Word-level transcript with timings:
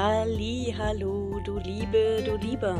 Halli, 0.00 0.72
hallo, 0.78 1.40
du 1.42 1.58
Liebe, 1.58 2.22
du 2.24 2.36
Lieber, 2.36 2.76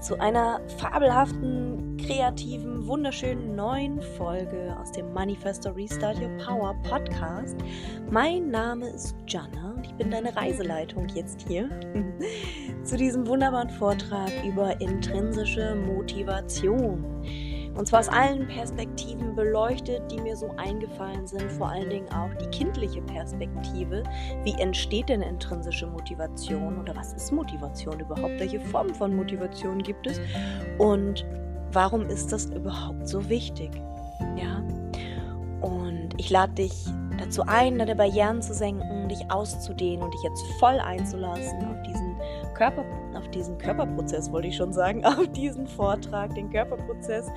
zu 0.00 0.18
einer 0.18 0.60
fabelhaften, 0.76 1.96
kreativen, 1.98 2.84
wunderschönen 2.84 3.54
neuen 3.54 4.02
Folge 4.02 4.76
aus 4.80 4.90
dem 4.90 5.12
Manifesto 5.12 5.70
Restart 5.70 6.18
Your 6.20 6.36
Power 6.44 6.74
Podcast. 6.82 7.56
Mein 8.10 8.50
Name 8.50 8.88
ist 8.88 9.14
Jana 9.28 9.74
und 9.76 9.86
ich 9.86 9.92
bin 9.92 10.10
deine 10.10 10.34
Reiseleitung 10.34 11.06
jetzt 11.14 11.46
hier 11.46 11.70
zu 12.82 12.96
diesem 12.96 13.24
wunderbaren 13.28 13.70
Vortrag 13.70 14.32
über 14.44 14.80
intrinsische 14.80 15.76
Motivation. 15.76 17.04
Und 17.76 17.86
zwar 17.86 18.00
aus 18.00 18.08
allen 18.08 18.46
Perspektiven 18.48 19.34
beleuchtet, 19.34 20.02
die 20.10 20.20
mir 20.20 20.36
so 20.36 20.50
eingefallen 20.56 21.26
sind, 21.26 21.50
vor 21.52 21.68
allen 21.68 21.90
Dingen 21.90 22.08
auch 22.12 22.32
die 22.40 22.46
kindliche 22.46 23.00
Perspektive. 23.02 24.02
Wie 24.44 24.54
entsteht 24.60 25.08
denn 25.08 25.22
intrinsische 25.22 25.86
Motivation 25.86 26.78
oder 26.78 26.94
was 26.96 27.12
ist 27.12 27.32
Motivation 27.32 28.00
überhaupt? 28.00 28.38
Welche 28.38 28.60
Formen 28.60 28.94
von 28.94 29.14
Motivation 29.14 29.82
gibt 29.82 30.06
es? 30.06 30.20
Und 30.78 31.24
warum 31.72 32.06
ist 32.06 32.32
das 32.32 32.46
überhaupt 32.46 33.06
so 33.06 33.28
wichtig? 33.28 33.70
Ja. 34.36 34.62
Und 35.60 36.10
ich 36.16 36.30
lade 36.30 36.54
dich 36.54 36.86
dazu 37.18 37.42
ein, 37.46 37.78
deine 37.78 37.96
Barrieren 37.96 38.42
zu 38.42 38.54
senken, 38.54 39.08
dich 39.08 39.30
auszudehnen 39.30 40.02
und 40.02 40.14
dich 40.14 40.22
jetzt 40.22 40.42
voll 40.58 40.78
einzulassen 40.78 41.64
auf 41.66 41.82
diesen 41.82 42.07
Körper, 42.58 42.84
auf 43.14 43.28
diesen 43.28 43.56
Körperprozess, 43.56 44.32
wollte 44.32 44.48
ich 44.48 44.56
schon 44.56 44.72
sagen, 44.72 45.04
auf 45.04 45.28
diesen 45.28 45.66
Vortrag, 45.66 46.34
den 46.34 46.50
Körperprozess, 46.50 47.30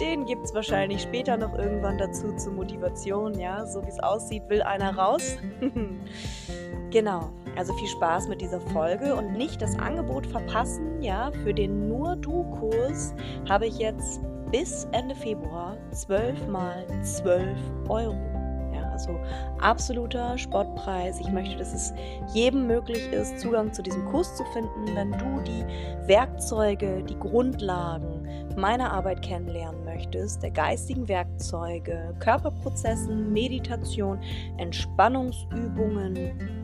den 0.00 0.24
gibt 0.24 0.44
es 0.44 0.54
wahrscheinlich 0.54 1.02
später 1.02 1.36
noch 1.36 1.58
irgendwann 1.58 1.98
dazu 1.98 2.32
zur 2.36 2.52
Motivation, 2.52 3.38
ja, 3.38 3.66
so 3.66 3.82
wie 3.82 3.88
es 3.88 3.98
aussieht, 3.98 4.44
will 4.48 4.62
einer 4.62 4.96
raus. 4.96 5.36
genau, 6.90 7.30
also 7.56 7.72
viel 7.74 7.88
Spaß 7.88 8.28
mit 8.28 8.40
dieser 8.40 8.60
Folge 8.60 9.16
und 9.16 9.32
nicht 9.32 9.60
das 9.60 9.76
Angebot 9.80 10.26
verpassen, 10.26 11.02
ja, 11.02 11.32
für 11.42 11.52
den 11.52 11.88
Nur 11.88 12.14
Du-Kurs 12.14 13.14
habe 13.48 13.66
ich 13.66 13.78
jetzt 13.78 14.20
bis 14.52 14.86
Ende 14.92 15.16
Februar 15.16 15.76
12 15.90 16.46
mal 16.46 16.86
12 17.02 17.58
Euro. 17.88 18.37
Also 18.98 19.20
absoluter 19.60 20.36
Spottpreis. 20.36 21.20
Ich 21.20 21.30
möchte, 21.30 21.56
dass 21.56 21.72
es 21.72 21.94
jedem 22.34 22.66
möglich 22.66 23.12
ist, 23.12 23.38
Zugang 23.38 23.72
zu 23.72 23.80
diesem 23.80 24.04
Kurs 24.06 24.36
zu 24.36 24.44
finden, 24.46 24.96
wenn 24.96 25.12
du 25.12 25.40
die 25.46 25.64
Werkzeuge, 26.08 27.04
die 27.04 27.16
Grundlagen 27.16 28.26
meiner 28.56 28.92
Arbeit 28.92 29.22
kennenlernen 29.22 29.84
möchtest, 29.84 30.42
der 30.42 30.50
geistigen 30.50 31.06
Werkzeuge, 31.06 32.12
Körperprozessen, 32.18 33.32
Meditation, 33.32 34.18
Entspannungsübungen 34.56 36.57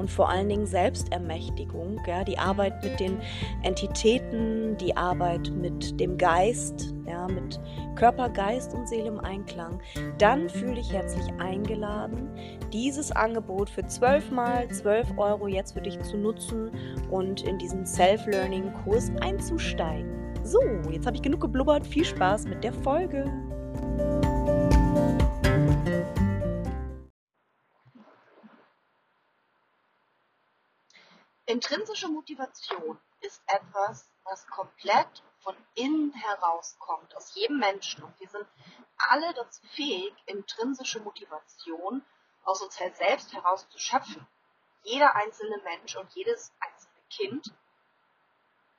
und 0.00 0.10
vor 0.10 0.30
allen 0.30 0.48
Dingen 0.48 0.66
Selbstermächtigung, 0.66 2.00
ja, 2.06 2.24
die 2.24 2.38
Arbeit 2.38 2.82
mit 2.82 2.98
den 2.98 3.18
Entitäten, 3.62 4.76
die 4.78 4.96
Arbeit 4.96 5.50
mit 5.50 6.00
dem 6.00 6.16
Geist, 6.16 6.94
ja, 7.06 7.28
mit 7.28 7.60
Körper, 7.96 8.30
Geist 8.30 8.72
und 8.74 8.88
Seele 8.88 9.08
im 9.08 9.20
Einklang, 9.20 9.78
dann 10.18 10.48
fühle 10.48 10.76
dich 10.76 10.90
herzlich 10.90 11.26
eingeladen, 11.38 12.30
dieses 12.72 13.12
Angebot 13.12 13.68
für 13.68 13.86
12 13.86 14.30
mal 14.30 14.66
12 14.68 15.18
Euro 15.18 15.46
jetzt 15.46 15.72
für 15.74 15.82
dich 15.82 16.00
zu 16.00 16.16
nutzen 16.16 16.70
und 17.10 17.42
in 17.42 17.58
diesen 17.58 17.84
Self-Learning-Kurs 17.84 19.12
einzusteigen. 19.20 20.10
So, 20.42 20.60
jetzt 20.90 21.06
habe 21.06 21.16
ich 21.16 21.22
genug 21.22 21.42
geblubbert. 21.42 21.86
Viel 21.86 22.04
Spaß 22.04 22.46
mit 22.46 22.64
der 22.64 22.72
Folge. 22.72 23.30
Intrinsische 31.50 32.06
Motivation 32.06 32.96
ist 33.22 33.42
etwas, 33.48 34.08
was 34.22 34.46
komplett 34.46 35.24
von 35.40 35.56
innen 35.74 36.12
herauskommt, 36.12 37.16
aus 37.16 37.34
jedem 37.34 37.58
Menschen. 37.58 38.04
Und 38.04 38.20
wir 38.20 38.28
sind 38.28 38.46
alle 38.96 39.34
dazu 39.34 39.60
fähig, 39.74 40.14
intrinsische 40.26 41.00
Motivation 41.00 42.04
aus 42.44 42.62
uns 42.62 42.76
selbst 42.76 43.32
heraus 43.32 43.68
zu 43.68 43.80
schöpfen. 43.80 44.24
Jeder 44.84 45.16
einzelne 45.16 45.58
Mensch 45.64 45.96
und 45.96 46.08
jedes 46.12 46.52
einzelne 46.60 47.02
Kind, 47.10 47.52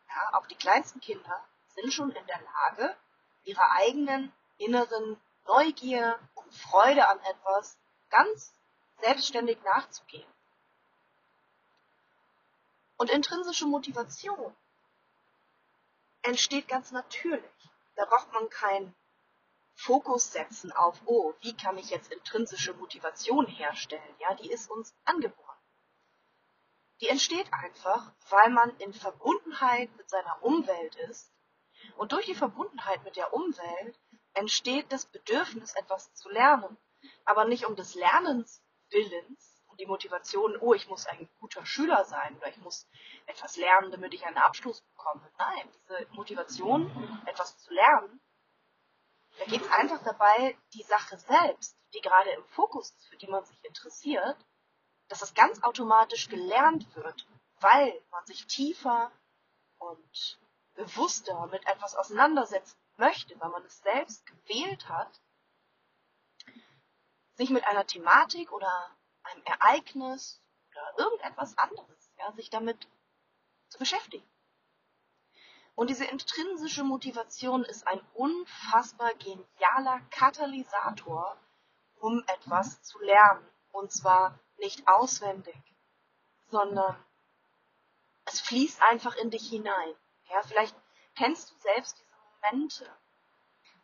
ja, 0.08 0.40
auch 0.40 0.48
die 0.48 0.56
kleinsten 0.56 1.02
Kinder, 1.02 1.44
sind 1.76 1.92
schon 1.92 2.12
in 2.12 2.26
der 2.26 2.40
Lage, 2.40 2.96
ihrer 3.44 3.70
eigenen 3.80 4.32
inneren 4.60 5.20
Neugier 5.46 6.18
und 6.36 6.54
Freude 6.54 7.06
an 7.06 7.20
etwas 7.20 7.78
ganz 8.10 8.54
selbstständig 9.02 9.62
nachzugehen. 9.64 10.31
Und 13.02 13.10
intrinsische 13.10 13.66
Motivation 13.66 14.56
entsteht 16.22 16.68
ganz 16.68 16.92
natürlich. 16.92 17.72
Da 17.96 18.06
braucht 18.06 18.32
man 18.32 18.48
keinen 18.52 18.94
Fokus 19.74 20.32
setzen 20.32 20.72
auf, 20.72 21.02
oh, 21.06 21.34
wie 21.40 21.58
kann 21.58 21.80
ich 21.80 21.90
jetzt 21.90 22.12
intrinsische 22.12 22.76
Motivation 22.76 23.48
herstellen? 23.48 24.16
Ja, 24.20 24.36
die 24.36 24.52
ist 24.52 24.70
uns 24.70 24.94
angeboren. 25.04 25.58
Die 27.00 27.08
entsteht 27.08 27.52
einfach, 27.52 28.12
weil 28.30 28.52
man 28.52 28.70
in 28.78 28.94
Verbundenheit 28.94 29.90
mit 29.98 30.08
seiner 30.08 30.44
Umwelt 30.44 30.96
ist. 31.10 31.34
Und 31.98 32.12
durch 32.12 32.28
die 32.28 32.36
Verbundenheit 32.36 33.04
mit 33.04 33.16
der 33.16 33.34
Umwelt 33.34 34.00
entsteht 34.36 34.92
das 34.92 35.08
Bedürfnis, 35.08 35.74
etwas 35.74 36.14
zu 36.14 36.30
lernen. 36.30 36.78
Aber 37.26 37.46
nicht 37.46 37.66
um 37.66 37.76
des 37.76 37.96
Lernens 37.96 38.62
Willens, 38.92 39.61
die 39.82 39.88
Motivation, 39.88 40.56
oh, 40.58 40.76
ich 40.76 40.88
muss 40.88 41.08
ein 41.08 41.28
guter 41.40 41.66
Schüler 41.66 42.06
sein 42.06 42.38
oder 42.38 42.50
ich 42.50 42.58
muss 42.58 42.88
etwas 43.26 43.58
lernen, 43.58 43.92
damit 43.92 44.14
ich 44.14 44.24
einen 44.28 44.38
Abschluss 44.38 44.82
bekomme. 44.82 45.28
Nein, 45.40 45.68
diese 45.74 46.08
Motivation, 46.12 46.86
etwas 47.26 47.58
zu 47.58 47.74
lernen, 47.74 48.22
da 49.40 49.46
geht 49.46 49.62
es 49.62 49.72
einfach 49.72 50.04
dabei, 50.04 50.56
die 50.74 50.84
Sache 50.84 51.18
selbst, 51.18 51.76
die 51.96 52.02
gerade 52.02 52.30
im 52.30 52.46
Fokus 52.50 52.92
ist, 52.92 53.08
für 53.08 53.18
die 53.18 53.28
man 53.28 53.44
sich 53.44 53.58
interessiert, 53.66 54.38
dass 55.08 55.20
das 55.20 55.34
ganz 55.34 55.64
automatisch 55.64 56.30
gelernt 56.30 56.96
wird, 56.96 57.26
weil 57.60 58.00
man 58.12 58.24
sich 58.28 58.46
tiefer 58.46 59.12
und 59.80 60.40
bewusster 60.76 61.48
mit 61.48 61.66
etwas 61.66 61.96
auseinandersetzen 61.96 62.78
möchte, 62.98 63.40
weil 63.40 63.50
man 63.50 63.66
es 63.66 63.80
selbst 63.80 64.28
gewählt 64.28 64.88
hat, 64.88 65.22
sich 67.34 67.50
mit 67.50 67.66
einer 67.66 67.88
Thematik 67.88 68.52
oder 68.52 68.96
einem 69.32 69.44
Ereignis 69.46 70.42
oder 70.72 71.06
irgendetwas 71.06 71.58
anderes, 71.58 72.12
ja, 72.18 72.32
sich 72.34 72.50
damit 72.50 72.88
zu 73.70 73.80
beschäftigen. 73.80 74.28
Und 75.76 75.90
diese 75.90 76.06
intrinsische 76.06 76.84
Motivation 76.84 77.64
ist 77.64 77.88
ein 77.88 78.02
unfassbar 78.14 79.14
genialer 79.16 80.02
Katalysator, 80.12 81.38
um 82.00 82.24
etwas 82.28 82.82
zu 82.84 83.00
lernen. 83.00 83.48
Und 83.72 83.92
zwar 83.92 84.38
nicht 84.58 84.88
auswendig, 84.88 85.56
sondern 86.50 86.96
es 88.26 88.42
fließt 88.42 88.82
einfach 88.82 89.16
in 89.16 89.32
dich 89.32 89.50
hinein. 89.50 89.96
Ja, 90.30 90.42
vielleicht 90.44 90.76
kennst 91.16 91.52
du 91.52 91.56
selbst 91.60 91.98
diese 91.98 92.52
Momente, 92.52 92.98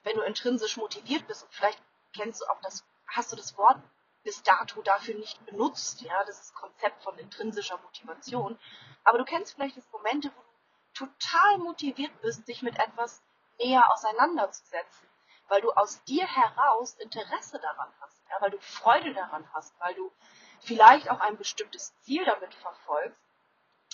wenn 0.04 0.18
du 0.18 0.22
intrinsisch 0.24 0.78
motiviert 0.78 1.26
bist 1.28 1.44
und 1.44 1.54
vielleicht 1.54 1.82
kennst 2.14 2.42
du 2.42 2.46
auch 2.46 2.62
das, 2.62 2.86
hast 3.08 3.32
du 3.32 3.36
das 3.36 3.58
Wort 3.58 3.82
bis 4.28 4.44
dato 4.44 4.82
dafür 4.82 5.16
nicht 5.16 5.46
benutzt, 5.46 6.02
ja, 6.02 6.22
das 6.26 6.42
ist 6.42 6.54
Konzept 6.54 7.02
von 7.02 7.18
intrinsischer 7.18 7.78
Motivation. 7.78 8.60
Aber 9.06 9.20
du 9.20 9.24
kennst 9.24 9.54
vielleicht 9.54 9.78
das 9.78 9.90
Momente, 9.94 10.30
wo 10.36 10.42
du 10.42 11.06
total 11.06 11.60
motiviert 11.60 12.12
bist, 12.22 12.46
dich 12.46 12.62
mit 12.62 12.78
etwas 12.78 13.24
näher 13.58 13.90
auseinanderzusetzen, 13.90 15.08
weil 15.48 15.62
du 15.62 15.72
aus 15.72 16.04
dir 16.04 16.28
heraus 16.28 16.96
Interesse 16.96 17.58
daran 17.60 17.90
hast, 18.02 18.22
ja, 18.30 18.36
weil 18.42 18.52
du 18.52 18.60
Freude 18.60 19.14
daran 19.14 19.48
hast, 19.54 19.74
weil 19.80 19.96
du 19.96 20.12
vielleicht 20.60 21.10
auch 21.10 21.22
ein 21.22 21.38
bestimmtes 21.38 21.98
Ziel 22.02 22.26
damit 22.26 22.54
verfolgst, 22.54 23.24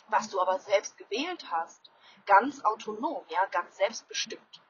was 0.08 0.32
du 0.32 0.42
aber 0.42 0.58
selbst 0.58 0.98
gewählt 0.98 1.46
hast, 1.52 1.92
ganz 2.26 2.66
autonom, 2.66 3.24
ja, 3.28 3.46
ganz 3.52 3.78
selbstbestimmt. 3.78 4.62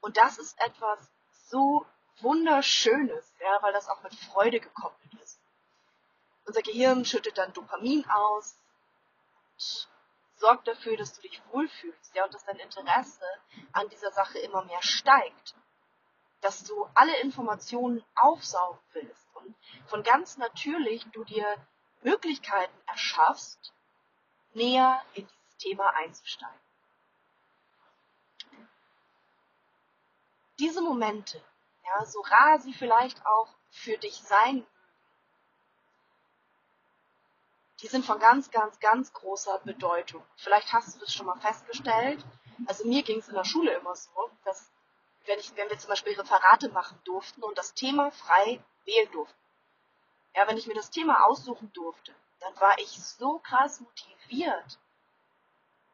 Und 0.00 0.16
das 0.16 0.38
ist 0.38 0.60
etwas 0.60 1.10
so 1.48 1.84
Wunderschönes, 2.20 3.32
ja, 3.40 3.62
weil 3.62 3.72
das 3.72 3.88
auch 3.88 4.02
mit 4.02 4.14
Freude 4.14 4.60
gekoppelt 4.60 5.14
ist. 5.22 5.40
Unser 6.46 6.62
Gehirn 6.62 7.04
schüttet 7.04 7.38
dann 7.38 7.52
Dopamin 7.52 8.08
aus 8.08 8.56
und 9.56 9.88
sorgt 10.36 10.66
dafür, 10.68 10.96
dass 10.96 11.14
du 11.14 11.22
dich 11.22 11.40
wohlfühlst, 11.52 12.14
ja, 12.14 12.24
und 12.24 12.34
dass 12.34 12.44
dein 12.44 12.58
Interesse 12.58 13.24
an 13.72 13.88
dieser 13.88 14.10
Sache 14.12 14.38
immer 14.38 14.64
mehr 14.64 14.82
steigt. 14.82 15.54
Dass 16.40 16.64
du 16.64 16.88
alle 16.94 17.20
Informationen 17.20 18.04
aufsaugen 18.14 18.80
willst 18.92 19.26
und 19.34 19.54
von 19.86 20.02
ganz 20.02 20.36
natürlich 20.36 21.04
du 21.12 21.24
dir 21.24 21.46
Möglichkeiten 22.02 22.76
erschaffst, 22.86 23.72
näher 24.54 25.02
in 25.14 25.26
dieses 25.26 25.56
Thema 25.58 25.90
einzusteigen. 25.96 26.60
Diese 30.58 30.80
Momente, 30.80 31.40
ja, 31.88 32.04
so 32.06 32.20
rar 32.20 32.58
sie 32.60 32.72
vielleicht 32.72 33.24
auch 33.26 33.48
für 33.70 33.96
dich 33.98 34.20
sein 34.22 34.66
die 37.82 37.86
sind 37.86 38.04
von 38.04 38.18
ganz, 38.18 38.50
ganz, 38.50 38.80
ganz 38.80 39.12
großer 39.12 39.60
Bedeutung. 39.60 40.24
Vielleicht 40.36 40.72
hast 40.72 40.96
du 40.96 41.00
das 41.00 41.14
schon 41.14 41.26
mal 41.26 41.38
festgestellt. 41.38 42.24
Also 42.66 42.84
mir 42.84 43.02
ging 43.02 43.18
es 43.20 43.28
in 43.28 43.34
der 43.34 43.44
Schule 43.44 43.72
immer 43.72 43.94
so, 43.94 44.30
dass 44.44 44.70
wenn, 45.26 45.38
ich, 45.38 45.54
wenn 45.56 45.70
wir 45.70 45.78
zum 45.78 45.90
Beispiel 45.90 46.18
Referate 46.18 46.70
machen 46.70 46.98
durften 47.04 47.42
und 47.42 47.56
das 47.56 47.74
Thema 47.74 48.10
frei 48.10 48.60
wählen 48.84 49.10
durften. 49.12 49.38
Ja, 50.34 50.48
wenn 50.48 50.56
ich 50.56 50.66
mir 50.66 50.74
das 50.74 50.90
Thema 50.90 51.26
aussuchen 51.26 51.72
durfte, 51.72 52.14
dann 52.40 52.58
war 52.60 52.78
ich 52.78 53.00
so 53.02 53.38
krass 53.40 53.80
motiviert, 53.80 54.78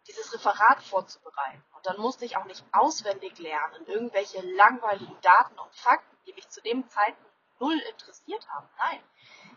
dieses 0.06 0.32
Referat 0.34 0.82
vorzubereiten. 0.82 1.64
Und 1.76 1.86
dann 1.86 2.00
musste 2.00 2.24
ich 2.24 2.36
auch 2.36 2.44
nicht 2.44 2.64
auswendig 2.72 3.38
lernen, 3.38 3.86
irgendwelche 3.86 4.40
langweiligen 4.42 5.20
Daten 5.22 5.58
und 5.58 5.74
Fakten, 5.74 6.16
die 6.26 6.32
mich 6.34 6.48
zu 6.48 6.60
dem 6.62 6.88
Zeitpunkt 6.88 7.32
null 7.60 7.78
interessiert 7.78 8.46
haben. 8.48 8.68
Nein, 8.78 9.00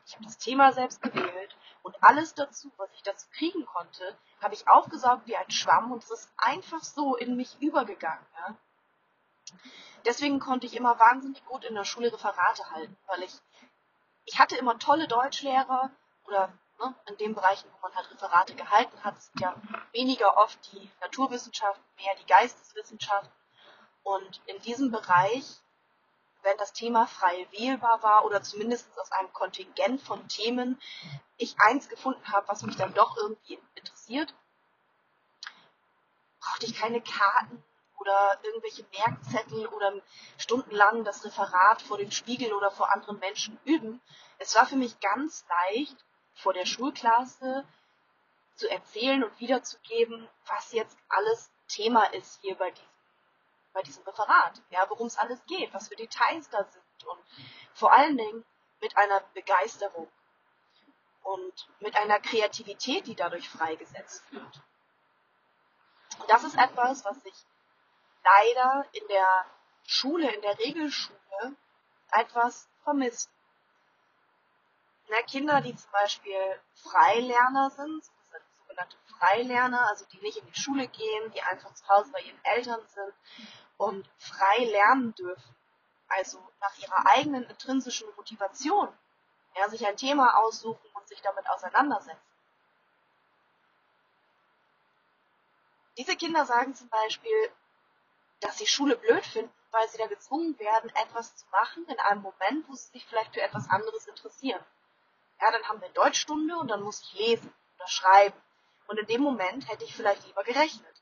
ich 0.05 0.15
habe 0.15 0.25
das 0.25 0.37
Thema 0.37 0.71
selbst 0.71 1.01
gewählt 1.01 1.57
und 1.83 2.01
alles 2.03 2.33
dazu, 2.33 2.71
was 2.77 2.89
ich 2.93 3.03
dazu 3.03 3.27
kriegen 3.31 3.65
konnte, 3.65 4.17
habe 4.41 4.53
ich 4.53 4.67
aufgesaugt 4.67 5.27
wie 5.27 5.35
ein 5.35 5.51
Schwamm 5.51 5.91
und 5.91 6.03
es 6.03 6.11
ist 6.11 6.31
einfach 6.37 6.83
so 6.83 7.15
in 7.15 7.35
mich 7.35 7.57
übergegangen. 7.59 8.25
Ja? 8.37 8.55
Deswegen 10.05 10.39
konnte 10.39 10.67
ich 10.67 10.75
immer 10.75 10.99
wahnsinnig 10.99 11.43
gut 11.45 11.65
in 11.65 11.75
der 11.75 11.83
Schule 11.83 12.11
Referate 12.11 12.69
halten, 12.71 12.97
weil 13.07 13.23
ich, 13.23 13.33
ich 14.25 14.39
hatte 14.39 14.55
immer 14.55 14.79
tolle 14.79 15.07
Deutschlehrer 15.07 15.91
oder 16.25 16.53
ne, 16.79 16.95
in 17.07 17.17
den 17.17 17.35
Bereichen, 17.35 17.69
wo 17.73 17.87
man 17.87 17.95
halt 17.95 18.09
Referate 18.11 18.55
gehalten 18.55 19.03
hat, 19.03 19.21
sind 19.21 19.39
ja 19.39 19.55
weniger 19.91 20.37
oft 20.37 20.59
die 20.71 20.89
Naturwissenschaften, 21.01 21.83
mehr 21.97 22.15
die 22.21 22.25
Geisteswissenschaften. 22.27 23.31
Und 24.03 24.41
in 24.45 24.61
diesem 24.61 24.91
Bereich, 24.91 25.45
wenn 26.43 26.57
das 26.57 26.73
Thema 26.73 27.07
frei 27.07 27.47
wählbar 27.51 28.01
war 28.03 28.25
oder 28.25 28.41
zumindest 28.41 28.87
aus 28.99 29.11
einem 29.11 29.33
Kontingent 29.33 30.01
von 30.01 30.27
Themen, 30.27 30.79
ich 31.37 31.59
eins 31.59 31.89
gefunden 31.89 32.31
habe, 32.31 32.47
was 32.47 32.63
mich 32.63 32.77
dann 32.77 32.93
doch 32.93 33.17
irgendwie 33.17 33.59
interessiert, 33.75 34.33
brauchte 36.39 36.65
ich 36.65 36.79
keine 36.79 37.01
Karten 37.01 37.63
oder 37.99 38.39
irgendwelche 38.43 38.85
Merkzettel 38.97 39.67
oder 39.67 39.93
stundenlang 40.37 41.03
das 41.03 41.25
Referat 41.25 41.81
vor 41.81 41.97
dem 41.97 42.11
Spiegel 42.11 42.53
oder 42.53 42.71
vor 42.71 42.93
anderen 42.93 43.19
Menschen 43.19 43.59
üben. 43.65 44.01
Es 44.37 44.55
war 44.55 44.65
für 44.65 44.77
mich 44.77 44.99
ganz 44.99 45.45
leicht, 45.49 46.05
vor 46.37 46.53
der 46.53 46.65
Schulklasse 46.65 47.65
zu 48.55 48.69
erzählen 48.69 49.23
und 49.23 49.39
wiederzugeben, 49.39 50.27
was 50.45 50.71
jetzt 50.71 50.97
alles 51.09 51.51
Thema 51.67 52.05
ist 52.13 52.39
hier 52.41 52.55
bei 52.55 52.71
diesem, 52.71 52.89
bei 53.73 53.81
diesem 53.83 54.03
Referat. 54.03 54.61
Ja, 54.69 54.85
worum 54.89 55.07
es 55.07 55.17
alles 55.17 55.43
geht, 55.45 55.73
was 55.73 55.89
für 55.89 55.95
Details 55.95 56.49
da 56.49 56.63
sind 56.63 57.05
und 57.05 57.19
vor 57.73 57.91
allen 57.91 58.17
Dingen 58.17 58.45
mit 58.81 58.97
einer 58.97 59.21
Begeisterung 59.33 60.07
und 61.23 61.69
mit 61.79 61.95
einer 61.95 62.19
Kreativität, 62.19 63.05
die 63.07 63.15
dadurch 63.15 63.49
freigesetzt 63.49 64.31
wird. 64.31 64.61
Und 66.19 66.29
das 66.29 66.43
ist 66.43 66.57
etwas, 66.57 67.03
was 67.05 67.17
ich 67.25 67.35
leider 68.23 68.85
in 68.93 69.07
der 69.07 69.45
Schule, 69.85 70.31
in 70.31 70.41
der 70.41 70.57
Regelschule 70.57 71.55
etwas 72.11 72.69
vermisst. 72.83 73.29
Na, 75.09 75.21
Kinder, 75.21 75.61
die 75.61 75.75
zum 75.75 75.91
Beispiel 75.91 76.35
Freilerner 76.73 77.69
sind, 77.69 78.03
sogenannte 78.59 78.97
Freilerner, 79.17 79.87
also 79.87 80.05
die 80.11 80.19
nicht 80.19 80.37
in 80.37 80.45
die 80.45 80.59
Schule 80.59 80.87
gehen, 80.87 81.31
die 81.31 81.41
einfach 81.41 81.73
zu 81.73 81.87
Hause 81.87 82.11
bei 82.11 82.21
ihren 82.21 82.43
Eltern 82.43 82.85
sind 82.87 83.13
und 83.77 84.09
frei 84.17 84.65
lernen 84.65 85.15
dürfen, 85.15 85.55
also 86.09 86.39
nach 86.59 86.77
ihrer 86.77 87.05
eigenen 87.07 87.43
intrinsischen 87.43 88.07
Motivation, 88.15 88.89
ja, 89.55 89.69
sich 89.69 89.85
ein 89.87 89.97
Thema 89.97 90.37
aussuchen 90.37 90.89
und 90.93 91.07
sich 91.07 91.21
damit 91.21 91.49
auseinandersetzen. 91.49 92.21
Diese 95.97 96.15
Kinder 96.15 96.45
sagen 96.45 96.75
zum 96.75 96.89
Beispiel, 96.89 97.51
dass 98.41 98.57
sie 98.57 98.67
Schule 98.67 98.97
blöd 98.97 99.25
finden, 99.25 99.51
weil 99.71 99.87
sie 99.89 99.97
da 99.97 100.07
gezwungen 100.07 100.57
werden, 100.59 100.91
etwas 100.91 101.35
zu 101.35 101.45
machen 101.51 101.85
in 101.87 101.99
einem 101.99 102.21
Moment, 102.21 102.67
wo 102.67 102.75
sie 102.75 102.91
sich 102.91 103.05
vielleicht 103.05 103.33
für 103.33 103.41
etwas 103.41 103.69
anderes 103.69 104.05
interessieren. 104.05 104.63
Ja, 105.41 105.51
dann 105.51 105.63
haben 105.63 105.81
wir 105.81 105.89
Deutschstunde 105.89 106.57
und 106.57 106.69
dann 106.69 106.81
muss 106.81 107.01
ich 107.01 107.19
lesen 107.19 107.53
oder 107.77 107.87
schreiben. 107.87 108.41
Und 108.87 108.99
in 108.99 109.07
dem 109.07 109.21
Moment 109.21 109.69
hätte 109.69 109.83
ich 109.83 109.95
vielleicht 109.95 110.25
lieber 110.25 110.43
gerechnet. 110.43 110.97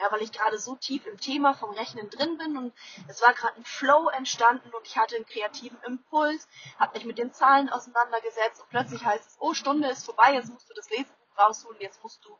Ja, 0.00 0.12
weil 0.12 0.22
ich 0.22 0.32
gerade 0.32 0.58
so 0.58 0.76
tief 0.76 1.06
im 1.06 1.18
Thema 1.18 1.54
vom 1.54 1.70
Rechnen 1.70 2.10
drin 2.10 2.36
bin 2.36 2.58
und 2.58 2.74
es 3.08 3.22
war 3.22 3.32
gerade 3.32 3.56
ein 3.56 3.64
Flow 3.64 4.08
entstanden 4.10 4.70
und 4.74 4.86
ich 4.86 4.98
hatte 4.98 5.16
einen 5.16 5.24
kreativen 5.24 5.80
Impuls, 5.84 6.46
habe 6.78 6.98
mich 6.98 7.06
mit 7.06 7.16
den 7.16 7.32
Zahlen 7.32 7.70
auseinandergesetzt 7.70 8.60
und 8.60 8.68
plötzlich 8.68 9.04
heißt 9.04 9.26
es, 9.26 9.36
oh, 9.40 9.54
Stunde 9.54 9.88
ist 9.88 10.04
vorbei, 10.04 10.34
jetzt 10.34 10.52
musst 10.52 10.68
du 10.68 10.74
das 10.74 10.90
Lesebuch 10.90 11.38
rausholen, 11.38 11.80
jetzt 11.80 12.02
musst 12.02 12.22
du 12.26 12.38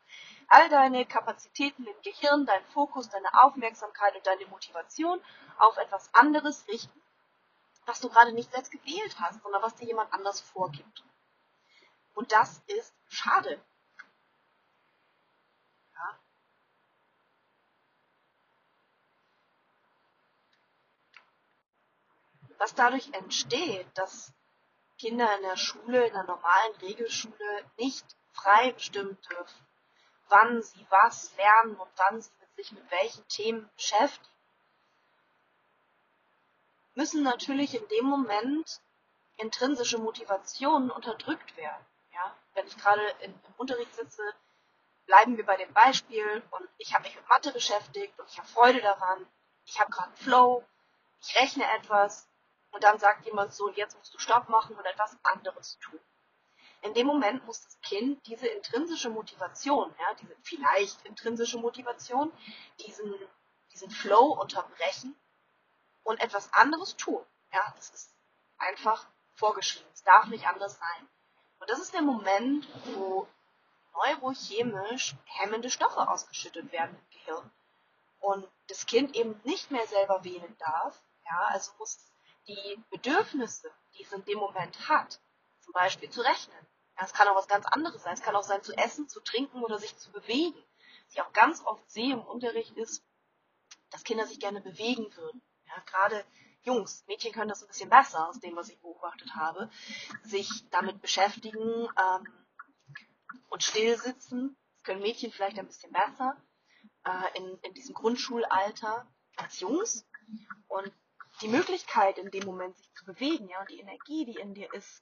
all 0.49 0.69
deine 0.69 1.05
Kapazitäten 1.07 1.85
im 1.87 2.01
Gehirn, 2.03 2.45
deinen 2.45 2.65
Fokus, 2.65 3.09
deine 3.09 3.33
Aufmerksamkeit 3.43 4.15
und 4.15 4.27
deine 4.27 4.45
Motivation 4.45 5.19
auf 5.57 5.77
etwas 5.77 6.13
anderes 6.13 6.67
richten, 6.67 7.01
was 7.87 7.99
du 8.01 8.09
gerade 8.09 8.33
nicht 8.33 8.51
selbst 8.51 8.71
gewählt 8.71 9.15
hast, 9.19 9.41
sondern 9.41 9.63
was 9.63 9.75
dir 9.75 9.87
jemand 9.87 10.13
anders 10.13 10.41
vorgibt. 10.41 11.03
Und 12.17 12.31
das 12.31 12.63
ist 12.65 12.95
schade. 13.09 13.63
Ja. 15.93 16.19
Was 22.57 22.73
dadurch 22.73 23.13
entsteht, 23.13 23.85
dass 23.93 24.33
Kinder 24.97 25.35
in 25.35 25.43
der 25.43 25.57
Schule, 25.57 26.07
in 26.07 26.13
der 26.13 26.23
normalen 26.23 26.75
Regelschule 26.77 27.63
nicht 27.77 28.03
frei 28.33 28.71
bestimmen 28.71 29.15
dürfen, 29.29 29.67
wann 30.29 30.63
sie 30.63 30.87
was 30.89 31.37
lernen 31.37 31.75
und 31.75 31.91
wann 31.97 32.19
sie 32.19 32.31
sich 32.55 32.71
mit 32.71 32.89
welchen 32.89 33.27
Themen 33.27 33.69
beschäftigen, 33.75 34.33
müssen 36.95 37.21
natürlich 37.21 37.75
in 37.75 37.87
dem 37.89 38.05
Moment 38.05 38.81
intrinsische 39.35 39.99
Motivationen 39.99 40.89
unterdrückt 40.89 41.55
werden. 41.57 41.85
Wenn 42.57 42.65
ich 42.65 42.77
gerade 42.77 43.07
im 43.21 43.39
Unterricht 43.57 43.93
sitze, 43.93 44.23
bleiben 45.05 45.37
wir 45.37 45.45
bei 45.45 45.57
dem 45.57 45.71
Beispiel 45.73 46.41
und 46.49 46.67
ich 46.79 46.91
habe 46.95 47.03
mich 47.03 47.15
mit 47.15 47.29
Mathe 47.29 47.51
beschäftigt 47.51 48.19
und 48.19 48.27
ich 48.27 48.39
habe 48.39 48.47
Freude 48.47 48.81
daran, 48.81 49.27
ich 49.65 49.79
habe 49.79 49.91
gerade 49.91 50.11
Flow, 50.17 50.65
ich 51.21 51.35
rechne 51.39 51.71
etwas 51.73 52.27
und 52.71 52.83
dann 52.83 52.97
sagt 52.97 53.27
jemand 53.27 53.53
so, 53.53 53.69
jetzt 53.69 53.95
musst 53.95 54.11
du 54.11 54.17
Stopp 54.17 54.49
machen 54.49 54.75
und 54.75 54.83
etwas 54.87 55.15
anderes 55.21 55.77
tun. 55.77 55.99
In 56.81 56.95
dem 56.95 57.05
Moment 57.05 57.45
muss 57.45 57.61
das 57.63 57.79
Kind 57.81 58.25
diese 58.25 58.47
intrinsische 58.47 59.11
Motivation, 59.11 59.93
ja, 59.99 60.15
diese 60.15 60.35
vielleicht 60.41 61.05
intrinsische 61.05 61.59
Motivation, 61.59 62.33
diesen, 62.79 63.13
diesen 63.71 63.91
Flow 63.91 64.31
unterbrechen 64.31 65.15
und 66.01 66.19
etwas 66.19 66.51
anderes 66.53 66.97
tun. 66.97 67.23
Ja, 67.53 67.71
das 67.75 67.91
ist 67.91 68.15
einfach 68.57 69.05
vorgeschrieben. 69.35 69.87
Es 69.93 70.01
darf 70.01 70.25
nicht 70.25 70.47
anders 70.47 70.79
sein. 70.79 71.07
Und 71.67 71.73
das 71.73 71.83
ist 71.83 71.93
der 71.93 72.01
Moment, 72.01 72.65
wo 72.95 73.27
neurochemisch 73.93 75.15
hemmende 75.25 75.69
Stoffe 75.69 76.07
ausgeschüttet 76.07 76.71
werden 76.71 76.95
im 76.95 77.19
Gehirn. 77.19 77.51
Und 78.21 78.47
das 78.67 78.85
Kind 78.85 79.17
eben 79.17 79.37
nicht 79.43 79.69
mehr 79.69 79.85
selber 79.87 80.23
wählen 80.23 80.55
darf. 80.59 81.03
Ja, 81.25 81.47
also 81.47 81.73
muss 81.77 82.09
die 82.47 82.81
Bedürfnisse, 82.89 83.69
die 83.93 84.03
es 84.03 84.13
in 84.13 84.23
dem 84.23 84.37
Moment 84.37 84.87
hat, 84.87 85.19
zum 85.59 85.73
Beispiel 85.73 86.09
zu 86.09 86.21
rechnen. 86.21 86.67
Ja, 86.97 87.03
es 87.03 87.11
kann 87.11 87.27
auch 87.27 87.35
was 87.35 87.49
ganz 87.49 87.65
anderes 87.65 88.01
sein. 88.01 88.13
Es 88.13 88.21
kann 88.21 88.37
auch 88.37 88.43
sein 88.43 88.63
zu 88.63 88.71
essen, 88.77 89.09
zu 89.09 89.19
trinken 89.19 89.61
oder 89.61 89.77
sich 89.77 89.97
zu 89.97 90.09
bewegen. 90.13 90.63
Was 91.07 91.15
ich 91.15 91.21
auch 91.21 91.33
ganz 91.33 91.65
oft 91.65 91.91
sehe 91.91 92.13
im 92.13 92.21
Unterricht 92.21 92.77
ist, 92.77 93.03
dass 93.89 94.05
Kinder 94.05 94.25
sich 94.25 94.39
gerne 94.39 94.61
bewegen 94.61 95.13
würden. 95.17 95.41
Ja, 95.65 95.83
gerade 95.85 96.23
Jungs, 96.67 97.05
Mädchen 97.07 97.31
können 97.31 97.47
das 97.47 97.63
ein 97.63 97.67
bisschen 97.69 97.89
besser, 97.89 98.27
aus 98.27 98.41
dem, 98.41 98.57
was 98.57 98.67
ich 98.67 98.77
beobachtet 98.81 99.33
habe, 99.35 99.69
sich 100.23 100.69
damit 100.69 101.01
beschäftigen 101.01 101.87
ähm, 101.97 102.27
und 103.47 103.63
still 103.63 103.97
sitzen. 103.97 104.57
Das 104.73 104.83
können 104.83 105.01
Mädchen 105.01 105.31
vielleicht 105.31 105.57
ein 105.57 105.67
bisschen 105.67 105.93
besser 105.93 106.35
äh, 107.05 107.37
in, 107.37 107.57
in 107.59 107.73
diesem 107.73 107.95
Grundschulalter 107.95 109.07
als 109.37 109.61
Jungs. 109.61 110.05
Und 110.67 110.91
die 111.41 111.47
Möglichkeit 111.47 112.17
in 112.17 112.31
dem 112.31 112.45
Moment 112.45 112.75
sich 112.75 112.91
zu 112.95 113.05
bewegen, 113.05 113.47
ja, 113.47 113.61
und 113.61 113.69
die 113.69 113.79
Energie, 113.79 114.25
die 114.25 114.37
in 114.37 114.53
dir 114.53 114.73
ist, 114.73 115.01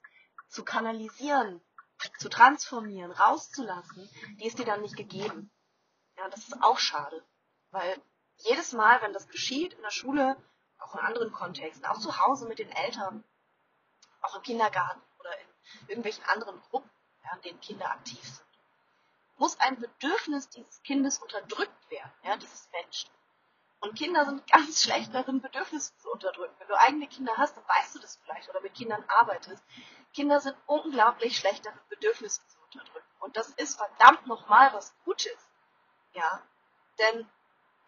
zu 0.49 0.63
kanalisieren, 0.63 1.61
zu 2.19 2.29
transformieren, 2.29 3.11
rauszulassen, 3.11 4.07
die 4.39 4.45
ist 4.45 4.59
dir 4.59 4.65
dann 4.65 4.81
nicht 4.81 4.97
gegeben. 4.97 5.49
Ja, 6.15 6.29
das 6.29 6.41
ist 6.41 6.61
auch 6.61 6.77
schade. 6.77 7.25
Weil 7.71 7.99
jedes 8.37 8.73
Mal, 8.73 9.01
wenn 9.01 9.13
das 9.13 9.27
geschieht 9.29 9.73
in 9.73 9.81
der 9.81 9.89
Schule, 9.89 10.37
auch 10.85 10.93
in 10.95 11.01
anderen 11.01 11.31
Kontexten, 11.31 11.85
auch 11.85 11.99
zu 11.99 12.19
Hause 12.19 12.47
mit 12.47 12.59
den 12.59 12.71
Eltern, 12.71 13.23
auch 14.21 14.35
im 14.35 14.41
Kindergarten 14.43 15.01
oder 15.19 15.31
in 15.39 15.87
irgendwelchen 15.87 16.23
anderen 16.25 16.61
Gruppen, 16.69 16.89
ja, 17.23 17.35
in 17.35 17.41
denen 17.41 17.61
Kinder 17.61 17.89
aktiv 17.91 18.23
sind, 18.23 18.45
muss 19.37 19.59
ein 19.59 19.79
Bedürfnis 19.79 20.49
dieses 20.49 20.81
Kindes 20.83 21.17
unterdrückt 21.19 21.91
werden, 21.91 22.11
ja, 22.23 22.37
dieses 22.37 22.69
Menschen. 22.71 23.09
Und 23.81 23.95
Kinder 23.95 24.25
sind 24.25 24.47
ganz 24.47 24.83
schlecht 24.83 25.13
darin, 25.13 25.41
Bedürfnisse 25.41 25.95
zu 25.97 26.09
unterdrücken. 26.09 26.55
Wenn 26.59 26.67
du 26.67 26.79
eigene 26.79 27.07
Kinder 27.07 27.33
hast, 27.37 27.57
dann 27.57 27.67
weißt 27.67 27.95
du 27.95 27.99
das 27.99 28.15
vielleicht 28.23 28.49
oder 28.49 28.61
mit 28.61 28.73
Kindern 28.73 29.03
arbeitest. 29.07 29.63
Kinder 30.13 30.39
sind 30.39 30.55
unglaublich 30.65 31.37
schlecht 31.37 31.65
darin, 31.65 31.79
Bedürfnisse 31.89 32.41
zu 32.47 32.57
unterdrücken. 32.61 33.05
Und 33.19 33.35
das 33.37 33.49
ist 33.49 33.77
verdammt 33.77 34.25
nochmal 34.27 34.73
was 34.73 34.95
Gutes. 35.03 35.37
Ja. 36.13 36.41
Denn 36.97 37.29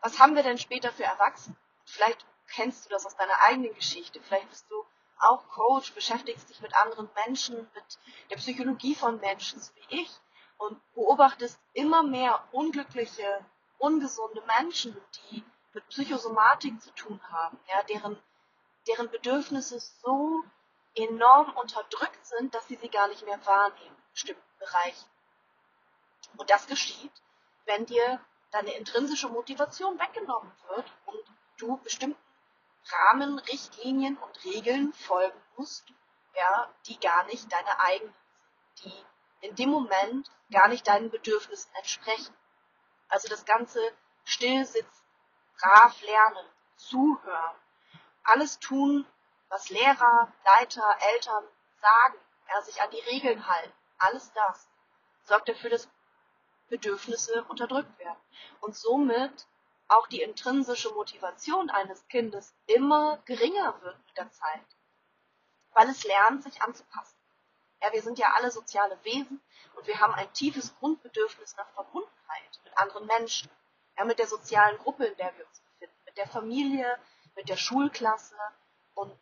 was 0.02 0.20
haben 0.20 0.36
wir 0.36 0.44
denn 0.44 0.58
später 0.58 0.92
für 0.92 1.06
Erwachsene? 1.06 1.56
Vielleicht 1.86 2.26
kennst 2.48 2.86
du 2.86 2.90
das 2.90 3.06
aus 3.06 3.16
deiner 3.16 3.40
eigenen 3.42 3.74
Geschichte. 3.74 4.22
Vielleicht 4.22 4.50
bist 4.50 4.70
du 4.70 4.86
auch 5.20 5.48
Coach, 5.50 5.94
beschäftigst 5.94 6.50
dich 6.50 6.62
mit 6.62 6.76
anderen 6.76 7.10
Menschen, 7.16 7.58
mit 7.74 8.00
der 8.30 8.38
Psychologie 8.38 8.96
von 8.96 9.20
Menschen, 9.20 9.60
so 9.60 9.72
wie 9.76 10.02
ich, 10.02 10.12
und 10.58 10.80
beobachtest 10.94 11.60
immer 11.74 12.04
mehr 12.04 12.44
unglückliche, 12.52 13.46
ungesunde 13.78 14.42
Menschen, 14.60 14.96
die 15.32 15.44
mit 15.74 15.88
Psychosomatik 15.90 16.82
zu 16.82 16.92
tun 16.92 17.22
haben, 17.32 17.60
ja, 17.68 17.84
deren, 17.84 18.18
deren 18.88 19.10
Bedürfnisse 19.10 19.80
so 19.80 20.44
enorm 20.96 21.56
unterdrückt 21.56 22.26
sind, 22.26 22.56
dass 22.56 22.68
sie 22.68 22.76
sie 22.76 22.90
gar 22.90 23.08
nicht 23.08 23.24
mehr 23.26 23.44
wahrnehmen 23.46 23.96
in 23.96 24.12
bestimmten 24.12 24.60
Bereichen. 24.60 25.10
Und 26.38 26.50
das 26.50 26.66
geschieht, 26.68 27.12
wenn 27.66 27.86
dir 27.86 28.20
deine 28.52 28.74
intrinsische 28.74 29.30
Motivation 29.30 30.00
weggenommen 30.00 30.52
wird 30.70 30.92
und 31.06 31.20
du 31.58 31.78
bestimmten 31.78 32.20
Rahmen, 32.92 33.40
Richtlinien 33.40 34.18
und 34.18 34.46
Regeln 34.46 34.94
folgen 34.94 35.40
musst, 35.56 35.86
ja, 36.36 36.70
die 36.86 37.00
gar 37.00 37.26
nicht 37.26 37.52
deine 37.52 37.80
eigenen 37.80 38.14
sind, 38.76 38.94
die 39.42 39.48
in 39.48 39.56
dem 39.56 39.70
Moment 39.70 40.30
gar 40.52 40.68
nicht 40.68 40.88
deinen 40.88 41.10
Bedürfnissen 41.10 41.74
entsprechen. 41.76 42.36
Also 43.10 43.28
das 43.28 43.46
ganze 43.46 43.80
Stillsitzen, 44.26 45.04
brav 45.60 46.02
lernen, 46.02 46.46
zuhören, 46.76 47.56
alles 48.24 48.60
tun, 48.60 49.06
was 49.50 49.70
Lehrer, 49.70 50.32
Leiter, 50.46 50.98
Eltern 51.14 51.44
sagen, 51.80 52.18
ja, 52.50 52.62
sich 52.62 52.82
an 52.82 52.92
die 52.92 53.00
Regeln 53.00 53.48
halten, 53.48 53.74
alles 53.98 54.32
das 54.34 54.68
sorgt 55.24 55.50
dafür, 55.50 55.70
dass 55.70 55.90
Bedürfnisse 56.70 57.44
unterdrückt 57.46 57.98
werden. 58.00 58.20
Und 58.62 58.76
somit 58.76 59.48
auch 59.90 60.08
die 60.08 60.22
intrinsische 60.22 60.92
Motivation 60.94 61.70
eines 61.70 62.08
Kindes 62.08 62.54
immer 62.66 63.18
geringer 63.26 63.82
wird 63.82 63.98
mit 64.06 64.18
der 64.18 64.32
Zeit, 64.32 64.66
weil 65.72 65.90
es 65.90 66.04
lernt, 66.04 66.44
sich 66.44 66.62
anzupassen. 66.62 67.18
Ja, 67.82 67.94
wir 67.94 68.02
sind 68.02 68.18
ja 68.18 68.34
alle 68.34 68.52
soziale 68.52 68.98
Wesen 69.04 69.42
und 69.76 69.88
wir 69.88 70.00
haben 70.00 70.14
ein 70.14 70.32
tiefes 70.34 70.76
Grundbedürfnis 70.80 71.56
nach 71.56 71.70
Verbundenheit 71.72 72.60
mit 72.64 72.78
anderen 72.78 73.06
Menschen, 73.06 73.50
ja, 73.98 74.06
mit 74.06 74.20
der 74.20 74.28
sozialen 74.28 74.78
Gruppe, 74.80 75.06
in 75.06 75.18
der 75.18 75.36
wir 75.38 75.46
uns 75.46 75.62
befinden, 75.62 75.96
mit 76.06 76.18
der 76.18 76.28
Familie, 76.28 77.00
mit 77.36 77.50
der 77.50 77.58
Schulklasse 77.58 78.36
und 78.96 79.16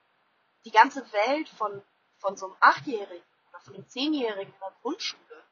die 0.64 0.72
ganze 0.72 1.12
Welt 1.12 1.50
von, 1.50 1.84
von 2.18 2.38
so 2.38 2.48
einem 2.48 2.56
Achtjährigen 2.60 3.26
oder 3.50 3.60
von 3.60 3.76
einem 3.76 3.88
Zehnjährigen 3.90 4.54
in 4.54 4.60
der 4.60 4.74
Grundschule. 4.82 5.44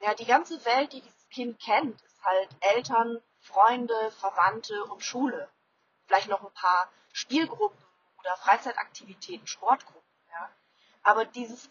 Ja, 0.00 0.14
die 0.14 0.26
ganze 0.26 0.64
Welt, 0.64 0.92
die 0.92 1.00
dieses 1.00 1.28
Kind 1.28 1.60
kennt, 1.60 2.00
ist 2.02 2.22
halt 2.24 2.48
Eltern, 2.60 3.20
Freunde, 3.48 4.10
Verwandte 4.12 4.84
und 4.84 5.02
Schule. 5.02 5.50
Vielleicht 6.06 6.28
noch 6.28 6.44
ein 6.44 6.52
paar 6.52 6.92
Spielgruppen 7.12 7.82
oder 8.18 8.36
Freizeitaktivitäten, 8.36 9.46
Sportgruppen. 9.46 10.10
Ja. 10.30 10.50
Aber 11.02 11.24
dieses 11.24 11.70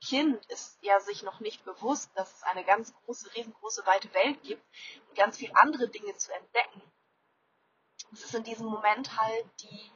Kind 0.00 0.44
ist 0.46 0.78
ja 0.82 1.00
sich 1.00 1.22
noch 1.24 1.40
nicht 1.40 1.64
bewusst, 1.64 2.10
dass 2.14 2.32
es 2.32 2.42
eine 2.44 2.64
ganz 2.64 2.94
große, 2.94 3.34
riesengroße, 3.34 3.84
weite 3.86 4.12
Welt 4.14 4.40
gibt 4.42 4.64
und 5.08 5.16
ganz 5.16 5.38
viele 5.38 5.56
andere 5.56 5.88
Dinge 5.88 6.16
zu 6.16 6.32
entdecken. 6.32 6.82
Es 8.12 8.24
ist 8.24 8.34
in 8.34 8.44
diesem 8.44 8.66
Moment 8.66 9.20
halt 9.20 9.46
die, 9.62 9.92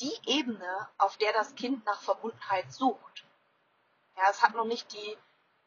die 0.00 0.20
Ebene, 0.26 0.88
auf 0.98 1.16
der 1.16 1.32
das 1.32 1.54
Kind 1.56 1.84
nach 1.84 2.00
Verbundenheit 2.00 2.72
sucht. 2.72 3.24
Ja, 4.16 4.30
es 4.30 4.42
hat 4.42 4.54
noch 4.54 4.66
nicht 4.66 4.92
die 4.92 5.18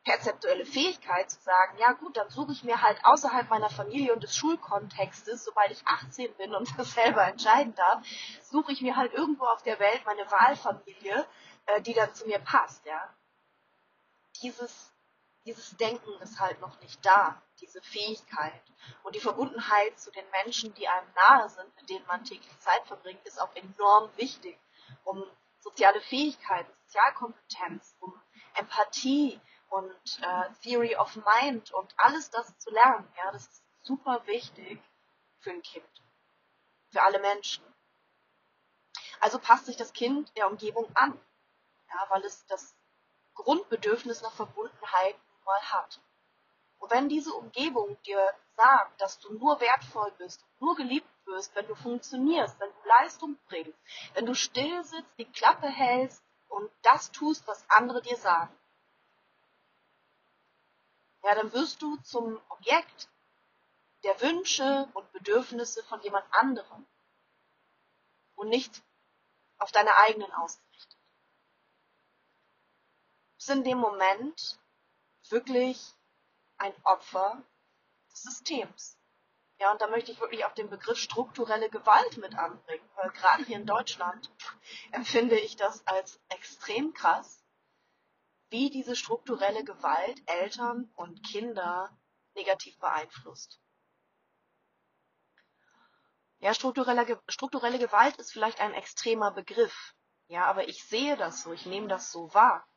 perzeptuelle 0.09 0.65
Fähigkeit 0.65 1.29
zu 1.29 1.39
sagen, 1.41 1.77
ja 1.77 1.91
gut, 1.91 2.17
dann 2.17 2.31
suche 2.31 2.51
ich 2.51 2.63
mir 2.63 2.81
halt 2.81 2.97
außerhalb 3.05 3.47
meiner 3.47 3.69
Familie 3.69 4.11
und 4.11 4.23
des 4.23 4.35
Schulkontextes, 4.35 5.45
sobald 5.45 5.69
ich 5.69 5.85
18 5.85 6.33
bin 6.33 6.55
und 6.55 6.67
das 6.79 6.93
selber 6.93 7.27
entscheiden 7.27 7.75
darf, 7.75 8.03
suche 8.41 8.71
ich 8.71 8.81
mir 8.81 8.95
halt 8.95 9.13
irgendwo 9.13 9.45
auf 9.45 9.61
der 9.61 9.79
Welt 9.79 10.01
meine 10.07 10.25
Wahlfamilie, 10.31 11.27
äh, 11.67 11.81
die 11.81 11.93
dann 11.93 12.11
zu 12.15 12.25
mir 12.25 12.39
passt, 12.39 12.83
ja. 12.87 13.13
Dieses, 14.41 14.91
dieses 15.45 15.77
Denken 15.77 16.09
ist 16.21 16.39
halt 16.39 16.59
noch 16.59 16.81
nicht 16.81 17.05
da, 17.05 17.39
diese 17.61 17.81
Fähigkeit. 17.83 18.63
Und 19.03 19.13
die 19.13 19.19
Verbundenheit 19.19 19.99
zu 19.99 20.09
den 20.09 20.25
Menschen, 20.43 20.73
die 20.73 20.87
einem 20.87 21.13
nahe 21.13 21.49
sind, 21.49 21.75
mit 21.75 21.87
denen 21.87 22.07
man 22.07 22.23
täglich 22.23 22.59
Zeit 22.59 22.81
verbringt, 22.87 23.23
ist 23.27 23.39
auch 23.39 23.53
enorm 23.53 24.09
wichtig, 24.15 24.57
um 25.03 25.23
soziale 25.59 26.01
Fähigkeiten, 26.01 26.71
Sozialkompetenz, 26.87 27.95
um 27.99 28.19
Empathie, 28.55 29.39
und 29.69 30.19
äh, 30.21 30.49
Theory 30.63 30.95
of 30.95 31.15
Mind 31.41 31.71
und 31.71 31.93
alles 31.97 32.29
das 32.29 32.57
zu 32.57 32.69
lernen. 32.71 33.07
Ja, 33.17 33.31
das 33.31 33.47
ist 33.47 33.63
super 33.81 34.25
wichtig 34.25 34.81
für 35.39 35.51
ein 35.51 35.61
Kind, 35.61 35.85
für 36.91 37.01
alle 37.01 37.19
Menschen. 37.19 37.63
Also 39.19 39.39
passt 39.39 39.65
sich 39.65 39.75
das 39.77 39.93
Kind 39.93 40.35
der 40.37 40.47
Umgebung 40.47 40.89
an, 40.95 41.19
ja, 41.89 42.05
weil 42.09 42.23
es 42.23 42.45
das 42.47 42.75
Grundbedürfnis 43.35 44.21
nach 44.21 44.33
Verbundenheit 44.33 45.15
mal 45.45 45.61
hat. 45.61 45.99
Und 46.79 46.91
wenn 46.91 47.09
diese 47.09 47.33
Umgebung 47.33 48.01
dir 48.03 48.33
sagt, 48.55 48.99
dass 49.01 49.19
du 49.19 49.33
nur 49.33 49.59
wertvoll 49.59 50.11
bist, 50.17 50.43
nur 50.59 50.75
geliebt 50.75 51.09
wirst, 51.25 51.55
wenn 51.55 51.67
du 51.67 51.75
funktionierst, 51.75 52.59
wenn 52.59 52.69
du 52.69 52.87
Leistung 52.87 53.37
bringst, 53.47 53.77
wenn 54.13 54.25
du 54.25 54.33
still 54.33 54.83
sitzt, 54.83 55.17
die 55.17 55.25
Klappe 55.25 55.67
hältst 55.67 56.23
und 56.47 56.71
das 56.81 57.11
tust, 57.11 57.47
was 57.47 57.69
andere 57.69 58.01
dir 58.01 58.17
sagen, 58.17 58.53
ja, 61.23 61.35
dann 61.35 61.51
wirst 61.53 61.81
du 61.81 61.97
zum 61.97 62.39
Objekt 62.49 63.09
der 64.03 64.19
Wünsche 64.21 64.87
und 64.93 65.11
Bedürfnisse 65.11 65.83
von 65.83 66.01
jemand 66.01 66.25
anderem 66.33 66.85
und 68.35 68.49
nicht 68.49 68.81
auf 69.57 69.71
deine 69.71 69.95
eigenen 69.97 70.31
ausgerichtet. 70.31 70.97
Du 73.27 73.35
bist 73.35 73.49
in 73.49 73.63
dem 73.63 73.77
Moment 73.77 74.59
wirklich 75.29 75.93
ein 76.57 76.73
Opfer 76.83 77.43
des 78.11 78.23
Systems. 78.23 78.97
Ja, 79.59 79.73
und 79.73 79.81
da 79.81 79.87
möchte 79.87 80.13
ich 80.13 80.19
wirklich 80.21 80.45
auch 80.45 80.53
den 80.53 80.69
Begriff 80.69 80.97
strukturelle 80.97 81.69
Gewalt 81.69 82.15
mit 82.17 82.33
anbringen, 82.35 82.89
weil 82.95 83.11
gerade 83.11 83.43
hier 83.43 83.57
in 83.57 83.65
Deutschland 83.65 84.31
empfinde 84.91 85.37
ich 85.37 85.57
das 85.57 85.85
als 85.85 86.19
extrem 86.29 86.93
krass, 86.93 87.38
wie 88.49 88.69
diese 88.69 88.95
strukturelle 88.95 89.63
Gewalt 89.63 90.21
Eltern 90.25 90.91
und 90.95 91.23
Kinder 91.25 91.97
negativ 92.35 92.77
beeinflusst. 92.79 93.59
Ja, 96.39 96.53
strukturelle, 96.53 97.21
strukturelle 97.27 97.79
Gewalt 97.79 98.15
ist 98.17 98.31
vielleicht 98.31 98.61
ein 98.61 98.73
extremer 98.73 99.31
Begriff. 99.31 99.93
Ja, 100.27 100.45
aber 100.45 100.67
ich 100.69 100.83
sehe 100.85 101.17
das 101.17 101.41
so, 101.41 101.51
ich 101.51 101.65
nehme 101.65 101.87
das 101.87 102.11
so 102.11 102.33
wahr. 102.33 102.68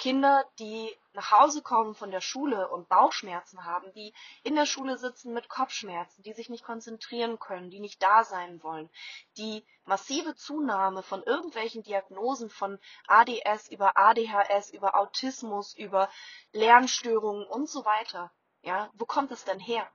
Kinder, 0.00 0.46
die 0.58 0.90
nach 1.12 1.30
Hause 1.30 1.60
kommen 1.60 1.94
von 1.94 2.10
der 2.10 2.22
Schule 2.22 2.70
und 2.70 2.88
Bauchschmerzen 2.88 3.66
haben, 3.66 3.92
die 3.92 4.14
in 4.42 4.54
der 4.54 4.64
Schule 4.64 4.96
sitzen 4.96 5.34
mit 5.34 5.50
Kopfschmerzen, 5.50 6.22
die 6.22 6.32
sich 6.32 6.48
nicht 6.48 6.64
konzentrieren 6.64 7.38
können, 7.38 7.68
die 7.68 7.80
nicht 7.80 8.02
da 8.02 8.24
sein 8.24 8.62
wollen, 8.62 8.88
die 9.36 9.62
massive 9.84 10.34
Zunahme 10.34 11.02
von 11.02 11.22
irgendwelchen 11.22 11.82
Diagnosen 11.82 12.48
von 12.48 12.78
ADS 13.08 13.68
über 13.68 13.98
ADHS, 13.98 14.70
über 14.70 14.98
Autismus, 14.98 15.76
über 15.76 16.08
Lernstörungen 16.52 17.46
und 17.46 17.68
so 17.68 17.84
weiter. 17.84 18.32
Ja, 18.62 18.90
wo 18.94 19.04
kommt 19.04 19.32
es 19.32 19.44
denn 19.44 19.60
her? 19.60 19.86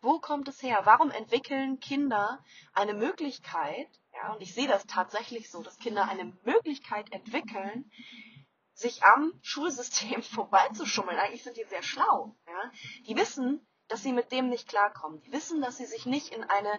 Wo 0.00 0.18
kommt 0.18 0.48
es 0.48 0.60
her? 0.62 0.80
Warum 0.82 1.12
entwickeln 1.12 1.78
Kinder 1.78 2.42
eine 2.72 2.94
Möglichkeit, 2.94 3.88
ja, 4.12 4.32
und 4.32 4.42
ich 4.42 4.52
sehe 4.52 4.66
das 4.66 4.84
tatsächlich 4.86 5.48
so, 5.48 5.62
dass 5.62 5.78
Kinder 5.78 6.08
eine 6.08 6.36
Möglichkeit 6.42 7.12
entwickeln, 7.12 7.88
sich 8.76 9.02
am 9.04 9.32
Schulsystem 9.42 10.22
vorbeizuschummeln. 10.34 11.18
Eigentlich 11.18 11.42
sind 11.42 11.56
die 11.56 11.64
sehr 11.64 11.82
schlau. 11.82 12.36
Ja? 12.46 12.70
Die 13.06 13.16
wissen, 13.16 13.66
dass 13.88 14.02
sie 14.02 14.12
mit 14.12 14.30
dem 14.30 14.48
nicht 14.48 14.68
klarkommen. 14.68 15.20
Die 15.22 15.32
wissen, 15.32 15.60
dass 15.62 15.78
sie 15.78 15.86
sich 15.86 16.06
nicht 16.06 16.28
in 16.28 16.44
eine, 16.44 16.78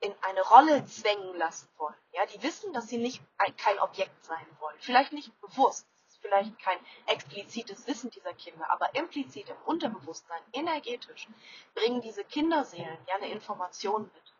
in 0.00 0.12
eine 0.22 0.42
Rolle 0.42 0.84
zwängen 0.86 1.34
lassen 1.36 1.68
wollen. 1.76 1.94
Ja? 2.10 2.26
Die 2.26 2.42
wissen, 2.42 2.72
dass 2.72 2.88
sie 2.88 2.98
nicht 2.98 3.22
ein, 3.38 3.56
kein 3.56 3.78
Objekt 3.78 4.24
sein 4.24 4.46
wollen. 4.58 4.76
Vielleicht 4.80 5.12
nicht 5.12 5.32
bewusst. 5.40 5.86
Das 5.94 6.14
ist 6.14 6.22
vielleicht 6.22 6.58
kein 6.58 6.78
explizites 7.06 7.86
Wissen 7.86 8.10
dieser 8.10 8.34
Kinder, 8.34 8.68
aber 8.70 8.92
implizit 8.96 9.48
im 9.48 9.56
Unterbewusstsein, 9.64 10.42
energetisch, 10.52 11.28
bringen 11.74 12.00
diese 12.00 12.24
Kinderseelen 12.24 12.98
ja 13.06 13.14
eine 13.14 13.30
Information 13.30 14.10
mit. 14.12 14.34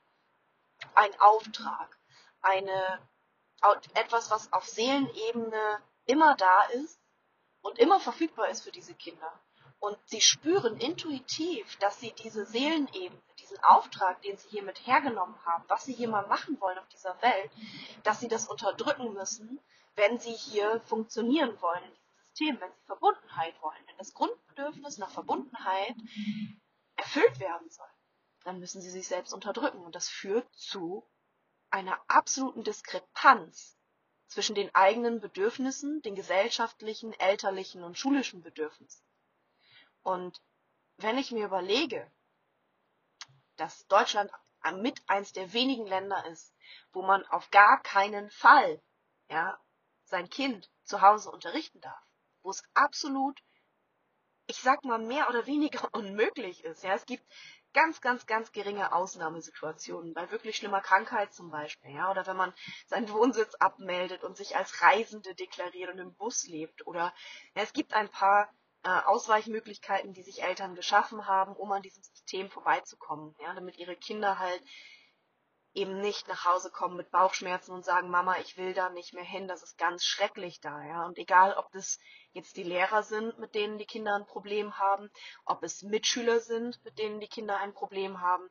Ein 0.97 1.21
Auftrag, 1.21 1.97
eine, 2.41 2.99
etwas, 3.95 4.33
was 4.33 4.53
auf 4.53 4.67
Seelenebene 4.67 5.81
immer 6.13 6.37
da 6.37 6.65
ist 6.65 7.01
und 7.63 7.79
immer 7.79 7.99
verfügbar 7.99 8.51
ist 8.51 8.63
für 8.63 8.71
diese 8.71 8.95
Kinder. 8.95 9.41
Und 9.79 9.99
sie 10.05 10.21
spüren 10.21 10.77
intuitiv, 10.79 11.77
dass 11.79 11.99
sie 11.99 12.13
diese 12.23 12.45
Seelenebene, 12.45 13.21
diesen 13.41 13.59
Auftrag, 13.65 14.21
den 14.23 14.37
sie 14.37 14.51
hiermit 14.51 14.87
hergenommen 14.87 15.35
haben, 15.47 15.65
was 15.69 15.85
sie 15.85 15.95
hier 15.95 16.09
mal 16.09 16.27
machen 16.29 16.61
wollen 16.61 16.79
auf 16.79 16.87
dieser 16.89 17.21
Welt, 17.23 17.51
dass 18.05 18.21
sie 18.21 18.29
das 18.29 18.47
unterdrücken 18.47 19.15
müssen, 19.15 19.59
wenn 19.97 20.21
sie 20.21 20.35
hier 20.35 20.81
funktionieren 20.83 21.61
wollen 21.63 21.83
in 21.83 21.91
diesem 21.91 22.15
System, 22.29 22.61
wenn 22.61 22.73
sie 22.73 22.87
Verbundenheit 22.87 23.61
wollen, 23.63 23.87
wenn 23.87 23.99
das 23.99 24.13
Grundbedürfnis 24.13 24.99
nach 24.99 25.11
Verbundenheit 25.11 25.97
erfüllt 26.97 27.41
werden 27.41 27.71
soll, 27.71 27.91
dann 28.45 28.61
müssen 28.61 28.83
sie 28.83 28.91
sich 28.91 29.09
selbst 29.09 29.33
unterdrücken. 29.33 29.79
Und 29.79 29.95
das 29.95 30.09
führt 30.09 30.47
zu 30.55 31.09
einer 31.71 31.99
absoluten 32.07 32.65
Diskrepanz 32.65 33.79
zwischen 34.33 34.55
den 34.55 34.75
eigenen 34.75 35.21
Bedürfnissen, 35.21 36.01
den 36.03 36.15
gesellschaftlichen, 36.15 37.13
elterlichen 37.21 37.85
und 37.85 37.99
schulischen 37.99 38.43
Bedürfnissen. 38.43 39.05
Und 40.03 40.41
wenn 40.97 41.19
ich 41.19 41.33
mir 41.33 41.45
überlege, 41.45 42.11
dass 43.57 43.87
Deutschland 43.89 44.31
mit 44.77 45.03
eins 45.07 45.33
der 45.33 45.53
wenigen 45.53 45.87
Länder 45.87 46.25
ist, 46.27 46.55
wo 46.93 47.03
man 47.03 47.27
auf 47.27 47.51
gar 47.51 47.83
keinen 47.83 48.31
Fall 48.31 48.81
ja, 49.29 49.61
sein 50.05 50.31
Kind 50.31 50.71
zu 50.85 51.03
Hause 51.03 51.31
unterrichten 51.31 51.81
darf, 51.81 52.03
wo 52.43 52.51
es 52.51 52.63
absolut, 52.73 53.39
ich 54.47 54.57
sag 54.57 54.85
mal, 54.85 54.99
mehr 54.99 55.29
oder 55.29 55.47
weniger 55.47 55.89
unmöglich 55.93 56.65
ist. 56.65 56.83
Ja, 56.85 56.95
es 56.95 57.05
gibt 57.05 57.25
ganz, 57.73 58.01
ganz, 58.01 58.27
ganz 58.27 58.53
geringe 58.53 58.93
Ausnahmesituationen, 58.93 60.15
bei 60.15 60.31
wirklich 60.31 60.57
schlimmer 60.57 60.81
Krankheit 60.81 61.33
zum 61.33 61.51
Beispiel, 61.51 61.95
ja, 61.95 62.11
oder 62.11 62.27
wenn 62.27 62.37
man 62.37 62.53
seinen 62.87 63.11
Wohnsitz 63.11 63.55
abmeldet 63.57 64.25
und 64.25 64.37
sich 64.37 64.57
als 64.57 64.83
Reisende 64.83 65.35
deklariert 65.35 65.91
und 65.91 65.99
im 65.99 66.15
Bus 66.15 66.47
lebt, 66.47 66.87
oder 66.87 67.13
ja, 67.55 67.63
es 67.63 67.73
gibt 67.73 67.95
ein 67.95 68.09
paar 68.09 68.53
äh, 68.85 68.89
Ausweichmöglichkeiten, 68.89 70.13
die 70.13 70.23
sich 70.23 70.43
Eltern 70.43 70.75
geschaffen 70.75 71.27
haben, 71.27 71.55
um 71.55 71.71
an 71.73 71.83
diesem 71.83 72.03
System 72.03 72.51
vorbeizukommen, 72.51 73.35
ja, 73.41 73.55
damit 73.55 73.77
ihre 73.79 73.97
Kinder 73.97 74.39
halt 74.39 74.63
eben 75.75 76.01
nicht 76.01 76.29
nach 76.29 76.45
Hause 76.45 76.71
kommen 76.71 76.97
mit 76.97 77.11
Bauchschmerzen 77.11 77.73
und 77.73 77.85
sagen, 77.85 78.11
Mama, 78.11 78.39
ich 78.39 78.57
will 78.57 78.75
da 78.75 78.91
nicht 78.91 79.15
mehr 79.15 79.25
hin, 79.25 79.49
das 79.49 79.63
ist 79.63 79.79
ganz 79.79 80.05
schrecklich 80.05 80.61
da, 80.61 80.83
ja. 80.83 81.07
Und 81.07 81.19
egal, 81.19 81.55
ob 81.55 81.71
das 81.73 81.99
jetzt 82.33 82.57
die 82.57 82.63
Lehrer 82.63 83.03
sind, 83.03 83.39
mit 83.39 83.55
denen 83.55 83.79
die 83.79 83.87
Kinder 83.87 84.15
ein 84.15 84.27
Problem 84.27 84.79
haben, 84.79 85.11
ob 85.45 85.63
es 85.63 85.83
Mitschüler 85.83 86.41
sind, 86.41 86.83
mit 86.85 86.99
denen 86.99 87.21
die 87.21 87.29
Kinder 87.29 87.57
ein 87.59 87.73
Problem 87.73 88.21
haben, 88.21 88.49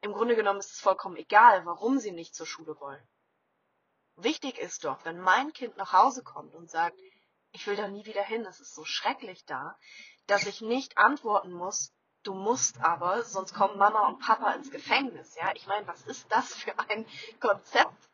im 0.00 0.12
Grunde 0.12 0.36
genommen 0.36 0.60
ist 0.60 0.72
es 0.72 0.80
vollkommen 0.80 1.16
egal, 1.16 1.66
warum 1.66 1.98
sie 1.98 2.12
nicht 2.12 2.34
zur 2.34 2.46
Schule 2.46 2.78
wollen. 2.80 3.06
Wichtig 4.16 4.58
ist 4.58 4.84
doch, 4.84 5.04
wenn 5.04 5.18
mein 5.18 5.52
Kind 5.52 5.76
nach 5.76 5.92
Hause 5.92 6.22
kommt 6.22 6.54
und 6.54 6.70
sagt, 6.70 6.98
ich 7.52 7.66
will 7.66 7.76
da 7.76 7.88
nie 7.88 8.06
wieder 8.06 8.22
hin, 8.22 8.44
es 8.46 8.60
ist 8.60 8.74
so 8.74 8.84
schrecklich 8.84 9.44
da, 9.44 9.76
dass 10.26 10.46
ich 10.46 10.60
nicht 10.60 10.98
antworten 10.98 11.52
muss, 11.52 11.92
du 12.22 12.34
musst 12.34 12.80
aber, 12.82 13.22
sonst 13.22 13.54
kommen 13.54 13.78
Mama 13.78 14.08
und 14.08 14.20
Papa 14.20 14.52
ins 14.52 14.70
Gefängnis. 14.70 15.34
Ja, 15.36 15.52
ich 15.54 15.66
meine, 15.66 15.86
was 15.86 16.02
ist 16.02 16.30
das 16.30 16.54
für 16.54 16.78
ein 16.78 17.06
Konzept? 17.40 18.08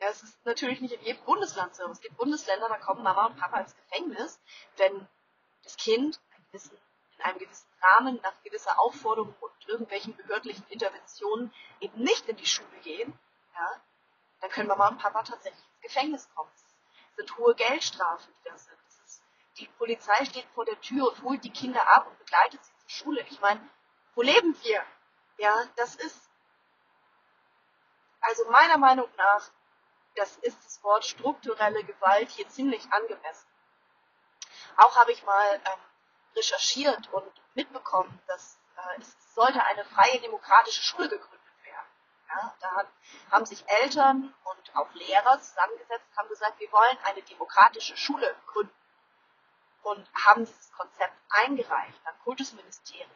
Ja, 0.00 0.08
es 0.08 0.22
ist 0.22 0.44
natürlich 0.44 0.80
nicht 0.80 0.94
in 0.94 1.02
jedem 1.02 1.24
Bundesland 1.24 1.74
so. 1.76 1.84
Es 1.86 2.00
gibt 2.00 2.16
Bundesländer, 2.16 2.68
da 2.68 2.78
kommen 2.78 3.02
Mama 3.02 3.26
und 3.26 3.36
Papa 3.38 3.60
ins 3.60 3.76
Gefängnis, 3.76 4.40
wenn 4.76 5.06
das 5.62 5.76
Kind 5.76 6.20
gewissen, 6.46 6.76
in 7.18 7.24
einem 7.24 7.38
gewissen 7.38 7.68
Rahmen 7.80 8.20
nach 8.22 8.34
gewisser 8.42 8.80
Aufforderung 8.80 9.34
und 9.40 9.68
irgendwelchen 9.68 10.16
behördlichen 10.16 10.66
Interventionen 10.68 11.52
eben 11.80 12.02
nicht 12.02 12.28
in 12.28 12.36
die 12.36 12.46
Schule 12.46 12.78
gehen. 12.82 13.16
Ja, 13.54 13.80
dann 14.40 14.50
können 14.50 14.68
Mama 14.68 14.88
und 14.88 14.98
Papa 14.98 15.22
tatsächlich 15.22 15.64
ins 15.74 15.82
Gefängnis 15.82 16.28
kommen. 16.34 16.50
Es 16.54 17.16
sind 17.16 17.38
hohe 17.38 17.54
Geldstrafen, 17.54 18.32
die 18.40 18.48
das 18.48 18.64
sind. 18.64 18.78
Die 19.58 19.66
Polizei 19.78 20.24
steht 20.24 20.46
vor 20.54 20.64
der 20.64 20.80
Tür 20.80 21.08
und 21.08 21.22
holt 21.22 21.44
die 21.44 21.52
Kinder 21.52 21.86
ab 21.86 22.06
und 22.08 22.18
begleitet 22.18 22.64
sie 22.64 22.72
Schule. 22.92 23.22
Ich 23.30 23.40
meine, 23.40 23.60
wo 24.14 24.22
leben 24.22 24.56
wir? 24.62 24.82
Ja, 25.38 25.64
das 25.76 25.96
ist, 25.96 26.20
also 28.20 28.44
meiner 28.50 28.78
Meinung 28.78 29.08
nach, 29.16 29.50
das 30.14 30.36
ist 30.38 30.58
das 30.64 30.82
Wort 30.84 31.04
strukturelle 31.04 31.82
Gewalt 31.84 32.30
hier 32.30 32.48
ziemlich 32.48 32.92
angemessen. 32.92 33.48
Auch 34.76 34.96
habe 34.96 35.12
ich 35.12 35.22
mal 35.24 35.54
ähm, 35.54 35.80
recherchiert 36.36 37.12
und 37.12 37.32
mitbekommen, 37.54 38.20
dass 38.26 38.58
äh, 38.76 39.00
es 39.00 39.34
sollte 39.34 39.64
eine 39.64 39.84
freie 39.84 40.20
demokratische 40.20 40.82
Schule 40.82 41.08
gegründet 41.08 41.40
werden. 41.64 41.86
Ja, 42.28 42.54
da 42.60 42.84
haben 43.30 43.46
sich 43.46 43.66
Eltern 43.68 44.34
und 44.44 44.76
auch 44.76 44.92
Lehrer 44.94 45.40
zusammengesetzt, 45.40 46.06
haben 46.16 46.28
gesagt, 46.28 46.60
wir 46.60 46.70
wollen 46.72 46.98
eine 47.04 47.22
demokratische 47.22 47.96
Schule 47.96 48.36
gründen 48.46 48.81
und 49.82 50.08
haben 50.14 50.44
dieses 50.44 50.72
Konzept 50.72 51.14
eingereicht 51.30 52.00
am 52.04 52.14
Kultusministerium, 52.24 53.10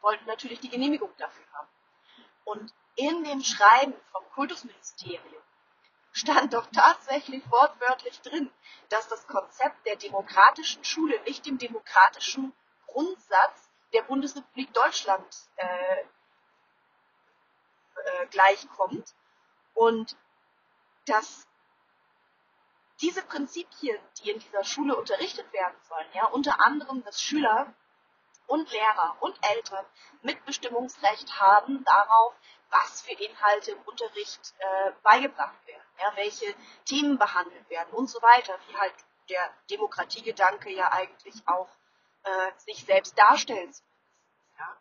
wollten 0.00 0.26
natürlich 0.26 0.60
die 0.60 0.68
Genehmigung 0.70 1.10
dafür 1.18 1.44
haben. 1.52 1.68
Und 2.44 2.74
in 2.96 3.24
dem 3.24 3.42
Schreiben 3.42 3.94
vom 4.12 4.24
Kultusministerium 4.32 5.42
stand 6.12 6.52
doch 6.54 6.66
tatsächlich 6.72 7.48
wortwörtlich 7.50 8.20
drin, 8.22 8.50
dass 8.88 9.08
das 9.08 9.26
Konzept 9.26 9.86
der 9.86 9.96
demokratischen 9.96 10.84
Schule 10.84 11.20
nicht 11.22 11.46
dem 11.46 11.58
demokratischen 11.58 12.52
Grundsatz 12.86 13.70
der 13.92 14.02
Bundesrepublik 14.02 14.72
Deutschland 14.74 15.24
äh, 15.56 16.00
äh, 17.94 18.26
gleichkommt 18.30 19.14
und 19.74 20.16
dass 21.06 21.46
diese 23.00 23.22
Prinzipien, 23.22 23.98
die 24.18 24.30
in 24.30 24.38
dieser 24.38 24.64
Schule 24.64 24.96
unterrichtet 24.96 25.50
werden 25.52 25.76
sollen, 25.88 26.06
ja, 26.14 26.26
unter 26.26 26.60
anderem, 26.60 27.02
dass 27.04 27.20
Schüler 27.20 27.72
und 28.46 28.70
Lehrer 28.70 29.16
und 29.20 29.38
Eltern 29.42 29.86
Mitbestimmungsrecht 30.22 31.40
haben 31.40 31.84
darauf, 31.84 32.34
was 32.70 33.02
für 33.02 33.12
Inhalte 33.12 33.72
im 33.72 33.82
Unterricht 33.82 34.54
äh, 34.58 34.92
beigebracht 35.02 35.66
werden, 35.66 35.82
ja, 35.98 36.12
welche 36.16 36.54
Themen 36.84 37.18
behandelt 37.18 37.68
werden 37.70 37.92
und 37.94 38.08
so 38.08 38.20
weiter, 38.22 38.58
wie 38.68 38.76
halt 38.76 38.94
der 39.28 39.54
Demokratiegedanke 39.70 40.70
ja 40.70 40.90
eigentlich 40.90 41.46
auch 41.46 41.68
äh, 42.24 42.52
sich 42.58 42.84
selbst 42.84 43.16
darstellt. 43.18 43.74
Ja. 44.58 44.76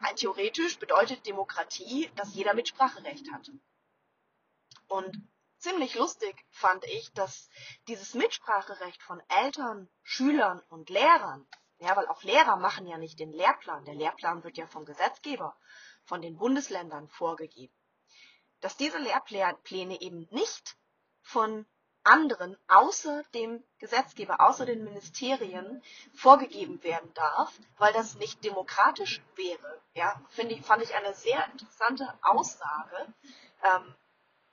Rein 0.00 0.16
theoretisch 0.16 0.78
bedeutet 0.78 1.26
Demokratie, 1.26 2.10
dass 2.16 2.34
jeder 2.34 2.54
Mitspracherecht 2.54 3.32
hat. 3.32 3.50
Und 4.88 5.16
ziemlich 5.60 5.94
lustig 5.94 6.44
fand 6.50 6.84
ich, 6.86 7.12
dass 7.12 7.48
dieses 7.86 8.14
Mitspracherecht 8.14 9.02
von 9.02 9.22
Eltern, 9.28 9.88
Schülern 10.02 10.60
und 10.68 10.90
Lehrern, 10.90 11.46
ja, 11.78 11.96
weil 11.96 12.08
auch 12.08 12.22
Lehrer 12.22 12.56
machen 12.56 12.86
ja 12.86 12.98
nicht 12.98 13.18
den 13.20 13.32
Lehrplan, 13.32 13.84
der 13.84 13.94
Lehrplan 13.94 14.42
wird 14.44 14.56
ja 14.56 14.66
vom 14.66 14.84
Gesetzgeber, 14.84 15.56
von 16.04 16.22
den 16.22 16.36
Bundesländern 16.36 17.08
vorgegeben, 17.08 17.74
dass 18.60 18.76
diese 18.76 18.98
Lehrpläne 18.98 20.00
eben 20.00 20.26
nicht 20.30 20.76
von 21.22 21.66
anderen 22.02 22.56
außer 22.66 23.22
dem 23.34 23.62
Gesetzgeber, 23.78 24.40
außer 24.40 24.64
den 24.64 24.84
Ministerien 24.84 25.82
vorgegeben 26.14 26.82
werden 26.82 27.12
darf, 27.14 27.52
weil 27.76 27.92
das 27.92 28.14
nicht 28.16 28.42
demokratisch 28.42 29.22
wäre. 29.36 29.80
Ja, 29.94 30.20
finde 30.30 30.54
ich, 30.54 30.62
fand 30.62 30.82
ich 30.82 30.94
eine 30.94 31.14
sehr 31.14 31.44
interessante 31.52 32.18
Aussage. 32.22 33.12
Ähm, 33.62 33.94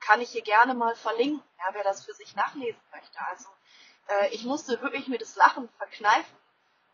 kann 0.07 0.21
ich 0.21 0.29
hier 0.29 0.41
gerne 0.41 0.73
mal 0.73 0.95
verlinken, 0.95 1.43
ja, 1.59 1.73
wer 1.73 1.83
das 1.83 2.05
für 2.05 2.13
sich 2.13 2.33
nachlesen 2.33 2.81
möchte. 2.93 3.19
Also 3.27 3.49
äh, 4.07 4.29
ich 4.29 4.45
musste 4.45 4.81
wirklich 4.81 5.07
mir 5.09 5.17
das 5.17 5.35
Lachen 5.35 5.67
verkneifen 5.77 6.37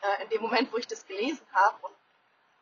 äh, 0.02 0.23
in 0.23 0.30
dem 0.30 0.41
Moment, 0.41 0.73
wo 0.73 0.78
ich 0.78 0.88
das 0.88 1.06
gelesen 1.06 1.45
habe 1.54 1.78
und 1.86 1.95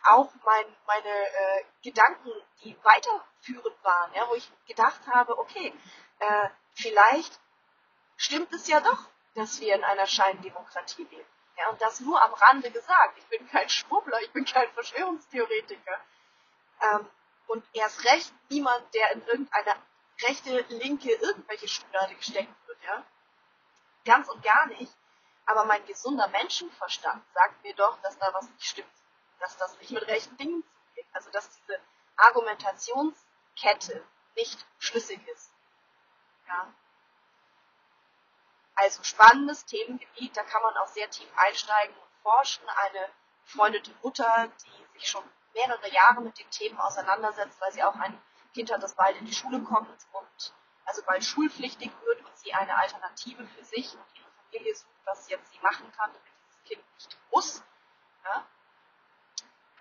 auch 0.04 0.30
mein, 0.44 0.66
meine 0.88 1.10
äh, 1.10 1.64
Gedanken, 1.84 2.32
die 2.64 2.76
weiterführend 2.84 3.84
waren, 3.84 4.14
ja, 4.14 4.28
wo 4.28 4.36
ich 4.36 4.52
gedacht 4.68 5.00
habe, 5.08 5.38
okay, 5.38 5.74
äh, 6.20 6.50
vielleicht 6.74 7.40
stimmt 8.18 8.52
es 8.52 8.68
ja 8.68 8.82
doch, 8.82 9.06
dass 9.36 9.62
wir 9.62 9.74
in 9.74 9.86
einer 9.86 10.08
Scheindemokratie 10.08 11.04
leben. 11.04 11.30
Ja, 11.58 11.70
und 11.70 11.82
das 11.82 12.02
nur 12.02 12.22
am 12.22 12.34
Rande 12.34 12.72
gesagt. 12.72 13.18
Ich 13.18 13.26
bin 13.28 13.48
kein 13.48 13.70
Schwurbler, 13.70 14.20
ich 14.22 14.32
bin 14.32 14.44
kein 14.44 14.70
Verschwörungstheoretiker. 14.74 16.00
Ähm, 16.82 17.08
und 17.48 17.64
erst 17.74 18.04
recht 18.04 18.34
niemand, 18.50 18.94
der 18.94 19.12
in 19.12 19.26
irgendeiner 19.28 19.76
rechte, 20.24 20.62
linke, 20.70 21.12
irgendwelche 21.12 21.68
Schublade 21.68 22.16
gesteckt 22.16 22.54
wird, 22.68 22.78
ja. 22.84 23.04
Ganz 24.06 24.28
und 24.30 24.44
gar 24.44 24.68
nicht. 24.68 24.92
Aber 25.46 25.66
mein 25.66 25.86
gesunder 25.86 26.28
Menschenverstand 26.30 27.24
sagt 27.34 27.64
mir 27.64 27.76
doch, 27.76 28.00
dass 28.02 28.18
da 28.18 28.34
was 28.34 28.50
nicht 28.50 28.66
stimmt. 28.66 28.92
Dass 29.40 29.58
das 29.58 29.78
nicht 29.80 29.92
mit 29.92 30.08
rechten 30.08 30.38
Dingen 30.38 30.64
zugeht. 30.64 31.08
Also, 31.14 31.30
dass 31.32 31.50
diese 31.50 31.80
Argumentationskette 32.16 34.04
nicht 34.36 34.66
schlüssig 34.80 35.20
ist. 35.28 35.52
Ja. 36.48 36.74
Also 38.76 39.04
spannendes 39.04 39.66
Themengebiet, 39.66 40.36
da 40.36 40.44
kann 40.44 40.62
man 40.64 40.78
auch 40.78 40.88
sehr 40.88 41.10
tief 41.10 41.30
einsteigen 41.36 41.96
und 41.96 42.22
forschen. 42.24 42.68
Eine 42.70 43.10
befreundete 43.44 43.92
Mutter, 44.02 44.50
die 44.64 45.00
sich 45.00 45.10
schon 45.10 45.24
mehrere 45.54 45.90
Jahre 45.92 46.22
mit 46.22 46.40
den 46.40 46.50
Themen 46.50 46.80
auseinandersetzt, 46.80 47.60
weil 47.60 47.72
sie 47.74 47.84
auch 47.84 47.96
ein 47.96 48.22
Kind 48.54 48.72
hat, 48.72 48.84
das 48.84 48.96
bald 48.96 49.18
in 49.18 49.26
die 49.26 49.34
Schule 49.34 49.62
kommt 49.62 49.90
und 49.90 50.54
also 50.86 51.04
bald 51.06 51.24
schulpflichtig 51.24 51.92
wird 52.06 52.26
und 52.26 52.38
sie 52.38 52.54
eine 52.54 52.76
Alternative 52.78 53.46
für 53.48 53.64
sich 53.64 53.94
und 53.94 54.04
ihre 54.16 54.32
Familie 54.32 54.76
sucht, 54.76 54.90
was 55.06 55.30
jetzt 55.30 55.52
sie 55.52 55.60
machen 55.60 55.92
kann, 55.94 56.12
damit 56.12 56.32
dieses 56.48 56.64
Kind 56.64 56.94
nicht 56.96 57.18
muss. 57.32 57.64
Ja, 58.26 58.46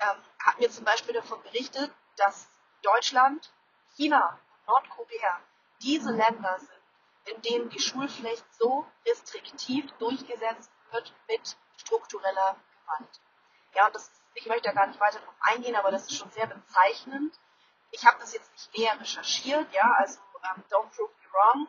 ähm, 0.00 0.22
hat 0.38 0.58
mir 0.58 0.70
zum 0.70 0.84
Beispiel 0.84 1.14
davon 1.14 1.42
berichtet, 1.42 1.90
dass 2.16 2.48
Deutschland, 2.82 3.52
China 3.96 4.38
und 4.52 4.66
Nordkorea 4.68 5.40
diese 5.82 6.12
Länder 6.12 6.58
sind, 6.58 7.34
in 7.34 7.42
denen 7.42 7.70
die 7.70 7.80
Schulpflicht 7.80 8.44
so 8.54 8.86
restriktiv 9.06 9.90
durchgesetzt 9.98 10.70
wird 10.90 11.14
mit 11.28 11.56
struktureller 11.76 12.56
Gewalt. 12.84 13.20
Ja, 13.74 13.86
und 13.86 13.94
das 13.94 14.10
ich 14.34 14.46
möchte 14.46 14.68
da 14.68 14.72
gar 14.72 14.86
nicht 14.86 15.00
weiter 15.00 15.20
darauf 15.20 15.34
eingehen, 15.40 15.76
aber 15.76 15.90
das 15.90 16.04
ist 16.04 16.16
schon 16.16 16.30
sehr 16.30 16.46
bezeichnend. 16.46 17.38
Ich 17.90 18.04
habe 18.04 18.18
das 18.20 18.32
jetzt 18.32 18.52
nicht 18.52 18.78
näher 18.78 18.98
recherchiert, 19.00 19.72
ja, 19.72 19.92
also 19.98 20.20
ähm, 20.44 20.64
don't 20.70 20.90
prove 20.94 21.12
me 21.20 21.32
wrong. 21.32 21.68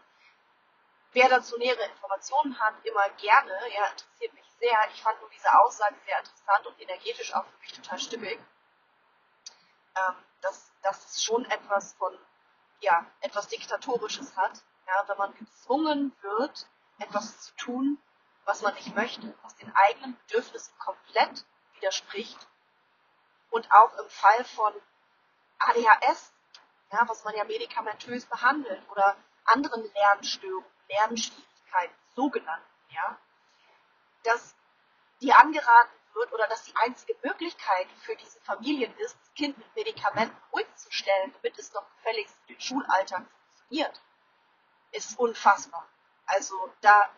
Wer 1.13 1.29
dazu 1.29 1.57
nähere 1.57 1.84
Informationen 1.86 2.57
hat, 2.60 2.73
immer 2.86 3.10
gerne, 3.12 3.51
ja, 3.73 3.88
interessiert 3.88 4.34
mich 4.34 4.45
sehr. 4.60 4.77
Ich 4.93 5.01
fand 5.01 5.19
nur 5.19 5.29
diese 5.29 5.53
Aussage 5.60 5.95
sehr 6.05 6.19
interessant 6.19 6.67
und 6.67 6.79
energetisch 6.79 7.34
auch 7.34 7.45
für 7.45 7.57
mich 7.57 7.73
total 7.73 7.99
stimmig. 7.99 8.39
Ähm, 9.95 10.15
dass, 10.41 10.71
dass 10.81 11.05
es 11.05 11.23
schon 11.23 11.43
etwas 11.45 11.93
von, 11.93 12.17
ja, 12.79 13.05
etwas 13.19 13.47
Diktatorisches 13.47 14.38
hat, 14.38 14.62
ja, 14.88 15.03
wenn 15.07 15.17
man 15.17 15.36
gezwungen 15.36 16.15
wird, 16.21 16.67
etwas 16.99 17.41
zu 17.41 17.55
tun, 17.55 18.01
was 18.45 18.62
man 18.62 18.73
nicht 18.75 18.95
möchte, 18.95 19.34
was 19.43 19.55
den 19.57 19.73
eigenen 19.75 20.17
Bedürfnissen 20.27 20.73
komplett 20.79 21.45
widerspricht. 21.75 22.47
Und 23.49 23.69
auch 23.71 23.97
im 23.97 24.10
Fall 24.10 24.45
von 24.45 24.73
ADHS, 25.69 26.34
ja, 26.91 27.08
was 27.08 27.24
man 27.24 27.36
ja 27.36 27.43
medikamentös 27.43 28.26
behandelt, 28.26 28.82
oder 28.89 29.15
anderen 29.45 29.84
Lernstörungen, 29.93 30.65
Lernschwierigkeiten, 30.89 31.95
sogenannten, 32.15 32.65
ja, 32.89 33.17
dass 34.24 34.56
die 35.21 35.34
angeraten 35.34 35.91
wird 36.13 36.34
oder 36.34 36.47
dass 36.47 36.63
die 36.63 36.76
einzige 36.76 37.15
Möglichkeit 37.24 37.88
für 38.02 38.15
diese 38.15 38.39
Familien 38.41 38.93
ist, 38.97 39.17
das 39.19 39.34
Kind 39.34 39.58
mit 39.58 39.76
Medikamenten 39.76 40.36
ruhig 40.52 40.67
zu 40.76 40.91
stellen, 40.91 41.34
damit 41.34 41.58
es 41.58 41.71
doch 41.71 41.86
gefälligst 41.97 42.38
den 42.50 42.60
Schulalltag 42.60 43.24
funktioniert, 43.45 44.02
ist 44.91 45.17
unfassbar. 45.17 45.88
Also 46.26 46.56
da, 46.82 47.10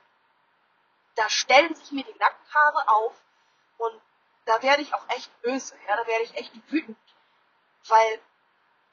da 1.15 1.29
stellen 1.29 1.73
sich 1.75 1.91
mir 1.91 2.03
die 2.03 2.19
Nackenhaare 2.19 2.87
auf 2.89 3.13
und 3.77 4.01
da 4.45 4.61
werde 4.61 4.81
ich 4.83 4.93
auch 4.93 5.09
echt 5.09 5.41
böse, 5.41 5.75
ja, 5.87 5.95
da 5.95 6.05
werde 6.05 6.23
ich 6.25 6.35
echt 6.35 6.53
wütend, 6.71 6.97
weil 7.87 8.21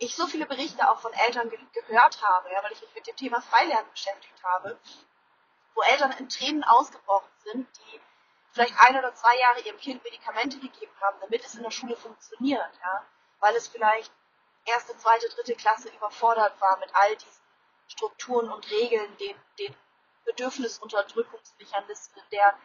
ich 0.01 0.17
so 0.17 0.27
viele 0.27 0.47
Berichte 0.47 0.91
auch 0.91 0.99
von 0.99 1.13
Eltern 1.13 1.51
ge 1.51 1.59
gehört 1.73 2.23
habe, 2.23 2.51
ja, 2.51 2.63
weil 2.63 2.73
ich 2.73 2.81
mich 2.81 2.95
mit 2.95 3.07
dem 3.07 3.17
Thema 3.17 3.41
Freilernen 3.43 3.91
beschäftigt 3.91 4.43
habe, 4.43 4.79
wo 5.75 5.83
Eltern 5.83 6.13
in 6.13 6.29
Tränen 6.29 6.65
ausgebrochen 6.65 7.31
sind, 7.45 7.69
die 7.79 8.01
vielleicht 8.51 8.75
ein 8.81 8.97
oder 8.97 9.15
zwei 9.15 9.37
Jahre 9.39 9.61
ihrem 9.61 9.79
Kind 9.79 10.03
Medikamente 10.03 10.59
gegeben 10.59 10.93
haben, 11.01 11.19
damit 11.21 11.45
es 11.45 11.55
in 11.55 11.63
der 11.63 11.71
Schule 11.71 11.97
funktioniert, 11.97 12.71
ja, 12.83 13.05
weil 13.41 13.55
es 13.57 13.69
vielleicht 13.69 14.11
erste, 14.65 14.97
zweite, 14.97 15.29
dritte 15.29 15.55
Klasse 15.55 15.91
überfordert 15.91 16.59
war 16.61 16.79
mit 16.79 16.89
all 16.95 17.15
diesen 17.17 17.43
Strukturen 17.89 18.51
und 18.51 18.71
Regeln, 18.71 19.17
den, 19.19 19.37
den 19.59 19.75
Bedürfnisunterdrückungsmechanismen, 20.25 22.25
der 22.33 22.57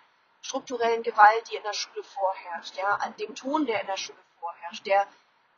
strukturellen 0.41 1.03
Gewalt, 1.03 1.51
die 1.51 1.55
in 1.55 1.63
der 1.63 1.73
Schule 1.73 2.03
vorherrscht, 2.03 2.77
ja, 2.77 2.95
an 2.95 3.13
dem 3.17 3.35
Ton, 3.35 3.65
der 3.65 3.81
in 3.81 3.87
der 3.87 3.97
Schule 3.97 4.19
vorherrscht, 4.39 4.85
der, 4.85 5.05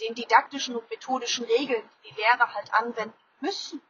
den 0.01 0.15
didaktischen 0.15 0.75
und 0.75 0.89
methodischen 0.89 1.45
Regeln, 1.45 1.87
die 2.03 2.09
die 2.09 2.21
Lehrer 2.21 2.53
halt 2.53 2.73
anwenden 2.73 3.17
müssen, 3.39 3.81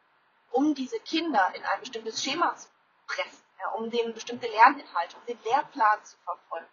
um 0.50 0.74
diese 0.74 0.98
Kinder 1.00 1.52
in 1.54 1.64
ein 1.64 1.80
bestimmtes 1.80 2.22
Schema 2.22 2.54
zu 2.56 2.68
pressen 3.06 3.48
ja, 3.58 3.68
um 3.70 3.90
den 3.90 4.14
bestimmte 4.14 4.46
Lerninhalte, 4.46 5.16
um 5.16 5.26
den 5.26 5.42
Lehrplan 5.44 6.04
zu 6.04 6.16
verfolgen. 6.18 6.68